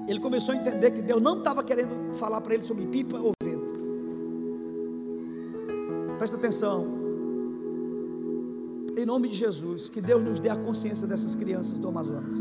Ele 0.07 0.19
começou 0.19 0.53
a 0.53 0.57
entender 0.57 0.91
que 0.91 1.01
Deus 1.01 1.21
não 1.21 1.37
estava 1.37 1.63
querendo 1.63 2.13
falar 2.13 2.41
para 2.41 2.53
ele 2.53 2.63
sobre 2.63 2.85
pipa 2.87 3.17
ou 3.17 3.31
vento. 3.41 3.73
Presta 6.17 6.35
atenção. 6.35 7.01
Em 8.95 9.05
nome 9.05 9.27
de 9.27 9.35
Jesus, 9.35 9.89
que 9.89 9.99
Deus 9.99 10.23
nos 10.23 10.39
dê 10.39 10.49
a 10.49 10.55
consciência 10.55 11.07
dessas 11.07 11.35
crianças 11.35 11.77
do 11.77 11.87
Amazonas. 11.87 12.35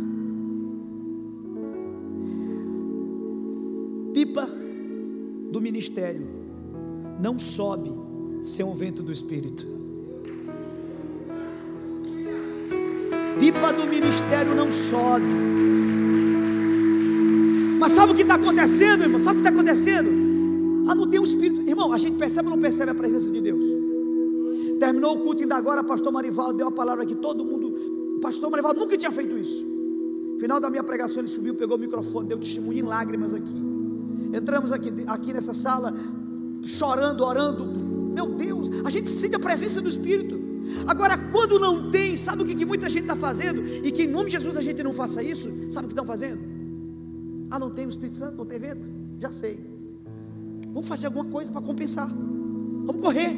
Pipa 4.13 4.47
do 5.51 5.61
ministério 5.61 6.42
não 7.23 7.39
sobe 7.39 7.93
sem 8.43 8.67
o 8.67 8.75
vento 8.75 9.01
do 9.01 9.13
Espírito. 9.13 9.65
Pipa 13.39 13.73
do 13.73 13.87
ministério 13.87 14.57
não 14.57 14.71
sobe. 14.73 15.25
Mas 17.79 17.93
sabe 17.93 18.13
o 18.13 18.17
que 18.17 18.23
está 18.23 18.35
acontecendo, 18.35 19.03
irmão? 19.03 19.21
Sabe 19.21 19.39
o 19.39 19.43
que 19.43 19.49
está 19.49 19.61
acontecendo? 19.61 20.11
Ah, 20.89 20.97
não 20.97 21.09
tem 21.09 21.21
o 21.21 21.23
um 21.23 21.25
Espírito. 21.25 21.63
Irmão, 21.63 21.93
a 21.93 21.99
gente 21.99 22.17
percebe 22.17 22.49
ou 22.49 22.57
não 22.57 22.61
percebe 22.61 22.91
a 22.91 22.95
presença 22.95 23.31
de 23.31 23.41
Deus? 23.41 23.65
Terminou 24.81 25.17
o 25.17 25.21
culto 25.21 25.43
ainda 25.43 25.55
agora, 25.55 25.85
pastor 25.85 26.13
Marivaldo 26.13 26.55
deu 26.55 26.67
a 26.67 26.73
palavra 26.73 27.05
aqui, 27.05 27.15
todo 27.15 27.45
mundo. 27.45 28.19
Pastor 28.21 28.51
Marivaldo 28.51 28.81
nunca 28.81 28.99
tinha 28.99 29.13
feito 29.13 29.39
isso. 29.39 29.65
Final 30.41 30.59
da 30.59 30.69
minha 30.69 30.83
pregação, 30.83 31.21
ele 31.21 31.29
subiu, 31.29 31.55
pegou 31.55 31.77
o 31.77 31.81
microfone, 31.81 32.29
deu 32.29 32.39
testemunho 32.39 32.81
em 32.81 32.83
lágrimas 32.83 33.33
aqui. 33.33 33.63
Entramos 34.35 34.73
aqui, 34.73 34.93
aqui 35.07 35.33
nessa 35.33 35.55
sala, 35.55 35.95
chorando, 36.65 37.25
orando. 37.25 37.65
Meu 38.15 38.27
Deus, 38.27 38.71
a 38.85 38.91
gente 38.91 39.09
sente 39.11 39.35
a 39.35 39.39
presença 39.39 39.81
do 39.81 39.89
Espírito. 39.89 40.41
Agora, 40.87 41.19
quando 41.31 41.59
não 41.59 41.91
tem, 41.91 42.17
sabe 42.17 42.43
o 42.43 42.47
que, 42.47 42.55
que 42.55 42.65
muita 42.65 42.89
gente 42.89 43.03
está 43.03 43.17
fazendo? 43.17 43.65
E 43.85 43.91
que 43.91 44.03
em 44.03 44.09
nome 44.09 44.27
de 44.27 44.33
Jesus 44.33 44.57
a 44.57 44.61
gente 44.61 44.83
não 44.83 44.93
faça 44.93 45.23
isso? 45.23 45.51
Sabe 45.71 45.87
o 45.87 45.89
que 45.89 45.93
estão 45.93 46.05
fazendo? 46.05 46.41
Ah, 47.51 47.59
não 47.59 47.71
tem 47.71 47.87
o 47.87 47.89
Espírito 47.89 48.15
Santo, 48.15 48.37
não 48.37 48.47
tem 48.47 48.59
vento? 48.59 48.89
Já 49.21 49.31
sei. 49.31 49.59
Vamos 50.69 50.89
fazer 50.89 51.07
alguma 51.07 51.27
coisa 51.27 51.53
para 51.53 51.61
compensar. 51.61 52.09
Vamos 52.09 53.03
correr. 53.03 53.37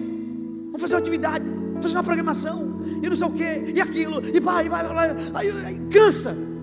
Vamos 0.67 0.81
fazer 0.81 0.95
uma 0.95 1.01
atividade. 1.01 1.45
Vamos 1.45 1.83
fazer 1.83 1.97
uma 1.97 2.05
programação. 2.05 2.81
E 3.03 3.09
não 3.09 3.17
sei 3.17 3.27
o 3.27 3.33
que. 3.33 3.73
E 3.75 3.81
aquilo. 3.81 4.25
E 4.25 4.39
vai, 4.39 4.69
vai, 4.69 4.87
vai. 4.87 5.11
Aí, 5.35 5.51
aí 5.65 5.81
cansa. 5.91 6.54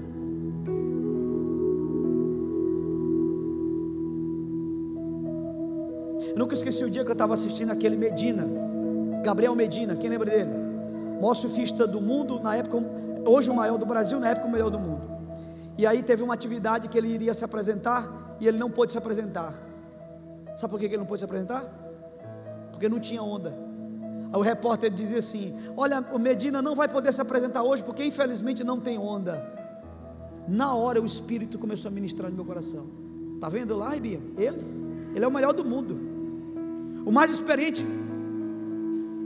Nunca 6.41 6.55
esqueci 6.55 6.83
o 6.83 6.89
dia 6.89 7.03
que 7.03 7.09
eu 7.09 7.13
estava 7.13 7.33
assistindo 7.33 7.71
aquele 7.71 7.95
Medina, 7.95 8.47
Gabriel 9.23 9.55
Medina, 9.55 9.95
quem 9.95 10.09
lembra 10.09 10.31
dele? 10.31 10.49
Maior 11.21 11.35
surfista 11.35 11.85
do 11.85 12.01
mundo, 12.01 12.39
na 12.39 12.55
época, 12.55 12.77
hoje 13.25 13.51
o 13.51 13.53
maior 13.53 13.77
do 13.77 13.85
Brasil, 13.85 14.19
na 14.19 14.29
época 14.29 14.47
o 14.47 14.51
maior 14.51 14.71
do 14.71 14.79
mundo. 14.79 15.03
E 15.77 15.85
aí 15.85 16.01
teve 16.01 16.23
uma 16.23 16.33
atividade 16.33 16.87
que 16.87 16.97
ele 16.97 17.09
iria 17.09 17.33
se 17.33 17.45
apresentar 17.45 18.35
e 18.39 18.47
ele 18.47 18.57
não 18.57 18.71
pôde 18.71 18.91
se 18.91 18.97
apresentar. 18.97 19.53
Sabe 20.55 20.71
por 20.71 20.79
que 20.79 20.87
ele 20.87 20.97
não 20.97 21.05
pôde 21.05 21.19
se 21.19 21.25
apresentar? 21.25 21.63
Porque 22.71 22.89
não 22.89 22.99
tinha 22.99 23.21
onda. 23.21 23.53
Aí 24.33 24.39
o 24.39 24.41
repórter 24.41 24.89
dizia 24.89 25.19
assim: 25.19 25.55
Olha, 25.77 26.03
o 26.11 26.17
Medina 26.17 26.61
não 26.61 26.75
vai 26.75 26.87
poder 26.87 27.13
se 27.13 27.21
apresentar 27.21 27.63
hoje 27.63 27.83
porque 27.83 28.03
infelizmente 28.03 28.63
não 28.63 28.79
tem 28.79 28.97
onda. 28.97 29.47
Na 30.47 30.73
hora 30.73 30.99
o 30.99 31.05
Espírito 31.05 31.59
começou 31.59 31.89
a 31.89 31.91
ministrar 31.91 32.29
no 32.31 32.35
meu 32.35 32.45
coração. 32.45 32.87
Tá 33.39 33.47
vendo 33.47 33.75
lá, 33.77 33.95
Bia? 33.95 34.19
Ele, 34.37 34.65
ele 35.15 35.23
é 35.23 35.27
o 35.27 35.31
melhor 35.31 35.53
do 35.53 35.63
mundo, 35.63 36.10
o 37.05 37.11
mais 37.11 37.31
experiente. 37.31 37.85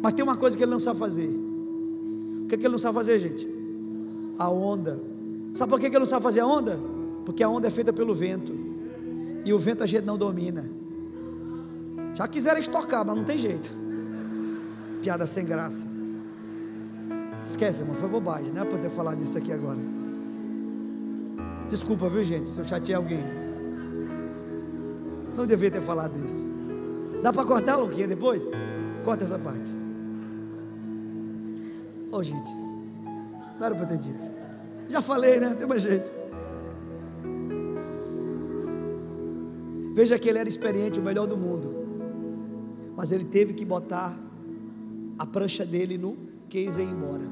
Mas 0.01 0.13
tem 0.13 0.23
uma 0.23 0.37
coisa 0.37 0.55
que 0.55 0.63
ele 0.63 0.71
não 0.71 0.79
sabe 0.79 0.99
fazer. 0.99 1.27
O 1.27 2.47
que, 2.47 2.55
é 2.55 2.57
que 2.57 2.65
ele 2.65 2.71
não 2.71 2.77
sabe 2.77 2.95
fazer, 2.95 3.17
gente? 3.19 3.47
A 4.37 4.49
onda. 4.49 4.99
Sabe 5.53 5.69
por 5.69 5.79
que 5.79 5.87
ele 5.87 5.99
não 5.99 6.05
sabe 6.05 6.21
fazer 6.21 6.41
a 6.41 6.45
onda? 6.45 6.79
Porque 7.25 7.41
a 7.41 7.49
onda 7.49 7.67
é 7.67 7.71
feita 7.71 7.91
pelo 7.91 8.13
vento. 8.13 8.53
E 9.43 9.53
o 9.53 9.57
vento 9.57 9.83
a 9.83 9.85
gente 9.85 10.03
não 10.03 10.17
domina. 10.17 10.69
Já 12.13 12.27
quiseram 12.27 12.59
estocar, 12.59 13.05
mas 13.05 13.15
não 13.15 13.23
tem 13.23 13.37
jeito. 13.37 13.75
Piada 15.01 15.25
sem 15.25 15.45
graça. 15.45 15.87
Esquece, 17.43 17.81
irmão, 17.81 17.95
foi 17.95 18.09
bobagem, 18.09 18.51
não 18.51 18.63
é 18.63 18.89
falar 18.89 19.15
disso 19.15 19.37
aqui 19.37 19.51
agora. 19.51 19.77
Desculpa, 21.69 22.09
viu, 22.09 22.23
gente, 22.23 22.49
se 22.49 22.59
eu 22.59 22.65
chateei 22.65 22.95
alguém. 22.95 23.23
Não 25.35 25.45
devia 25.45 25.69
ter 25.69 25.81
falado 25.81 26.13
isso. 26.25 26.54
Dá 27.25 27.33
para 27.33 27.43
cortar, 27.43 27.75
Luquinha, 27.77 28.07
depois? 28.07 28.47
Corta 29.03 29.23
essa 29.23 29.39
parte. 29.39 29.71
Ô, 32.11 32.17
oh, 32.17 32.21
gente, 32.21 32.51
não 33.57 33.65
era 33.65 33.73
para 33.73 33.87
ter 33.87 33.97
dito. 33.97 34.31
Já 34.87 35.01
falei, 35.01 35.39
né? 35.39 35.55
Tem 35.55 35.67
mais 35.67 35.81
jeito. 35.81 36.05
Veja 39.95 40.19
que 40.19 40.29
ele 40.29 40.37
era 40.37 40.47
experiente, 40.47 40.99
o 40.99 41.03
melhor 41.03 41.25
do 41.25 41.35
mundo. 41.35 41.73
Mas 42.95 43.11
ele 43.11 43.25
teve 43.25 43.55
que 43.55 43.65
botar 43.65 44.15
a 45.17 45.25
prancha 45.25 45.65
dele 45.65 45.97
no 45.97 46.15
case 46.47 46.79
e 46.79 46.85
ir 46.85 46.91
embora. 46.91 47.23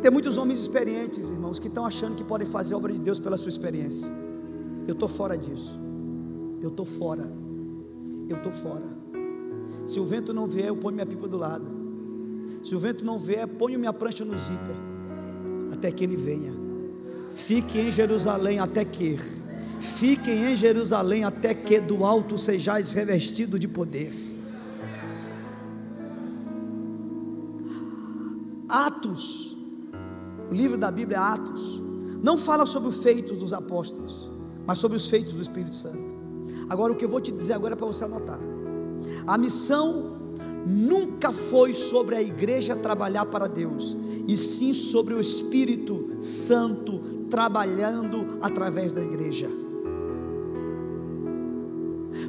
Tem 0.00 0.10
muitos 0.10 0.38
homens 0.38 0.58
experientes, 0.58 1.30
irmãos, 1.30 1.60
que 1.60 1.68
estão 1.68 1.86
achando 1.86 2.16
que 2.16 2.24
podem 2.24 2.48
fazer 2.48 2.74
a 2.74 2.78
obra 2.78 2.92
de 2.92 2.98
Deus 2.98 3.20
pela 3.20 3.36
sua 3.36 3.50
experiência. 3.50 4.10
Eu 4.88 4.94
estou 4.94 5.08
fora 5.08 5.38
disso. 5.38 5.80
Eu 6.60 6.70
estou 6.70 6.84
fora. 6.84 7.51
Eu 8.32 8.38
estou 8.38 8.50
fora. 8.50 8.84
Se 9.86 10.00
o 10.00 10.04
vento 10.04 10.32
não 10.32 10.46
vier, 10.46 10.68
eu 10.68 10.76
ponho 10.76 10.94
minha 10.94 11.06
pipa 11.06 11.28
do 11.28 11.36
lado. 11.36 11.66
Se 12.64 12.74
o 12.74 12.78
vento 12.78 13.04
não 13.04 13.18
vier, 13.18 13.46
ponho 13.46 13.78
minha 13.78 13.92
prancha 13.92 14.24
no 14.24 14.36
zíper. 14.38 14.76
Até 15.70 15.90
que 15.90 16.02
ele 16.02 16.16
venha. 16.16 16.52
Fique 17.30 17.78
em 17.78 17.90
Jerusalém 17.90 18.58
até 18.58 18.84
que. 18.84 19.18
Fiquem 19.80 20.52
em 20.52 20.56
Jerusalém 20.56 21.24
até 21.24 21.54
que 21.54 21.78
do 21.78 22.04
alto 22.04 22.38
sejais 22.38 22.92
revestido 22.94 23.58
de 23.58 23.68
poder. 23.68 24.14
Atos, 28.68 29.54
o 30.50 30.54
livro 30.54 30.78
da 30.78 30.90
Bíblia 30.90 31.18
é 31.18 31.20
Atos, 31.20 31.80
não 32.22 32.38
fala 32.38 32.64
sobre 32.64 32.88
os 32.88 33.02
feitos 33.02 33.36
dos 33.36 33.52
apóstolos, 33.52 34.30
mas 34.64 34.78
sobre 34.78 34.96
os 34.96 35.08
feitos 35.08 35.32
do 35.32 35.42
Espírito 35.42 35.74
Santo. 35.74 36.11
Agora, 36.68 36.92
o 36.92 36.96
que 36.96 37.04
eu 37.04 37.08
vou 37.08 37.20
te 37.20 37.32
dizer 37.32 37.54
agora 37.54 37.74
é 37.74 37.76
para 37.76 37.86
você 37.86 38.04
anotar: 38.04 38.40
a 39.26 39.38
missão 39.38 40.18
nunca 40.66 41.32
foi 41.32 41.72
sobre 41.72 42.14
a 42.14 42.22
igreja 42.22 42.76
trabalhar 42.76 43.26
para 43.26 43.46
Deus, 43.46 43.96
e 44.26 44.36
sim 44.36 44.72
sobre 44.72 45.14
o 45.14 45.20
Espírito 45.20 46.16
Santo 46.20 46.98
trabalhando 47.28 48.38
através 48.40 48.92
da 48.92 49.00
igreja. 49.00 49.48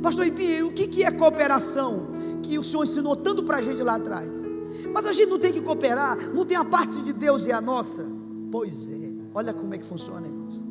Pastor 0.02 0.26
Ipinho, 0.26 0.68
o 0.68 0.74
que 0.74 1.04
é 1.04 1.12
cooperação? 1.12 2.08
Que 2.42 2.58
o 2.58 2.64
Senhor 2.64 2.84
ensinou 2.84 3.16
tanto 3.16 3.44
para 3.44 3.58
a 3.58 3.62
gente 3.62 3.82
lá 3.82 3.96
atrás. 3.96 4.42
Mas 4.94 5.06
a 5.06 5.12
gente 5.12 5.30
não 5.30 5.40
tem 5.40 5.52
que 5.52 5.62
cooperar, 5.62 6.18
não 6.34 6.46
tem 6.46 6.58
a 6.58 6.66
parte 6.66 7.02
de 7.02 7.14
Deus 7.14 7.46
e 7.46 7.52
a 7.52 7.60
nossa. 7.60 8.06
Pois 8.52 8.90
é, 8.90 9.12
olha 9.34 9.54
como 9.54 9.74
é 9.74 9.78
que 9.78 9.86
funciona, 9.86 10.28
irmãos. 10.28 10.63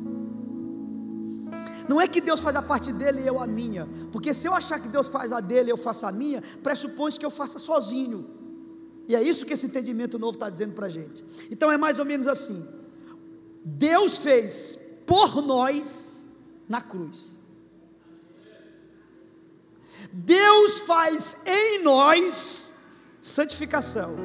Não 1.87 1.99
é 1.99 2.07
que 2.07 2.21
Deus 2.21 2.39
faz 2.39 2.55
a 2.55 2.61
parte 2.61 2.91
dele 2.91 3.21
e 3.21 3.27
eu 3.27 3.39
a 3.39 3.47
minha, 3.47 3.87
porque 4.11 4.33
se 4.33 4.47
eu 4.47 4.53
achar 4.53 4.79
que 4.79 4.87
Deus 4.87 5.07
faz 5.07 5.31
a 5.31 5.39
dele 5.39 5.69
e 5.69 5.71
eu 5.71 5.77
faço 5.77 6.05
a 6.05 6.11
minha, 6.11 6.41
pressupõe 6.61 7.11
que 7.11 7.25
eu 7.25 7.31
faça 7.31 7.59
sozinho. 7.59 8.29
E 9.07 9.15
é 9.15 9.21
isso 9.21 9.45
que 9.45 9.53
esse 9.53 9.65
entendimento 9.65 10.17
novo 10.17 10.33
está 10.33 10.49
dizendo 10.49 10.73
para 10.73 10.85
a 10.85 10.89
gente. 10.89 11.23
Então 11.51 11.71
é 11.71 11.77
mais 11.77 11.99
ou 11.99 12.05
menos 12.05 12.27
assim: 12.27 12.65
Deus 13.63 14.17
fez 14.17 14.79
por 15.05 15.41
nós 15.41 16.25
na 16.67 16.81
cruz. 16.81 17.33
Deus 20.11 20.81
faz 20.81 21.37
em 21.45 21.83
nós 21.83 22.73
santificação, 23.21 24.15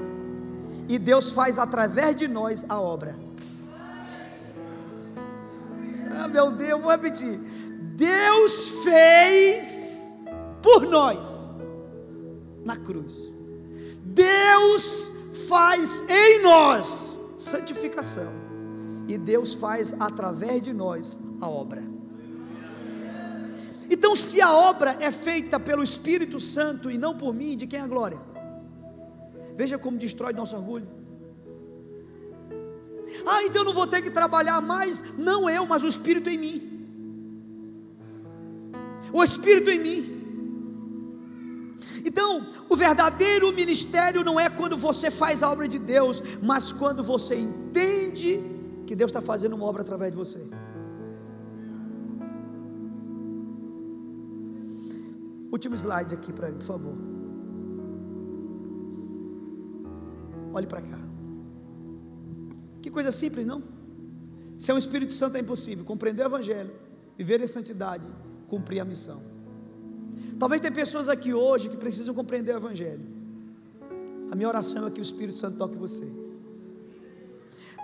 e 0.88 0.98
Deus 0.98 1.30
faz 1.30 1.59
através 1.59 2.16
de 2.16 2.28
nós 2.28 2.64
a 2.68 2.80
obra. 2.80 3.27
Meu 6.28 6.52
Deus, 6.52 6.80
vou 6.80 6.90
repetir. 6.90 7.38
Deus 7.94 8.82
fez 8.84 10.14
por 10.62 10.86
nós 10.86 11.38
na 12.64 12.76
cruz. 12.76 13.34
Deus 14.02 15.12
faz 15.48 16.04
em 16.08 16.42
nós 16.42 17.20
santificação, 17.38 18.30
e 19.06 19.16
Deus 19.16 19.54
faz 19.54 19.94
através 20.00 20.60
de 20.62 20.72
nós 20.72 21.18
a 21.40 21.48
obra. 21.48 21.82
Então, 23.90 24.14
se 24.14 24.40
a 24.42 24.52
obra 24.52 24.96
é 25.00 25.10
feita 25.10 25.58
pelo 25.58 25.82
Espírito 25.82 26.38
Santo 26.38 26.90
e 26.90 26.98
não 26.98 27.16
por 27.16 27.32
mim, 27.32 27.56
de 27.56 27.66
quem 27.66 27.80
é 27.80 27.82
a 27.82 27.86
glória? 27.86 28.20
Veja 29.56 29.78
como 29.78 29.96
destrói 29.96 30.32
nosso 30.32 30.54
orgulho. 30.56 30.97
Ah, 33.26 33.42
então 33.44 33.62
eu 33.62 33.66
não 33.66 33.72
vou 33.72 33.86
ter 33.86 34.02
que 34.02 34.11
trabalhar 34.11 34.61
mais, 34.61 35.16
não 35.16 35.48
eu, 35.48 35.66
mas 35.66 35.82
o 35.82 35.88
Espírito 35.88 36.28
em 36.28 36.38
mim. 36.38 36.56
O 39.12 39.22
Espírito 39.22 39.70
em 39.70 39.78
mim. 39.78 40.18
Então, 42.04 42.46
o 42.68 42.76
verdadeiro 42.76 43.52
ministério 43.52 44.24
não 44.24 44.38
é 44.38 44.48
quando 44.48 44.76
você 44.76 45.11
faz 45.11 45.42
a 45.42 45.50
obra 45.50 45.68
de 45.68 45.78
Deus, 45.78 46.38
mas 46.42 46.72
quando 46.72 47.02
você 47.02 47.36
entende 47.36 48.40
que 48.86 48.94
Deus 48.96 49.11
está 49.11 49.20
fazendo 49.20 49.54
uma 49.54 49.66
obra 49.66 49.82
através 49.82 50.12
de 50.12 50.18
você. 50.18 50.48
Último 55.50 55.74
slide 55.74 56.14
aqui 56.14 56.32
para 56.32 56.48
mim, 56.50 56.59
por 56.59 56.64
favor. 56.64 56.94
Olhe 60.52 60.66
para 60.66 60.82
cá. 60.82 61.07
Que 62.89 62.93
coisa 62.93 63.12
simples, 63.12 63.45
não? 63.45 63.62
Se 64.59 64.70
é 64.70 64.74
um 64.74 64.78
Espírito 64.78 65.12
Santo 65.12 65.36
é 65.36 65.41
impossível 65.41 65.84
compreender 65.84 66.22
o 66.22 66.28
Evangelho, 66.28 66.72
viver 67.18 67.39
em 67.39 67.47
santidade, 67.47 68.03
cumprir 68.49 68.80
a 68.80 68.84
missão. 68.86 69.20
Talvez 70.39 70.62
tem 70.62 70.72
pessoas 70.72 71.07
aqui 71.11 71.34
hoje 71.34 71.68
que 71.68 71.76
precisam 71.76 72.14
compreender 72.14 72.55
o 72.55 72.57
Evangelho. 72.57 73.05
A 74.30 74.34
minha 74.34 74.49
oração 74.49 74.86
é 74.86 74.91
que 74.91 75.01
o 75.01 75.03
Espírito 75.03 75.36
Santo 75.36 75.59
toque 75.59 75.76
você. 75.76 76.11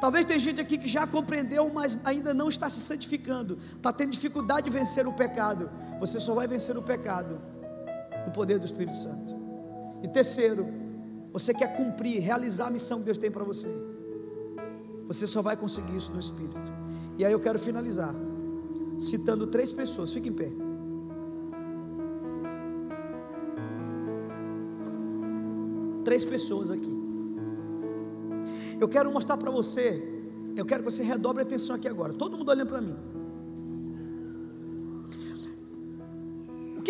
Talvez 0.00 0.24
tem 0.24 0.38
gente 0.38 0.58
aqui 0.58 0.78
que 0.78 0.88
já 0.88 1.06
compreendeu, 1.06 1.68
mas 1.68 1.98
ainda 2.02 2.32
não 2.32 2.48
está 2.48 2.70
se 2.70 2.80
santificando, 2.80 3.58
está 3.76 3.92
tendo 3.92 4.10
dificuldade 4.10 4.70
de 4.70 4.70
vencer 4.70 5.06
o 5.06 5.12
pecado. 5.12 5.70
Você 6.00 6.18
só 6.18 6.32
vai 6.32 6.48
vencer 6.48 6.78
o 6.78 6.82
pecado 6.82 7.42
no 8.24 8.32
poder 8.32 8.58
do 8.58 8.64
Espírito 8.64 8.96
Santo. 8.96 9.36
E 10.02 10.08
terceiro, 10.08 10.66
você 11.30 11.52
quer 11.52 11.76
cumprir, 11.76 12.22
realizar 12.22 12.68
a 12.68 12.70
missão 12.70 13.00
que 13.00 13.04
Deus 13.04 13.18
tem 13.18 13.30
para 13.30 13.44
você. 13.44 13.68
Você 15.06 15.26
só 15.26 15.42
vai 15.42 15.56
conseguir 15.56 15.96
isso 15.96 16.12
no 16.12 16.20
Espírito. 16.20 16.72
E 17.18 17.24
aí 17.24 17.32
eu 17.32 17.40
quero 17.40 17.58
finalizar 17.58 18.14
citando 18.98 19.46
três 19.46 19.72
pessoas. 19.72 20.12
Fique 20.12 20.28
em 20.28 20.32
pé. 20.32 20.50
Três 26.04 26.24
pessoas 26.24 26.70
aqui. 26.70 26.92
Eu 28.80 28.88
quero 28.88 29.12
mostrar 29.12 29.36
para 29.36 29.50
você. 29.50 30.12
Eu 30.56 30.64
quero 30.64 30.82
que 30.82 30.90
você 30.90 31.02
redobre 31.02 31.42
a 31.42 31.46
atenção 31.46 31.76
aqui 31.76 31.88
agora. 31.88 32.12
Todo 32.12 32.36
mundo 32.36 32.48
olhando 32.50 32.68
para 32.68 32.80
mim. 32.80 32.96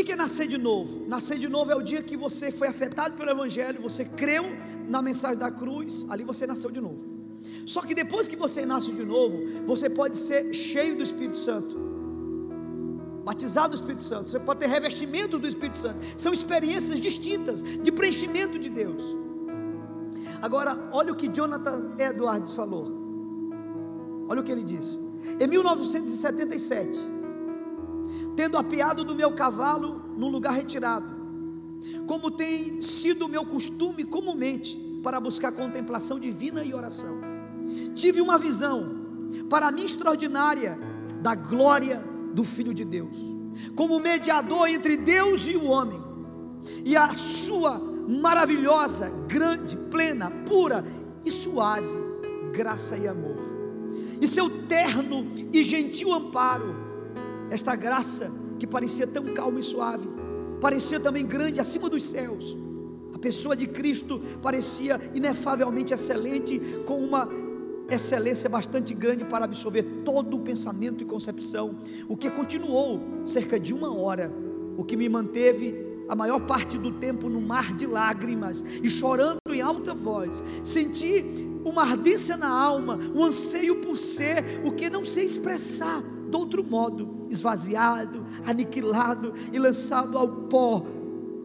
que 0.05 0.13
é 0.13 0.17
nascer 0.17 0.47
de 0.47 0.59
novo? 0.59 1.07
Nascer 1.09 1.39
de 1.39 1.49
novo 1.49 1.73
é 1.73 1.75
o 1.75 1.83
dia 1.83 2.03
que 2.03 2.17
você 2.17 2.53
foi 2.53 2.69
afetado 2.69 3.17
pelo 3.17 3.31
Evangelho, 3.31 3.81
você 3.81 4.05
creu 4.05 4.45
na 4.89 5.01
mensagem 5.01 5.39
da 5.39 5.51
cruz, 5.51 6.07
ali 6.11 6.23
você 6.23 6.47
nasceu 6.47 6.71
de 6.71 6.81
novo. 6.81 7.14
Só 7.67 7.81
que 7.81 7.95
depois 7.95 8.29
que 8.29 8.37
você 8.37 8.67
nasce 8.67 8.93
de 8.93 9.05
novo, 9.05 9.41
você 9.67 9.89
pode 9.89 10.17
ser 10.17 10.53
cheio 10.55 10.97
do 10.97 11.03
Espírito 11.03 11.39
Santo, 11.39 11.77
batizado 13.25 13.71
do 13.71 13.75
Espírito 13.75 14.03
Santo, 14.03 14.31
você 14.31 14.39
pode 14.39 14.61
ter 14.61 14.67
revestimento 14.67 15.39
do 15.39 15.49
Espírito 15.49 15.79
Santo, 15.79 15.99
são 16.17 16.33
experiências 16.33 17.01
distintas 17.01 17.63
de 17.63 17.91
preenchimento 17.91 18.59
de 18.59 18.69
Deus. 18.69 19.03
Agora, 20.43 20.91
olha 20.93 21.13
o 21.13 21.17
que 21.17 21.27
Jonathan 21.29 21.95
Edwards 21.99 22.53
falou, 22.55 22.87
olha 24.29 24.41
o 24.41 24.45
que 24.45 24.53
ele 24.53 24.63
disse, 24.63 25.01
em 25.41 25.47
1977. 25.47 27.01
tendo 28.37 28.59
apiado 28.59 29.05
do 29.05 29.15
meu 29.15 29.33
cavalo 29.33 30.03
num 30.17 30.29
lugar 30.29 30.53
retirado, 30.53 31.07
como 32.07 32.31
tem 32.31 32.83
sido 32.83 33.29
meu 33.29 33.47
costume 33.47 34.05
comumente 34.05 34.77
para 35.03 35.21
buscar 35.21 35.53
contemplação 35.53 36.19
divina 36.19 36.65
e 36.65 36.75
oração. 36.75 37.34
Tive 37.95 38.21
uma 38.21 38.39
visão, 38.39 39.29
para 39.49 39.71
mim 39.71 39.85
extraordinária, 39.85 40.79
da 41.21 41.35
glória 41.35 42.03
do 42.35 42.45
Filho 42.45 42.75
de 42.75 42.85
Deus, 42.85 43.19
como 43.75 43.99
mediador 43.99 44.69
entre 44.69 44.97
Deus 44.97 45.47
e 45.47 45.57
o 45.57 45.65
homem, 45.65 46.03
e 46.85 46.97
a 46.97 47.15
sua 47.15 47.81
maravilhosa, 48.21 49.11
grande, 49.27 49.77
plena, 49.77 50.31
pura 50.47 50.85
e 51.25 51.31
suave 51.31 52.05
graça 52.55 52.97
e 52.97 53.09
amor, 53.09 53.37
e 54.21 54.29
seu 54.29 54.49
terno 54.49 55.27
e 55.53 55.63
gentil 55.65 56.15
amparo, 56.15 56.77
esta 57.51 57.75
graça 57.75 58.31
que 58.61 58.67
parecia 58.67 59.09
tão 59.09 59.35
calma 59.35 59.59
e 59.59 59.63
suave, 59.63 60.09
parecia 60.61 61.01
também 61.01 61.27
grande 61.27 61.61
acima 61.61 61.91
dos 61.91 62.05
céus. 62.05 62.57
A 63.13 63.19
pessoa 63.19 63.57
de 63.57 63.67
Cristo 63.67 64.21
parecia 64.41 65.01
inefavelmente 65.15 65.93
excelente, 65.93 66.61
com 66.87 66.99
uma 66.99 67.29
excelência 67.89 68.49
bastante 68.49 68.95
grande 68.95 69.25
para 69.25 69.45
absorver 69.45 69.83
todo 70.05 70.37
o 70.37 70.41
pensamento 70.41 71.03
e 71.03 71.07
concepção, 71.07 71.77
o 72.09 72.17
que 72.17 72.31
continuou 72.31 73.01
cerca 73.25 73.59
de 73.59 73.73
uma 73.75 73.95
hora, 73.95 74.33
o 74.77 74.85
que 74.85 74.97
me 74.97 75.09
manteve 75.09 75.85
a 76.09 76.15
maior 76.15 76.41
parte 76.41 76.77
do 76.77 76.93
tempo 76.93 77.29
no 77.29 77.41
mar 77.41 77.75
de 77.75 77.87
lágrimas 77.87 78.63
e 78.83 78.89
chorando 78.89 79.39
em 79.49 79.61
alta 79.61 79.95
voz. 79.95 80.43
Senti 80.63 81.25
uma 81.65 81.83
ardência 81.83 82.37
na 82.37 82.49
alma, 82.49 82.99
um 83.15 83.25
anseio 83.25 83.77
por 83.77 83.97
ser 83.97 84.63
o 84.65 84.73
que 84.73 84.91
não 84.91 85.05
sei 85.05 85.25
expressar 85.25 86.03
de 86.03 86.37
outro 86.37 86.65
modo, 86.65 87.27
esvaziado, 87.31 88.25
aniquilado 88.45 89.33
e 89.53 89.59
lançado 89.59 90.19
ao 90.19 90.29
pó, 90.29 90.85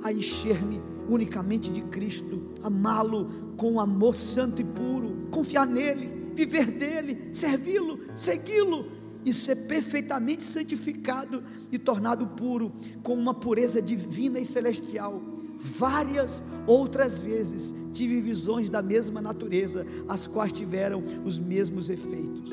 a 0.03 0.11
encher-me 0.11 0.81
unicamente 1.07 1.69
de 1.69 1.81
Cristo, 1.81 2.41
amá-lo 2.63 3.27
com 3.57 3.79
amor 3.79 4.15
santo 4.15 4.61
e 4.61 4.63
puro, 4.63 5.27
confiar 5.31 5.65
nele, 5.65 6.18
viver 6.33 6.71
dele, 6.71 7.29
servi-lo, 7.33 7.99
segui-lo 8.15 8.91
e 9.25 9.33
ser 9.33 9.55
perfeitamente 9.67 10.43
santificado 10.43 11.43
e 11.71 11.77
tornado 11.77 12.27
puro 12.27 12.71
com 13.03 13.13
uma 13.13 13.33
pureza 13.33 13.81
divina 13.81 14.39
e 14.39 14.45
celestial. 14.45 15.21
Várias 15.57 16.41
outras 16.65 17.19
vezes 17.19 17.73
tive 17.93 18.21
visões 18.21 18.69
da 18.69 18.81
mesma 18.81 19.21
natureza, 19.21 19.85
as 20.07 20.25
quais 20.25 20.53
tiveram 20.53 21.03
os 21.25 21.37
mesmos 21.37 21.89
efeitos. 21.89 22.51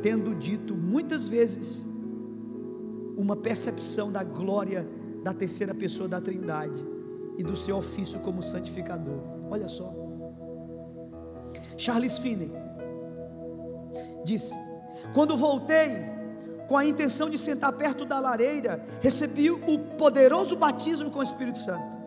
Tendo 0.00 0.34
dito 0.34 0.76
muitas 0.76 1.26
vezes 1.26 1.86
uma 3.16 3.34
percepção 3.34 4.12
da 4.12 4.22
glória 4.22 4.86
da 5.22 5.32
terceira 5.32 5.74
pessoa 5.74 6.08
da 6.08 6.20
Trindade 6.20 6.84
e 7.38 7.42
do 7.42 7.56
seu 7.56 7.76
ofício 7.76 8.20
como 8.20 8.42
santificador. 8.42 9.20
Olha 9.50 9.68
só. 9.68 10.03
Charles 11.76 12.18
Finney 12.18 12.50
disse: 14.24 14.54
Quando 15.12 15.36
voltei 15.36 16.14
com 16.66 16.76
a 16.76 16.84
intenção 16.84 17.28
de 17.28 17.38
sentar 17.38 17.72
perto 17.72 18.04
da 18.04 18.18
lareira, 18.18 18.84
recebi 19.00 19.50
o 19.50 19.78
poderoso 19.98 20.56
batismo 20.56 21.10
com 21.10 21.18
o 21.18 21.22
Espírito 21.22 21.58
Santo, 21.58 21.98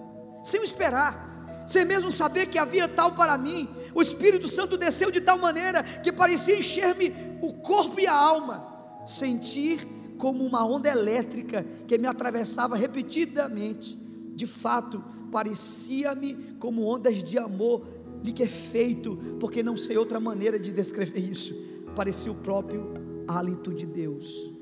sem 0.44 0.64
esperar, 0.64 1.64
sem 1.68 1.86
mesmo 1.86 2.12
saber 2.12 2.48
que 2.48 2.58
havia 2.58 2.88
tal 2.88 3.14
para 3.14 3.38
mim. 3.38 3.70
O 3.94 4.02
Espírito 4.02 4.48
Santo 4.48 4.78
desceu 4.78 5.12
de 5.12 5.22
tal 5.22 5.38
maneira 5.38 5.84
que 5.84 6.12
parecia 6.12 6.58
encher-me 6.58 7.14
o 7.42 7.54
corpo 7.54 8.00
e 8.00 8.08
a 8.08 8.14
alma, 8.14 8.66
sentir 9.06 9.86
como 10.18 10.44
uma 10.44 10.66
onda 10.66 10.90
elétrica 10.90 11.66
que 11.88 11.98
me 11.98 12.08
atravessava 12.08 12.76
repetidamente. 12.76 13.96
De 14.36 14.48
fato, 14.48 15.04
parecia-me 15.32 16.56
como 16.60 16.84
ondas 16.84 17.24
de 17.24 17.38
amor 17.38 17.86
liquefeito, 18.24 19.18
porque 19.40 19.62
não 19.64 19.78
sei 19.78 19.98
outra 19.98 20.20
maneira 20.20 20.60
de 20.60 20.72
descrever 20.72 21.20
isso. 21.20 21.56
Parecia 21.96 22.32
o 22.32 22.36
próprio 22.36 22.94
hálito 23.28 23.74
de 23.74 23.86
Deus. 23.86 24.57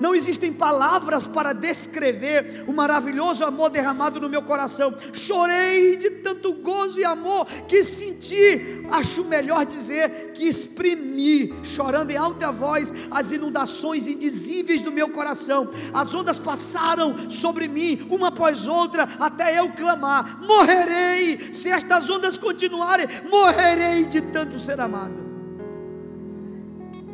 Não 0.00 0.14
existem 0.14 0.52
palavras 0.52 1.26
para 1.26 1.52
descrever 1.52 2.64
o 2.66 2.72
maravilhoso 2.72 3.44
amor 3.44 3.70
derramado 3.70 4.20
no 4.20 4.28
meu 4.28 4.42
coração. 4.42 4.94
Chorei 5.12 5.96
de 5.96 6.10
tanto 6.10 6.54
gozo 6.54 7.00
e 7.00 7.04
amor 7.04 7.46
que 7.68 7.82
senti. 7.82 8.84
Acho 8.90 9.24
melhor 9.24 9.64
dizer 9.64 10.32
que 10.34 10.44
exprimi, 10.44 11.52
chorando 11.62 12.10
em 12.10 12.16
alta 12.16 12.50
voz, 12.50 12.92
as 13.10 13.32
inundações 13.32 14.06
indizíveis 14.06 14.82
do 14.82 14.92
meu 14.92 15.08
coração. 15.08 15.68
As 15.92 16.14
ondas 16.14 16.38
passaram 16.38 17.30
sobre 17.30 17.68
mim, 17.68 18.06
uma 18.10 18.28
após 18.28 18.66
outra, 18.66 19.08
até 19.18 19.58
eu 19.58 19.70
clamar: 19.72 20.40
Morrerei, 20.44 21.52
se 21.52 21.70
estas 21.70 22.08
ondas 22.10 22.36
continuarem, 22.36 23.06
morrerei 23.30 24.04
de 24.04 24.20
tanto 24.20 24.58
ser 24.58 24.80
amado. 24.80 25.24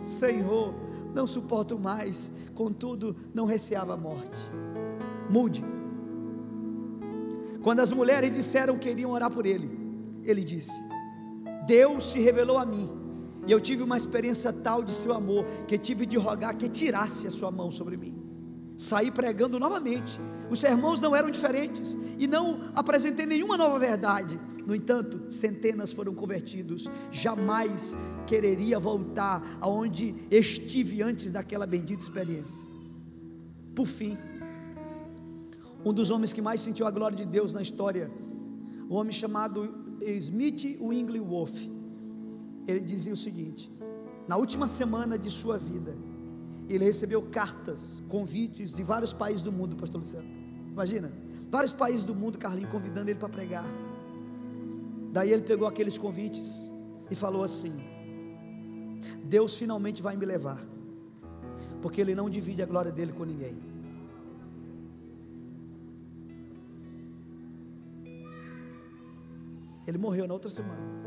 Senhor, 0.05 0.75
não 1.15 1.27
suporto 1.27 1.79
mais 1.79 2.31
contudo 2.61 3.17
não 3.33 3.47
receava 3.47 3.95
a 3.95 3.97
morte. 3.97 4.39
Mude. 5.31 5.65
Quando 7.63 7.81
as 7.81 7.91
mulheres 7.91 8.31
disseram 8.31 8.77
que 8.77 8.91
queriam 8.91 9.13
orar 9.13 9.31
por 9.31 9.47
ele, 9.47 9.71
ele 10.25 10.45
disse: 10.45 10.79
Deus 11.67 12.11
se 12.11 12.19
revelou 12.19 12.59
a 12.59 12.67
mim, 12.67 12.87
e 13.47 13.51
eu 13.51 13.59
tive 13.63 13.83
uma 13.83 13.97
experiência 13.97 14.53
tal 14.53 14.83
de 14.83 14.93
seu 14.93 15.15
amor, 15.15 15.47
que 15.67 15.79
tive 15.79 16.05
de 16.05 16.19
rogar 16.19 16.55
que 16.55 16.69
tirasse 16.69 17.27
a 17.27 17.31
sua 17.31 17.51
mão 17.51 17.71
sobre 17.71 17.97
mim. 17.97 18.15
Saí 18.77 19.11
pregando 19.11 19.59
novamente. 19.59 20.21
Os 20.51 20.61
sermões 20.61 21.01
não 21.01 21.17
eram 21.17 21.31
diferentes 21.31 21.97
e 22.19 22.27
não 22.27 22.61
apresentei 22.75 23.25
nenhuma 23.25 23.57
nova 23.57 23.79
verdade. 23.79 24.39
No 24.71 24.77
entanto, 24.77 25.33
centenas 25.33 25.91
foram 25.91 26.15
convertidos. 26.15 26.89
Jamais 27.11 27.97
quereria 28.25 28.79
voltar 28.79 29.59
aonde 29.61 30.15
estive 30.31 31.03
antes 31.03 31.33
daquela 31.33 31.67
bendita 31.67 32.05
experiência. 32.05 32.69
Por 33.75 33.85
fim, 33.85 34.17
um 35.85 35.93
dos 35.93 36.09
homens 36.13 36.33
que 36.33 36.41
mais 36.41 36.61
sentiu 36.61 36.87
a 36.87 36.91
glória 36.93 37.17
de 37.17 37.25
Deus 37.25 37.53
na 37.53 37.61
história, 37.61 38.09
um 38.89 38.95
homem 38.95 39.13
chamado 39.13 39.75
Smith 40.01 40.79
Wingley 40.81 41.21
Wolf, 41.21 41.67
ele 42.65 42.79
dizia 42.79 43.13
o 43.13 43.17
seguinte: 43.17 43.69
na 44.29 44.37
última 44.37 44.69
semana 44.69 45.19
de 45.19 45.33
sua 45.33 45.59
vida, 45.59 45.97
ele 46.69 46.85
recebeu 46.85 47.23
cartas, 47.23 48.05
convites 48.09 48.73
de 48.73 48.85
vários 48.85 49.13
países 49.13 49.43
do 49.43 49.51
mundo, 49.51 49.75
Pastor 49.75 50.01
Luciano. 50.01 50.29
Imagina, 50.71 51.11
vários 51.51 51.73
países 51.73 52.05
do 52.05 52.15
mundo, 52.15 52.39
Carlinho, 52.39 52.69
convidando 52.69 53.11
ele 53.11 53.19
para 53.19 53.29
pregar. 53.29 53.90
Daí 55.13 55.33
ele 55.33 55.43
pegou 55.43 55.67
aqueles 55.67 55.99
convites 55.99 56.71
e 57.11 57.15
falou 57.15 57.43
assim: 57.43 57.73
Deus 59.25 59.57
finalmente 59.57 60.01
vai 60.03 60.17
me 60.17 60.25
levar, 60.25 60.61
porque 61.83 62.01
Ele 62.01 62.15
não 62.15 62.31
divide 62.31 62.63
a 62.63 62.67
glória 62.67 62.93
dele 62.93 63.13
com 63.13 63.25
ninguém. 63.25 63.57
Ele 69.87 69.99
morreu 69.99 70.27
na 70.29 70.35
outra 70.35 70.49
semana. 70.49 71.01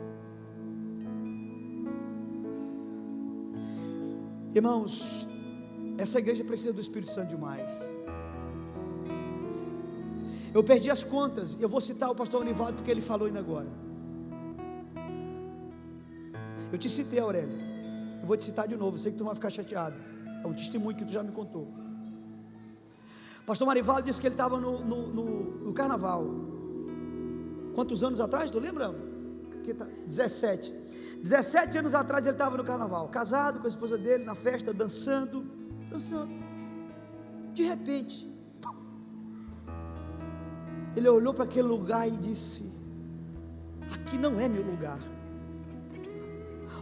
Irmãos, 4.53 5.25
essa 5.97 6.19
igreja 6.19 6.43
precisa 6.43 6.73
do 6.73 6.81
Espírito 6.81 7.11
Santo 7.11 7.29
demais. 7.29 7.71
Eu 10.53 10.63
perdi 10.63 10.91
as 10.91 11.03
contas, 11.03 11.57
eu 11.59 11.67
vou 11.67 11.81
citar 11.81 12.11
o 12.11 12.15
pastor 12.15 12.41
Anivaldo 12.41 12.75
porque 12.75 12.91
ele 12.91 13.01
falou 13.01 13.27
ainda 13.27 13.39
agora. 13.39 13.69
Eu 16.73 16.79
te 16.79 16.89
citei, 16.89 17.19
Aurélio. 17.19 17.55
Eu 18.19 18.25
vou 18.25 18.35
te 18.35 18.45
citar 18.45 18.67
de 18.67 18.75
novo. 18.75 18.97
Sei 18.97 19.11
que 19.11 19.17
tu 19.19 19.23
vai 19.23 19.35
ficar 19.35 19.51
chateado. 19.51 19.95
É 20.43 20.47
um 20.47 20.53
testemunho 20.53 20.97
que 20.97 21.05
tu 21.05 21.11
já 21.11 21.21
me 21.21 21.31
contou. 21.31 21.67
Pastor 23.45 23.67
Marivaldo 23.67 24.01
disse 24.01 24.19
que 24.19 24.25
ele 24.25 24.33
estava 24.33 24.59
no, 24.59 24.83
no, 24.83 25.07
no, 25.07 25.25
no, 25.65 25.73
carnaval. 25.73 26.25
Quantos 27.75 28.03
anos 28.03 28.19
atrás? 28.19 28.49
Tu 28.49 28.57
lembra? 28.57 28.89
Tá, 29.77 29.87
17. 30.07 30.73
17 31.21 31.77
anos 31.77 31.93
atrás 31.93 32.25
ele 32.25 32.33
estava 32.33 32.57
no 32.57 32.63
carnaval, 32.63 33.07
casado 33.07 33.59
com 33.59 33.65
a 33.65 33.69
esposa 33.69 33.95
dele, 33.95 34.23
na 34.23 34.33
festa, 34.33 34.73
dançando, 34.73 35.45
dançando. 35.91 36.33
De 37.53 37.63
repente, 37.63 38.27
ele 40.95 41.07
olhou 41.07 41.35
para 41.35 41.43
aquele 41.43 41.67
lugar 41.67 42.07
e 42.07 42.17
disse: 42.17 42.73
Aqui 43.93 44.17
não 44.17 44.39
é 44.39 44.49
meu 44.49 44.65
lugar 44.65 44.99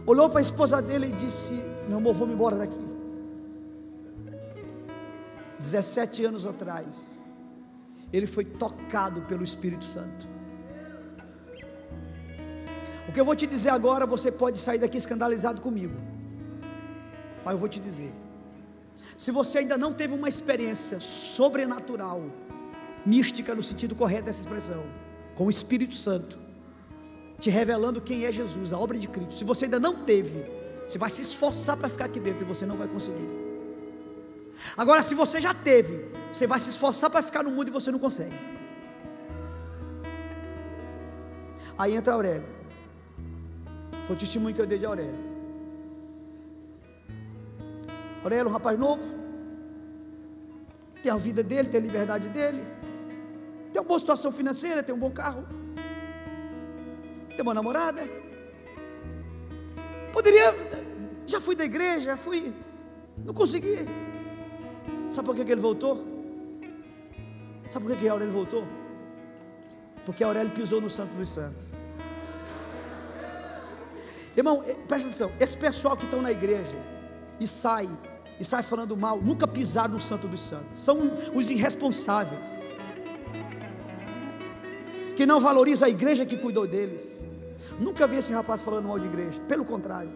olhou 0.06 0.28
para 0.28 0.38
a 0.40 0.42
esposa 0.42 0.80
dele 0.80 1.06
e 1.08 1.12
disse: 1.12 1.52
Meu 1.88 1.98
amor, 1.98 2.14
vou-me 2.14 2.34
embora 2.34 2.56
daqui. 2.56 2.80
17 5.58 6.24
anos 6.24 6.44
atrás, 6.44 7.18
ele 8.12 8.26
foi 8.26 8.44
tocado 8.44 9.22
pelo 9.22 9.44
Espírito 9.44 9.84
Santo. 9.84 10.26
O 13.08 13.12
que 13.12 13.20
eu 13.20 13.24
vou 13.24 13.36
te 13.36 13.46
dizer 13.46 13.70
agora, 13.70 14.06
você 14.06 14.30
pode 14.32 14.58
sair 14.58 14.78
daqui 14.78 14.96
escandalizado 14.96 15.60
comigo. 15.60 15.94
Mas 17.44 17.52
eu 17.52 17.58
vou 17.58 17.68
te 17.68 17.78
dizer: 17.78 18.12
se 19.16 19.30
você 19.30 19.58
ainda 19.58 19.78
não 19.78 19.92
teve 19.92 20.14
uma 20.14 20.28
experiência 20.28 20.98
sobrenatural, 21.00 22.22
mística 23.04 23.54
no 23.54 23.62
sentido 23.62 23.94
correto 23.94 24.24
dessa 24.24 24.40
expressão, 24.40 24.82
com 25.34 25.46
o 25.46 25.50
Espírito 25.50 25.94
Santo, 25.94 26.38
te 27.42 27.50
revelando 27.50 28.00
quem 28.00 28.24
é 28.24 28.30
Jesus, 28.30 28.72
a 28.72 28.78
obra 28.78 28.96
de 28.96 29.08
Cristo, 29.08 29.34
se 29.34 29.42
você 29.42 29.64
ainda 29.64 29.80
não 29.80 29.94
teve, 29.96 30.46
você 30.86 30.96
vai 30.96 31.10
se 31.10 31.22
esforçar 31.22 31.76
para 31.76 31.88
ficar 31.88 32.04
aqui 32.04 32.20
dentro 32.20 32.44
e 32.44 32.46
você 32.46 32.64
não 32.64 32.76
vai 32.76 32.86
conseguir. 32.86 33.28
Agora, 34.76 35.02
se 35.02 35.12
você 35.12 35.40
já 35.40 35.52
teve, 35.52 36.06
você 36.30 36.46
vai 36.46 36.60
se 36.60 36.70
esforçar 36.70 37.10
para 37.10 37.20
ficar 37.20 37.42
no 37.42 37.50
mundo 37.50 37.66
e 37.66 37.72
você 37.72 37.90
não 37.90 37.98
consegue. 37.98 38.36
Aí 41.76 41.96
entra 41.96 42.14
Aurélio. 42.14 42.46
Foi 44.06 44.14
o 44.14 44.18
testemunho 44.18 44.54
que 44.54 44.60
eu 44.60 44.66
dei 44.66 44.78
de 44.78 44.86
Aurélio. 44.86 45.32
Aurélio, 48.22 48.46
um 48.46 48.52
rapaz 48.52 48.78
novo, 48.78 49.02
tem 51.02 51.10
a 51.10 51.16
vida 51.16 51.42
dele, 51.42 51.68
tem 51.68 51.80
a 51.80 51.82
liberdade 51.82 52.28
dele, 52.28 52.62
tem 53.72 53.82
uma 53.82 53.88
boa 53.88 53.98
situação 53.98 54.30
financeira, 54.30 54.80
tem 54.80 54.94
um 54.94 54.98
bom 54.98 55.10
carro, 55.10 55.44
tem 57.32 57.42
uma 57.42 57.54
namorada. 57.54 58.08
Poderia, 60.12 60.54
já 61.26 61.40
fui 61.40 61.54
da 61.54 61.64
igreja, 61.64 62.16
fui, 62.16 62.52
não 63.24 63.32
consegui. 63.32 63.78
Sabe 65.10 65.26
por 65.26 65.34
que, 65.34 65.42
ele 65.42 65.60
voltou? 65.60 66.04
Sabe 67.70 67.86
por 67.86 67.94
que, 67.94 68.02
que 68.02 68.08
Aurélio 68.08 68.32
voltou? 68.32 68.64
Porque 70.04 70.24
Aurélio 70.24 70.50
pisou 70.52 70.80
no 70.80 70.90
Santo 70.90 71.14
dos 71.14 71.28
Santos. 71.28 71.72
Irmão, 74.36 74.62
eh, 74.66 74.74
presta 74.88 75.08
atenção, 75.08 75.30
esse 75.38 75.56
pessoal 75.56 75.96
que 75.96 76.04
estão 76.04 76.22
na 76.22 76.32
igreja 76.32 76.76
e 77.38 77.46
sai 77.46 77.88
e 78.40 78.44
sai 78.44 78.62
falando 78.62 78.96
mal, 78.96 79.20
nunca 79.20 79.46
pisaram 79.46 79.94
no 79.94 80.00
Santo 80.00 80.26
dos 80.26 80.40
Santos. 80.40 80.78
São 80.78 80.96
os 81.34 81.50
irresponsáveis. 81.50 82.56
Que 85.22 85.26
não 85.26 85.38
valorizam 85.38 85.86
a 85.86 85.88
igreja 85.88 86.26
que 86.26 86.36
cuidou 86.36 86.66
deles. 86.66 87.20
Nunca 87.78 88.08
vi 88.08 88.16
esse 88.16 88.32
rapaz 88.32 88.60
falando 88.60 88.88
mal 88.88 88.98
de 88.98 89.06
igreja. 89.06 89.40
Pelo 89.46 89.64
contrário. 89.64 90.10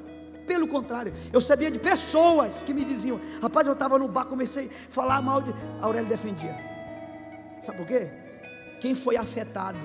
Pelo 0.44 0.66
contrário, 0.66 1.12
eu 1.32 1.40
sabia 1.40 1.70
de 1.70 1.78
pessoas 1.78 2.64
que 2.64 2.74
me 2.74 2.84
diziam: 2.84 3.20
Rapaz, 3.40 3.68
eu 3.68 3.74
estava 3.74 4.00
no 4.00 4.08
bar, 4.08 4.24
comecei 4.24 4.66
a 4.66 4.90
falar 4.90 5.22
mal 5.22 5.40
de. 5.40 5.54
Aurélio 5.80 6.08
defendia. 6.08 6.56
Sabe 7.62 7.78
por 7.78 7.86
quê? 7.86 8.08
Quem 8.80 8.96
foi 8.96 9.16
afetado 9.16 9.78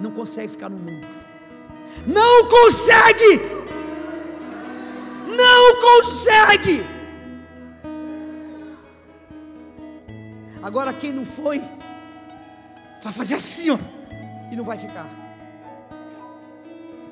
não 0.00 0.12
consegue 0.12 0.52
ficar 0.52 0.68
no 0.68 0.78
mundo. 0.78 1.04
Não 2.06 2.48
consegue! 2.48 3.62
não 5.26 5.80
consegue. 5.80 6.84
Agora, 10.62 10.92
quem 10.92 11.12
não 11.12 11.24
foi, 11.24 11.60
vai 13.02 13.12
fazer 13.12 13.34
assim, 13.34 13.70
ó, 13.70 13.78
e 14.50 14.56
não 14.56 14.64
vai 14.64 14.78
ficar. 14.78 15.08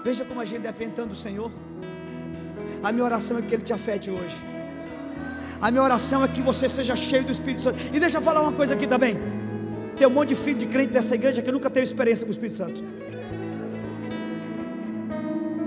Veja 0.02 0.24
como 0.24 0.40
a 0.40 0.44
gente 0.44 0.62
depende 0.62 0.92
tanto 0.94 1.10
do 1.10 1.14
Senhor. 1.16 1.50
A 2.82 2.92
minha 2.92 3.04
oração 3.04 3.38
é 3.38 3.42
que 3.42 3.54
Ele 3.54 3.62
te 3.62 3.72
afete 3.72 4.10
hoje. 4.10 4.36
A 5.60 5.70
minha 5.70 5.82
oração 5.82 6.24
é 6.24 6.28
que 6.28 6.40
você 6.40 6.68
seja 6.68 6.96
cheio 6.96 7.24
do 7.24 7.32
Espírito 7.32 7.62
Santo. 7.62 7.78
E 7.92 8.00
deixa 8.00 8.18
eu 8.18 8.22
falar 8.22 8.40
uma 8.40 8.52
coisa 8.52 8.74
aqui 8.74 8.86
também. 8.86 9.18
Tem 9.96 10.06
um 10.06 10.10
monte 10.10 10.30
de 10.30 10.34
filho 10.36 10.56
de 10.56 10.66
crente 10.66 10.92
dessa 10.92 11.14
igreja 11.14 11.42
que 11.42 11.52
nunca 11.52 11.68
teve 11.68 11.84
experiência 11.84 12.24
com 12.24 12.30
o 12.30 12.32
Espírito 12.32 12.56
Santo. 12.56 12.82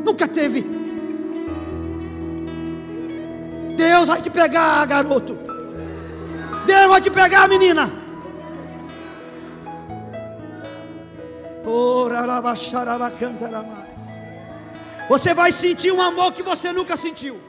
Nunca 0.04 0.28
teve. 0.28 0.66
Deus 3.76 4.08
vai 4.08 4.22
te 4.22 4.30
pegar, 4.30 4.86
garoto. 4.88 5.38
Deus 6.66 6.90
vai 6.90 7.02
te 7.02 7.12
pegar, 7.12 7.48
menina. 7.48 8.03
Você 15.10 15.34
vai 15.34 15.52
sentir 15.52 15.92
um 15.92 16.02
amor 16.02 16.32
que 16.34 16.44
você 16.44 16.72
nunca 16.72 16.96
sentiu. 16.96 17.40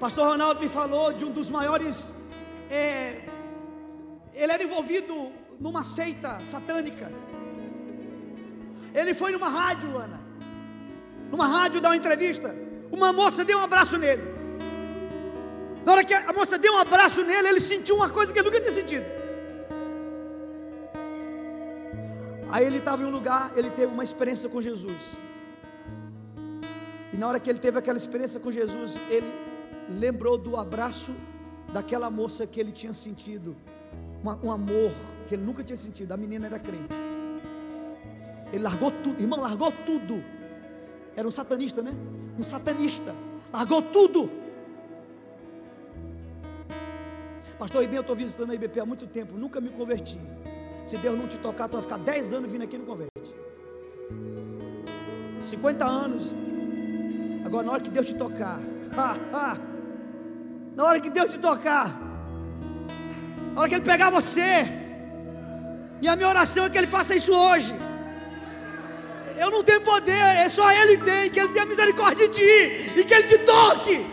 Pastor 0.00 0.28
Ronaldo 0.28 0.60
me 0.60 0.68
falou 0.68 1.12
de 1.12 1.24
um 1.24 1.30
dos 1.30 1.48
maiores. 1.50 2.14
É, 2.70 3.20
ele 4.34 4.52
era 4.52 4.62
envolvido 4.62 5.32
numa 5.60 5.82
seita 5.82 6.40
satânica. 6.42 7.10
Ele 8.94 9.14
foi 9.14 9.30
numa 9.32 9.48
rádio, 9.48 9.96
Ana. 9.96 10.20
Numa 11.30 11.46
rádio 11.46 11.80
dar 11.80 11.90
uma 11.90 11.96
entrevista. 11.96 12.54
Uma 12.90 13.12
moça 13.12 13.44
deu 13.44 13.58
um 13.58 13.62
abraço 13.62 13.96
nele. 13.96 14.22
Na 15.84 15.92
hora 15.92 16.04
que 16.04 16.14
a 16.14 16.32
moça 16.32 16.58
deu 16.58 16.74
um 16.74 16.78
abraço 16.78 17.22
nele, 17.22 17.48
ele 17.48 17.60
sentiu 17.60 17.96
uma 17.96 18.10
coisa 18.10 18.32
que 18.32 18.38
ele 18.38 18.48
nunca 18.48 18.60
tinha 18.60 18.72
sentido. 18.72 19.17
Aí 22.50 22.64
ele 22.64 22.78
estava 22.78 23.02
em 23.02 23.06
um 23.06 23.10
lugar, 23.10 23.52
ele 23.56 23.70
teve 23.70 23.92
uma 23.92 24.04
experiência 24.04 24.48
com 24.48 24.60
Jesus. 24.60 25.12
E 27.12 27.16
na 27.16 27.28
hora 27.28 27.40
que 27.40 27.48
ele 27.48 27.58
teve 27.58 27.78
aquela 27.78 27.98
experiência 27.98 28.40
com 28.40 28.50
Jesus, 28.50 28.98
ele 29.08 29.32
lembrou 29.88 30.38
do 30.38 30.56
abraço 30.56 31.14
daquela 31.72 32.10
moça 32.10 32.46
que 32.46 32.58
ele 32.58 32.72
tinha 32.72 32.92
sentido, 32.92 33.56
um 34.42 34.50
amor 34.50 34.92
que 35.26 35.34
ele 35.34 35.42
nunca 35.42 35.62
tinha 35.62 35.76
sentido. 35.76 36.12
A 36.12 36.16
menina 36.16 36.46
era 36.46 36.58
crente. 36.58 36.96
Ele 38.52 38.62
largou 38.62 38.90
tudo, 38.90 39.20
irmão, 39.20 39.40
largou 39.40 39.70
tudo 39.84 40.24
era 41.18 41.26
um 41.26 41.32
satanista, 41.32 41.82
né? 41.82 41.92
Um 42.38 42.44
satanista. 42.44 43.12
Largou 43.52 43.82
tudo. 43.82 44.30
Pastor 47.58 47.82
Ibem, 47.82 47.96
eu 47.96 48.02
estou 48.02 48.14
visitando 48.14 48.52
a 48.52 48.54
IBP 48.54 48.78
há 48.78 48.86
muito 48.86 49.04
tempo, 49.04 49.36
nunca 49.36 49.60
me 49.60 49.68
converti. 49.68 50.16
Se 50.88 50.96
Deus 50.96 51.16
não 51.18 51.28
te 51.28 51.36
tocar, 51.36 51.68
tu 51.68 51.72
vai 51.72 51.82
ficar 51.82 51.98
10 51.98 52.32
anos 52.32 52.50
vindo 52.50 52.64
aqui 52.64 52.78
não 52.78 52.86
converte. 52.86 53.36
50 55.42 55.84
anos. 55.84 56.34
Agora, 57.44 57.66
na 57.66 57.72
hora 57.72 57.82
que 57.82 57.90
Deus 57.90 58.06
te 58.06 58.14
tocar, 58.14 58.58
na 60.74 60.84
hora 60.86 60.98
que 60.98 61.10
Deus 61.10 61.32
te 61.32 61.40
tocar, 61.40 61.94
na 63.52 63.60
hora 63.60 63.68
que 63.68 63.74
Ele 63.74 63.84
pegar 63.84 64.08
você, 64.08 64.66
e 66.00 66.08
a 66.08 66.16
minha 66.16 66.30
oração 66.30 66.64
é 66.64 66.70
que 66.70 66.78
Ele 66.78 66.86
faça 66.86 67.14
isso 67.14 67.34
hoje. 67.34 67.74
Eu 69.36 69.50
não 69.50 69.62
tenho 69.62 69.82
poder, 69.82 70.36
é 70.36 70.48
só 70.48 70.72
Ele 70.72 70.96
tem. 70.96 71.28
Que 71.28 71.40
Ele 71.40 71.52
tenha 71.52 71.66
misericórdia 71.66 72.26
de 72.28 72.34
ti 72.34 72.98
e 72.98 73.04
que 73.04 73.12
Ele 73.12 73.28
te 73.28 73.36
toque, 73.40 74.06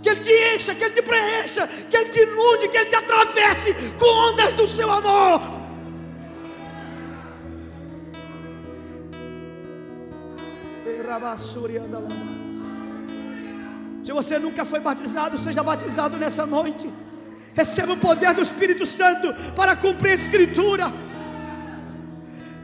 que 0.00 0.10
Ele 0.10 0.20
te 0.20 0.30
encha, 0.54 0.76
que 0.76 0.84
Ele 0.84 0.94
te 0.94 1.02
preencha, 1.02 1.66
que 1.66 1.96
Ele 1.96 2.08
te 2.08 2.20
inunde, 2.20 2.68
que 2.68 2.76
Ele 2.76 2.86
te 2.86 2.94
atravesse 2.94 3.74
com 3.98 4.06
ondas 4.06 4.54
do 4.54 4.64
seu 4.64 4.88
amor. 4.88 5.53
Se 14.04 14.12
você 14.12 14.38
nunca 14.38 14.64
foi 14.64 14.80
batizado, 14.80 15.38
seja 15.38 15.62
batizado 15.62 16.16
nessa 16.16 16.44
noite. 16.44 16.90
Receba 17.54 17.92
o 17.92 17.96
poder 17.96 18.34
do 18.34 18.42
Espírito 18.42 18.84
Santo 18.84 19.32
para 19.54 19.76
cumprir 19.76 20.10
a 20.10 20.14
Escritura. 20.14 20.92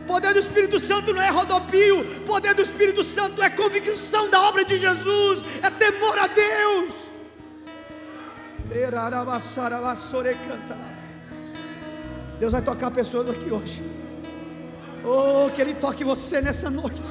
Poder 0.06 0.32
do 0.32 0.40
Espírito 0.40 0.78
Santo 0.78 1.14
não 1.14 1.22
é 1.22 1.30
rodopio, 1.30 2.04
poder 2.26 2.52
do 2.52 2.62
Espírito 2.62 3.04
Santo 3.04 3.40
é 3.42 3.48
convicção 3.48 4.28
da 4.28 4.40
obra 4.42 4.64
de 4.64 4.76
Jesus, 4.76 5.44
é 5.62 5.70
temor 5.70 6.18
a 6.18 6.26
Deus. 6.26 6.94
Deus 12.40 12.52
vai 12.52 12.62
tocar 12.62 12.90
pessoas 12.90 13.30
aqui 13.30 13.50
hoje. 13.50 13.99
Oh, 15.04 15.50
que 15.50 15.62
Ele 15.62 15.74
toque 15.74 16.04
você 16.04 16.40
nessa 16.40 16.70
noite. 16.70 17.02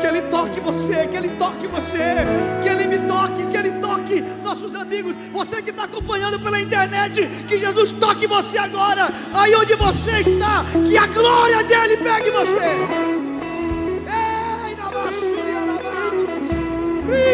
Que 0.00 0.06
Ele 0.06 0.22
toque 0.22 0.60
você, 0.60 1.06
que 1.06 1.16
Ele 1.16 1.28
toque 1.30 1.66
você, 1.66 2.16
que 2.62 2.68
Ele 2.68 2.86
me 2.86 2.98
toque, 3.06 3.46
que 3.46 3.56
Ele 3.56 3.72
toque 3.80 4.20
nossos 4.42 4.74
amigos. 4.74 5.16
Você 5.32 5.62
que 5.62 5.70
está 5.70 5.84
acompanhando 5.84 6.40
pela 6.40 6.60
internet, 6.60 7.26
que 7.46 7.58
Jesus 7.58 7.92
toque 7.92 8.26
você 8.26 8.58
agora, 8.58 9.08
aí 9.32 9.54
onde 9.54 9.74
você 9.74 10.20
está, 10.20 10.64
que 10.86 10.96
a 10.96 11.06
glória 11.06 11.62
dele 11.64 11.96
pegue 11.98 12.30
você. 12.30 12.76
Ei, 14.06 14.74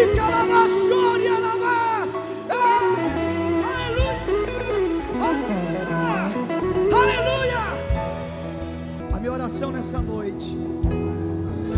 rica, 0.06 0.26
nessa 9.64 9.98
noite 10.00 10.54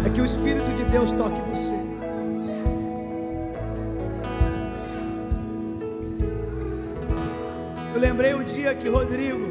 é 0.05 0.11
que 0.11 0.21
o 0.21 0.25
Espírito 0.25 0.67
de 0.77 0.85
Deus 0.91 1.13
toque 1.13 1.41
você. 1.49 1.77
Eu 7.95 8.01
lembrei 8.01 8.35
o 8.35 8.43
dia 8.43 8.75
que 8.75 8.89
Rodrigo, 8.89 9.47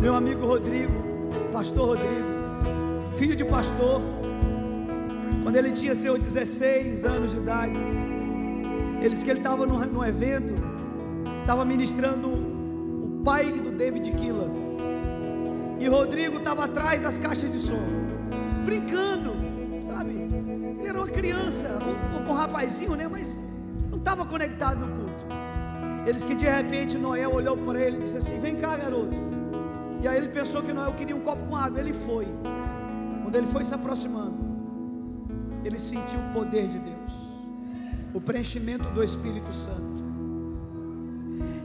meu 0.00 0.14
amigo 0.14 0.46
Rodrigo, 0.46 0.94
pastor 1.52 1.88
Rodrigo, 1.88 3.12
filho 3.18 3.36
de 3.36 3.44
pastor, 3.44 4.00
Quando 5.42 5.56
ele 5.56 5.72
tinha 5.72 5.94
seus 5.94 6.18
16 6.18 7.04
anos 7.04 7.32
de 7.32 7.36
idade, 7.36 7.76
ele 9.00 9.10
disse 9.10 9.22
que 9.22 9.30
ele 9.30 9.40
estava 9.40 9.66
num, 9.66 10.02
evento, 10.02 10.54
estava 11.40 11.62
ministrando 11.62 12.28
o 12.28 13.20
pai 13.22 13.52
do 13.52 13.70
David 13.70 14.10
Killa. 14.12 14.61
E 15.82 15.88
Rodrigo 15.88 16.38
estava 16.38 16.66
atrás 16.66 17.00
das 17.00 17.18
caixas 17.18 17.50
de 17.50 17.58
som, 17.58 17.82
brincando, 18.64 19.32
sabe? 19.76 20.12
Ele 20.12 20.86
era 20.86 20.96
uma 20.96 21.08
criança, 21.08 21.76
um, 22.14 22.30
um 22.30 22.32
rapazinho, 22.32 22.94
né? 22.94 23.08
Mas 23.08 23.40
não 23.90 23.98
estava 23.98 24.24
conectado 24.24 24.86
no 24.86 24.86
culto. 24.96 25.24
Eles 26.06 26.24
que 26.24 26.36
de 26.36 26.46
repente 26.46 26.96
Noel 26.96 27.32
olhou 27.34 27.56
para 27.56 27.80
ele 27.80 27.96
e 27.96 28.00
disse 28.02 28.16
assim: 28.16 28.38
Vem 28.38 28.54
cá, 28.60 28.76
garoto. 28.76 29.16
E 30.00 30.06
aí 30.06 30.16
ele 30.18 30.28
pensou 30.28 30.62
que 30.62 30.72
Noel 30.72 30.92
queria 30.92 31.16
um 31.16 31.20
copo 31.20 31.44
com 31.48 31.56
água. 31.56 31.80
Ele 31.80 31.92
foi. 31.92 32.28
Quando 33.24 33.34
ele 33.34 33.48
foi 33.48 33.64
se 33.64 33.74
aproximando, 33.74 34.38
ele 35.64 35.80
sentiu 35.80 36.20
o 36.20 36.32
poder 36.32 36.68
de 36.68 36.78
Deus, 36.78 37.12
o 38.14 38.20
preenchimento 38.20 38.88
do 38.90 39.02
Espírito 39.02 39.52
Santo. 39.52 40.00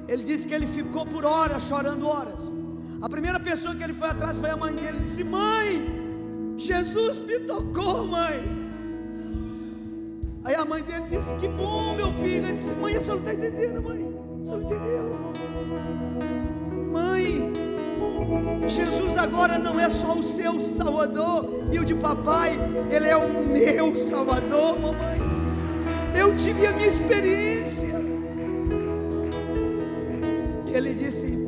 Ele 0.07 0.24
disse 0.24 0.47
que 0.47 0.55
ele 0.55 0.65
ficou 0.65 1.05
por 1.05 1.24
horas 1.24 1.61
chorando 1.68 2.07
horas. 2.07 2.57
A 3.02 3.08
primeira 3.08 3.39
pessoa 3.39 3.76
que 3.76 3.84
ele 3.84 3.93
foi 3.93 4.10
atrás 4.10 4.38
foi 4.38 4.50
a 4.50 4.58
mãe 4.58 4.74
dele. 4.74 4.88
Ele 4.88 5.00
disse: 5.00 5.24
Mãe, 5.24 6.56
Jesus 6.58 7.20
me 7.20 7.39
tocou, 7.39 8.08
mãe. 8.08 8.43
Aí 10.43 10.56
a 10.56 10.66
mãe 10.66 10.82
dele 10.82 11.06
disse: 11.10 11.34
Que 11.36 11.48
bom, 11.48 11.95
meu 11.95 12.12
filho. 12.14 12.45
Ele 12.45 12.54
disse: 12.54 12.72
Mãe, 12.72 12.95
a 12.95 13.00
senhora 13.00 13.22
não 13.22 13.32
está 13.32 13.48
entendendo, 13.48 13.84
mãe. 13.84 13.98
Senhora 14.43 14.64
não 14.64 14.72
entendeu. 14.72 15.18
Mãe, 16.91 17.54
Jesus 18.68 19.16
agora 19.18 19.60
não 19.60 19.80
é 19.80 19.89
só 19.89 20.18
o 20.18 20.24
seu 20.24 20.60
Salvador 20.60 21.68
e 21.72 21.80
o 21.80 21.86
de 21.86 21.93
papai, 21.93 22.58
Ele 22.89 23.08
é 23.08 23.16
o 23.16 23.30
meu 23.45 23.95
Salvador, 23.95 24.80
mamãe. 24.80 25.22
Eu 26.18 26.36
tive 26.36 26.66
a 26.66 26.72
minha 26.72 26.88
experiência. 26.88 27.95
E 30.66 30.72
ele 30.74 30.93
disse: 30.93 31.47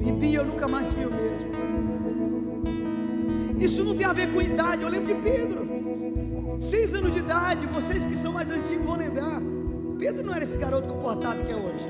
Bibi, 0.00 0.34
eu 0.34 0.44
nunca 0.46 0.66
mais 0.66 0.90
fui 0.90 1.04
o 1.04 1.12
mesmo. 1.12 1.50
Isso 3.60 3.84
não 3.84 3.94
tem 3.94 4.06
a 4.06 4.12
ver 4.14 4.32
com 4.32 4.40
idade. 4.40 4.82
Eu 4.82 4.88
lembro 4.88 5.14
de 5.14 5.20
Pedro. 5.20 5.68
Seis 6.58 6.94
anos 6.94 7.12
de 7.12 7.18
idade, 7.18 7.66
vocês 7.66 8.06
que 8.06 8.16
são 8.16 8.32
mais 8.32 8.50
antigos 8.50 8.84
vão 8.84 8.96
lembrar. 8.96 9.40
Pedro 9.98 10.26
não 10.26 10.34
era 10.34 10.42
esse 10.42 10.56
garoto 10.56 10.88
comportado 10.88 11.42
que 11.44 11.52
é 11.52 11.56
hoje. 11.56 11.86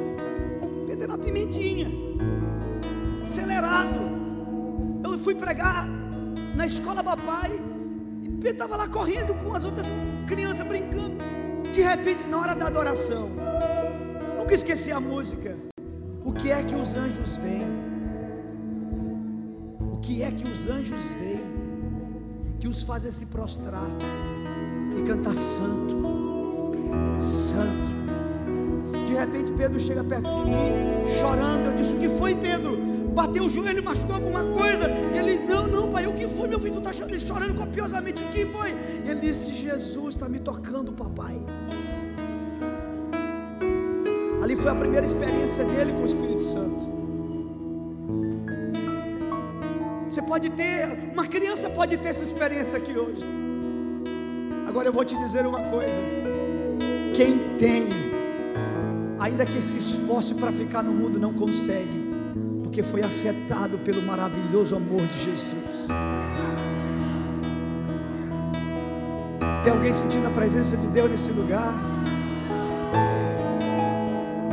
Pedro 0.87 1.05
era 1.05 1.13
uma 1.13 1.19
pimentinha, 1.19 1.89
acelerado. 3.23 4.11
Eu 5.05 5.17
fui 5.19 5.37
pregar 5.37 5.87
na 6.57 6.67
escola 6.67 7.05
papai. 7.05 7.53
E 8.23 8.29
Pedro 8.29 8.51
estava 8.51 8.77
lá 8.77 8.89
correndo 8.89 9.35
com 9.35 9.55
as 9.55 9.65
outras 9.65 9.87
crianças 10.27 10.67
brincando. 10.67 11.19
De 11.73 11.81
repente, 11.81 12.27
na 12.27 12.39
hora 12.39 12.55
da 12.57 12.67
adoração, 12.67 13.29
nunca 14.37 14.55
esqueci 14.55 14.91
a 14.91 14.99
música. 14.99 15.57
O 16.25 16.33
que 16.33 16.51
é 16.51 16.61
que 16.63 16.75
os 16.75 16.97
anjos 16.97 17.37
veem? 17.37 17.90
Que 20.11 20.25
é 20.25 20.31
que 20.33 20.43
os 20.43 20.69
anjos 20.69 21.13
veem? 21.21 21.45
Que 22.59 22.67
os 22.67 22.83
fazem 22.83 23.13
se 23.13 23.27
prostrar 23.27 23.89
e 24.99 25.03
cantar 25.03 25.37
santo, 25.37 25.97
santo. 27.21 29.07
De 29.07 29.15
repente 29.15 29.53
Pedro 29.53 29.79
chega 29.79 30.03
perto 30.03 30.29
de 30.29 30.51
mim, 30.51 31.07
chorando. 31.07 31.67
Eu 31.67 31.77
disse: 31.77 31.95
O 31.95 31.99
que 32.01 32.09
foi, 32.09 32.35
Pedro? 32.35 32.77
Bateu 33.15 33.45
o 33.45 33.49
joelho, 33.49 33.85
machucou 33.85 34.17
alguma 34.17 34.43
coisa? 34.43 34.91
E 34.91 35.17
ele 35.17 35.35
disse: 35.35 35.45
Não, 35.45 35.69
não, 35.69 35.93
pai, 35.93 36.09
o 36.09 36.17
que 36.17 36.27
foi, 36.27 36.49
meu 36.49 36.59
filho? 36.59 36.75
Tu 36.75 36.79
está 36.79 36.93
chorando, 36.93 37.21
chorando 37.21 37.55
copiosamente. 37.55 38.21
O 38.21 38.27
que 38.33 38.45
foi? 38.47 38.73
Ele 39.07 39.21
disse: 39.21 39.55
Jesus 39.55 40.17
está 40.17 40.29
me 40.29 40.41
tocando, 40.41 40.93
papai. 40.93 41.41
Ali 44.43 44.57
foi 44.57 44.73
a 44.73 44.75
primeira 44.75 45.07
experiência 45.07 45.65
dele 45.67 45.93
com 45.93 46.03
o 46.03 46.07
Espírito 46.07 46.43
Santo. 46.43 46.90
Você 50.11 50.21
pode 50.21 50.51
ter, 50.51 50.89
uma 51.13 51.25
criança 51.25 51.71
pode 51.71 51.97
ter 51.97 52.09
essa 52.09 52.25
experiência 52.25 52.79
aqui 52.79 52.99
hoje. 52.99 53.25
Agora 54.67 54.89
eu 54.89 54.93
vou 54.93 55.05
te 55.05 55.17
dizer 55.17 55.47
uma 55.47 55.63
coisa: 55.63 56.01
quem 57.15 57.39
tem, 57.57 57.87
ainda 59.21 59.47
que 59.47 59.63
se 59.63 59.77
esforce 59.77 60.35
para 60.35 60.51
ficar 60.51 60.83
no 60.83 60.91
mundo, 60.93 61.21
não 61.21 61.33
consegue, 61.33 62.11
porque 62.65 62.83
foi 62.83 63.05
afetado 63.05 63.79
pelo 63.79 64.03
maravilhoso 64.03 64.75
amor 64.75 65.07
de 65.07 65.17
Jesus. 65.17 65.87
Tem 69.63 69.73
alguém 69.73 69.93
sentindo 69.95 70.27
a 70.27 70.31
presença 70.31 70.77
de 70.77 70.89
Deus 70.89 71.09
nesse 71.09 71.31
lugar? 71.31 71.73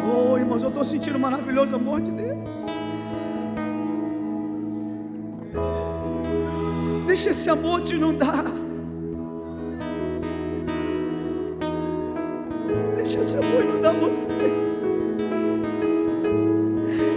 Oh, 0.05 0.37
irmãos, 0.37 0.61
eu 0.61 0.69
estou 0.69 0.85
sentindo 0.85 1.17
o 1.17 1.19
maravilhoso 1.19 1.75
amor 1.75 1.99
de 1.99 2.11
Deus. 2.11 2.76
Deixa 7.17 7.31
esse 7.31 7.49
amor 7.49 7.81
te 7.81 7.95
inundar. 7.95 8.45
esse 13.01 13.37
amor 13.37 13.63
inundar 13.63 13.95
você. 13.95 14.53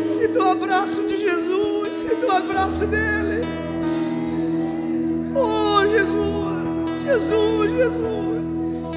Sinta 0.02 0.38
o 0.38 0.50
abraço 0.52 1.02
de 1.02 1.18
Jesus, 1.18 1.94
sinta 1.94 2.26
o 2.28 2.32
abraço 2.32 2.86
dele. 2.86 3.44
Oh 5.34 5.86
Jesus, 5.86 7.02
Jesus, 7.04 7.70
Jesus. 7.70 8.92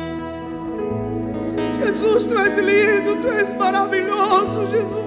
Jesus, 1.84 2.24
tu 2.24 2.40
és 2.40 2.58
lindo, 2.58 3.22
tu 3.22 3.28
és 3.28 3.52
maravilhoso, 3.52 4.66
Jesus. 4.68 5.04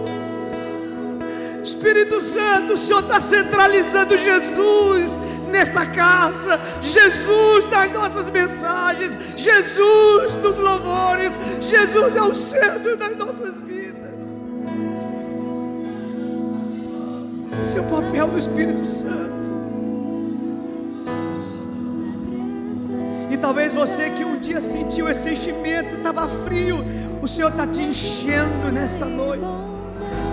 Espírito 1.64 2.20
Santo, 2.20 2.74
o 2.74 2.76
Senhor 2.76 3.00
está 3.00 3.18
centralizando 3.18 4.18
Jesus 4.18 5.18
nesta 5.56 5.86
casa, 5.86 6.60
Jesus 6.82 7.66
nas 7.70 7.90
nossas 7.90 8.30
mensagens, 8.30 9.16
Jesus 9.36 10.34
nos 10.36 10.58
louvores, 10.58 11.32
Jesus 11.60 12.14
é 12.14 12.22
o 12.22 12.34
centro 12.34 12.94
das 12.96 13.16
nossas 13.16 13.54
vidas. 13.62 14.10
Esse 17.62 17.78
é 17.78 17.82
papel 17.82 18.28
do 18.28 18.38
Espírito 18.38 18.84
Santo. 18.84 19.16
E 23.30 23.36
talvez 23.38 23.72
você 23.72 24.10
que 24.10 24.24
um 24.24 24.38
dia 24.38 24.60
sentiu 24.60 25.08
esse 25.08 25.34
sentimento, 25.34 25.96
estava 25.96 26.28
frio, 26.28 26.84
o 27.22 27.26
Senhor 27.26 27.50
está 27.50 27.66
te 27.66 27.82
enchendo 27.82 28.70
nessa 28.70 29.06
noite. 29.06 29.64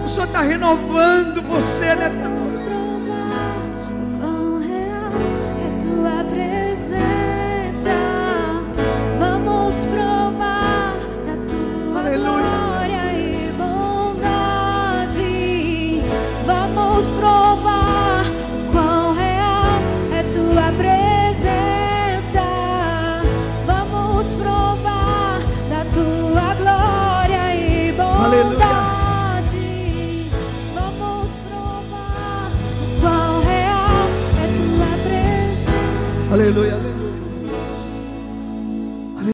O 0.04 0.08
Senhor 0.08 0.26
está 0.26 0.42
renovando 0.42 1.42
você 1.42 1.96
nessa 1.96 2.18
noite. 2.18 2.43